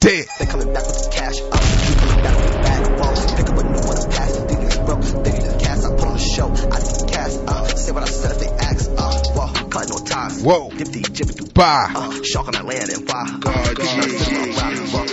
[0.00, 0.26] Dead.
[0.38, 1.40] They coming back with the cash.
[1.40, 2.98] Uh, we coming back with the bag.
[2.98, 3.32] Balls.
[3.34, 4.48] Pick up a new one and pass it.
[4.48, 5.24] These niggas broke.
[5.24, 5.84] They need the cash.
[5.84, 6.46] I put on a show.
[6.48, 7.34] I need the cash.
[7.46, 8.90] Uh, say what I said if they ask.
[8.90, 10.42] Uh, whoa, cut no ties.
[10.42, 10.70] Whoa.
[10.70, 11.92] Dip the Egypt in Bye.
[11.94, 13.24] Uh, shark on that land and fly.
[13.40, 13.76] God,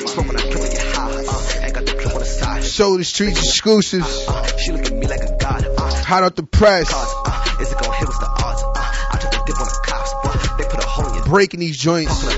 [0.08, 0.87] Smoke on
[2.68, 2.74] clip the.
[2.74, 4.26] Show the streets exclusives.
[4.62, 5.66] She look at me like a god.
[5.78, 6.92] Uh, Hot off the press.
[6.94, 8.08] uh, is it gonna hit?
[8.08, 8.64] What's the odds?
[8.64, 8.72] Uh,
[9.12, 10.58] I took a dip on the cops.
[10.58, 12.37] They put a hole in Breaking these joints.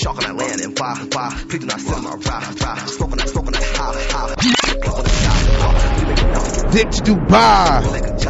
[0.00, 1.30] Shark on that land and buy, buy.
[1.48, 2.88] Please do not sit on my ride, ride.
[2.88, 4.36] Smoke on that, smoke on that, ah, ah.
[4.54, 5.02] high,
[5.58, 6.70] high.
[6.70, 7.82] Dip to Dubai.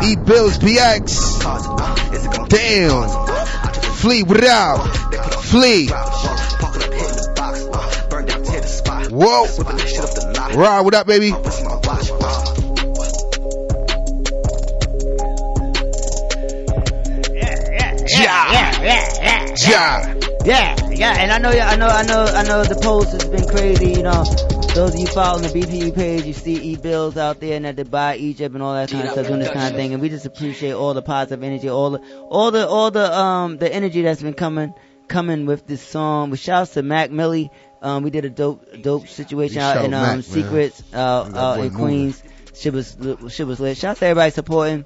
[0.03, 2.49] E Bills PX.
[2.49, 3.09] Damn.
[3.97, 4.87] Flea, what up?
[5.45, 5.89] Flea.
[9.11, 9.47] Whoa.
[10.57, 11.35] Rod, what up, baby?
[18.09, 20.15] Yeah, yeah, yeah, yeah.
[20.45, 22.65] Yeah, yeah, and I know, I know, I know, I know.
[22.65, 23.93] The post has been crazy.
[23.93, 24.25] You know,
[24.75, 27.77] those of you following the BPE page, you see e bills out there and at
[27.77, 29.93] Dubai, Egypt, and all that kind of stuff, doing this kind of thing.
[29.93, 31.99] And we just appreciate all the positive energy, all the,
[32.29, 34.75] all the, all the, um, the energy that's been coming,
[35.07, 36.31] coming with this song.
[36.31, 37.51] With shouts to Mac Millie.
[37.81, 40.25] Um, we did a dope, dope situation out in um Mac.
[40.25, 42.23] Secrets, uh, That uh in Queens.
[42.55, 42.97] Shit was,
[43.29, 43.77] shit was lit.
[43.77, 44.85] Shouts to everybody supporting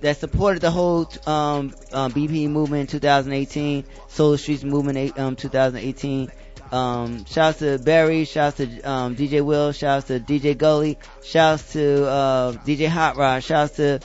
[0.00, 6.30] that supported the whole um, um, BP movement in 2018, Soul Streets movement um, 2018.
[6.70, 12.06] Um, shouts to Barry, shouts to um, DJ Will, shouts to DJ Gully, shouts to
[12.06, 14.00] uh, DJ Hot Rod, shouts to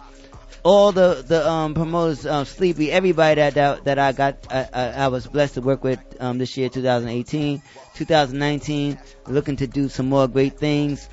[0.63, 4.83] all the the um, promoters, um, Sleepy, everybody that that, that I got, I, I,
[4.91, 7.61] I was blessed to work with um, this year, 2018,
[7.95, 8.97] 2019,
[9.27, 11.09] looking to do some more great things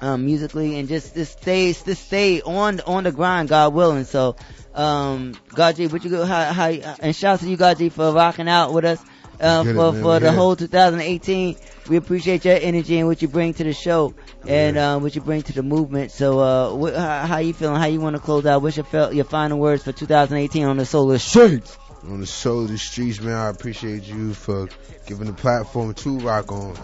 [0.00, 4.04] um, musically and just just stay just stay on on the grind, God willing.
[4.04, 4.36] So,
[4.74, 6.24] um, God G, what you go?
[6.24, 9.02] How, how and shout out to you, God G, for rocking out with us
[9.40, 10.02] uh, Get it, for man.
[10.02, 10.32] for the Yeah.
[10.32, 11.56] whole 2018.
[11.88, 14.14] We appreciate your energy and what you bring to the show
[14.46, 16.10] and uh, what you bring to the movement.
[16.10, 17.80] So, uh, how, how you feeling?
[17.80, 18.60] How you want to close out?
[18.62, 21.78] What's your fel- your final words for 2018 on the Solar Streets?
[22.04, 23.34] on the Solar streets, man.
[23.34, 24.68] I appreciate you for
[25.06, 26.76] giving the platform to rock on.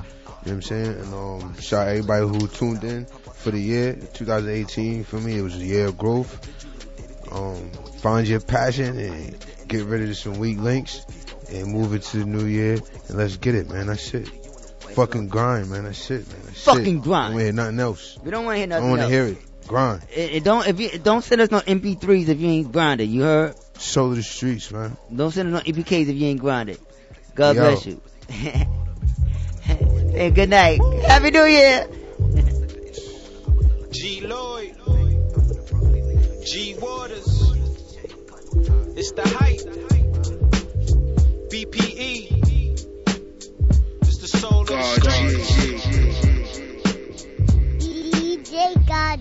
[0.44, 0.98] You know what I'm saying?
[1.00, 5.04] And um, shout out to everybody who tuned in for the year 2018.
[5.04, 7.32] For me, it was a year of growth.
[7.32, 11.04] Um, find your passion and get rid of some weak links
[11.50, 12.74] and move it to the new year
[13.08, 13.86] and let's get it, man.
[13.86, 14.28] That's it.
[14.94, 15.84] Fucking grind, man.
[15.84, 16.40] That's it, man.
[16.44, 17.02] That's Fucking it.
[17.02, 17.34] grind.
[17.34, 18.18] We hear nothing else.
[18.22, 18.82] We don't want to hear nothing.
[18.82, 19.38] don't want to hear it.
[19.66, 20.02] Grind.
[20.14, 23.08] It, it don't if you don't send us no MP3s if you ain't grinded.
[23.08, 23.54] You heard?
[23.78, 24.96] Soul of the streets, man.
[25.14, 26.78] Don't send us no EPKs if you ain't grinded.
[27.34, 27.62] God Yo.
[27.62, 28.00] bless you.
[29.64, 30.80] hey, good night.
[31.06, 31.88] Happy New Year.
[33.90, 34.76] G Lloyd,
[36.44, 37.52] G Waters,
[38.96, 39.60] it's the hype.
[41.50, 42.32] BPE,
[44.02, 45.50] it's the soul of the streets.
[47.78, 49.20] DJ God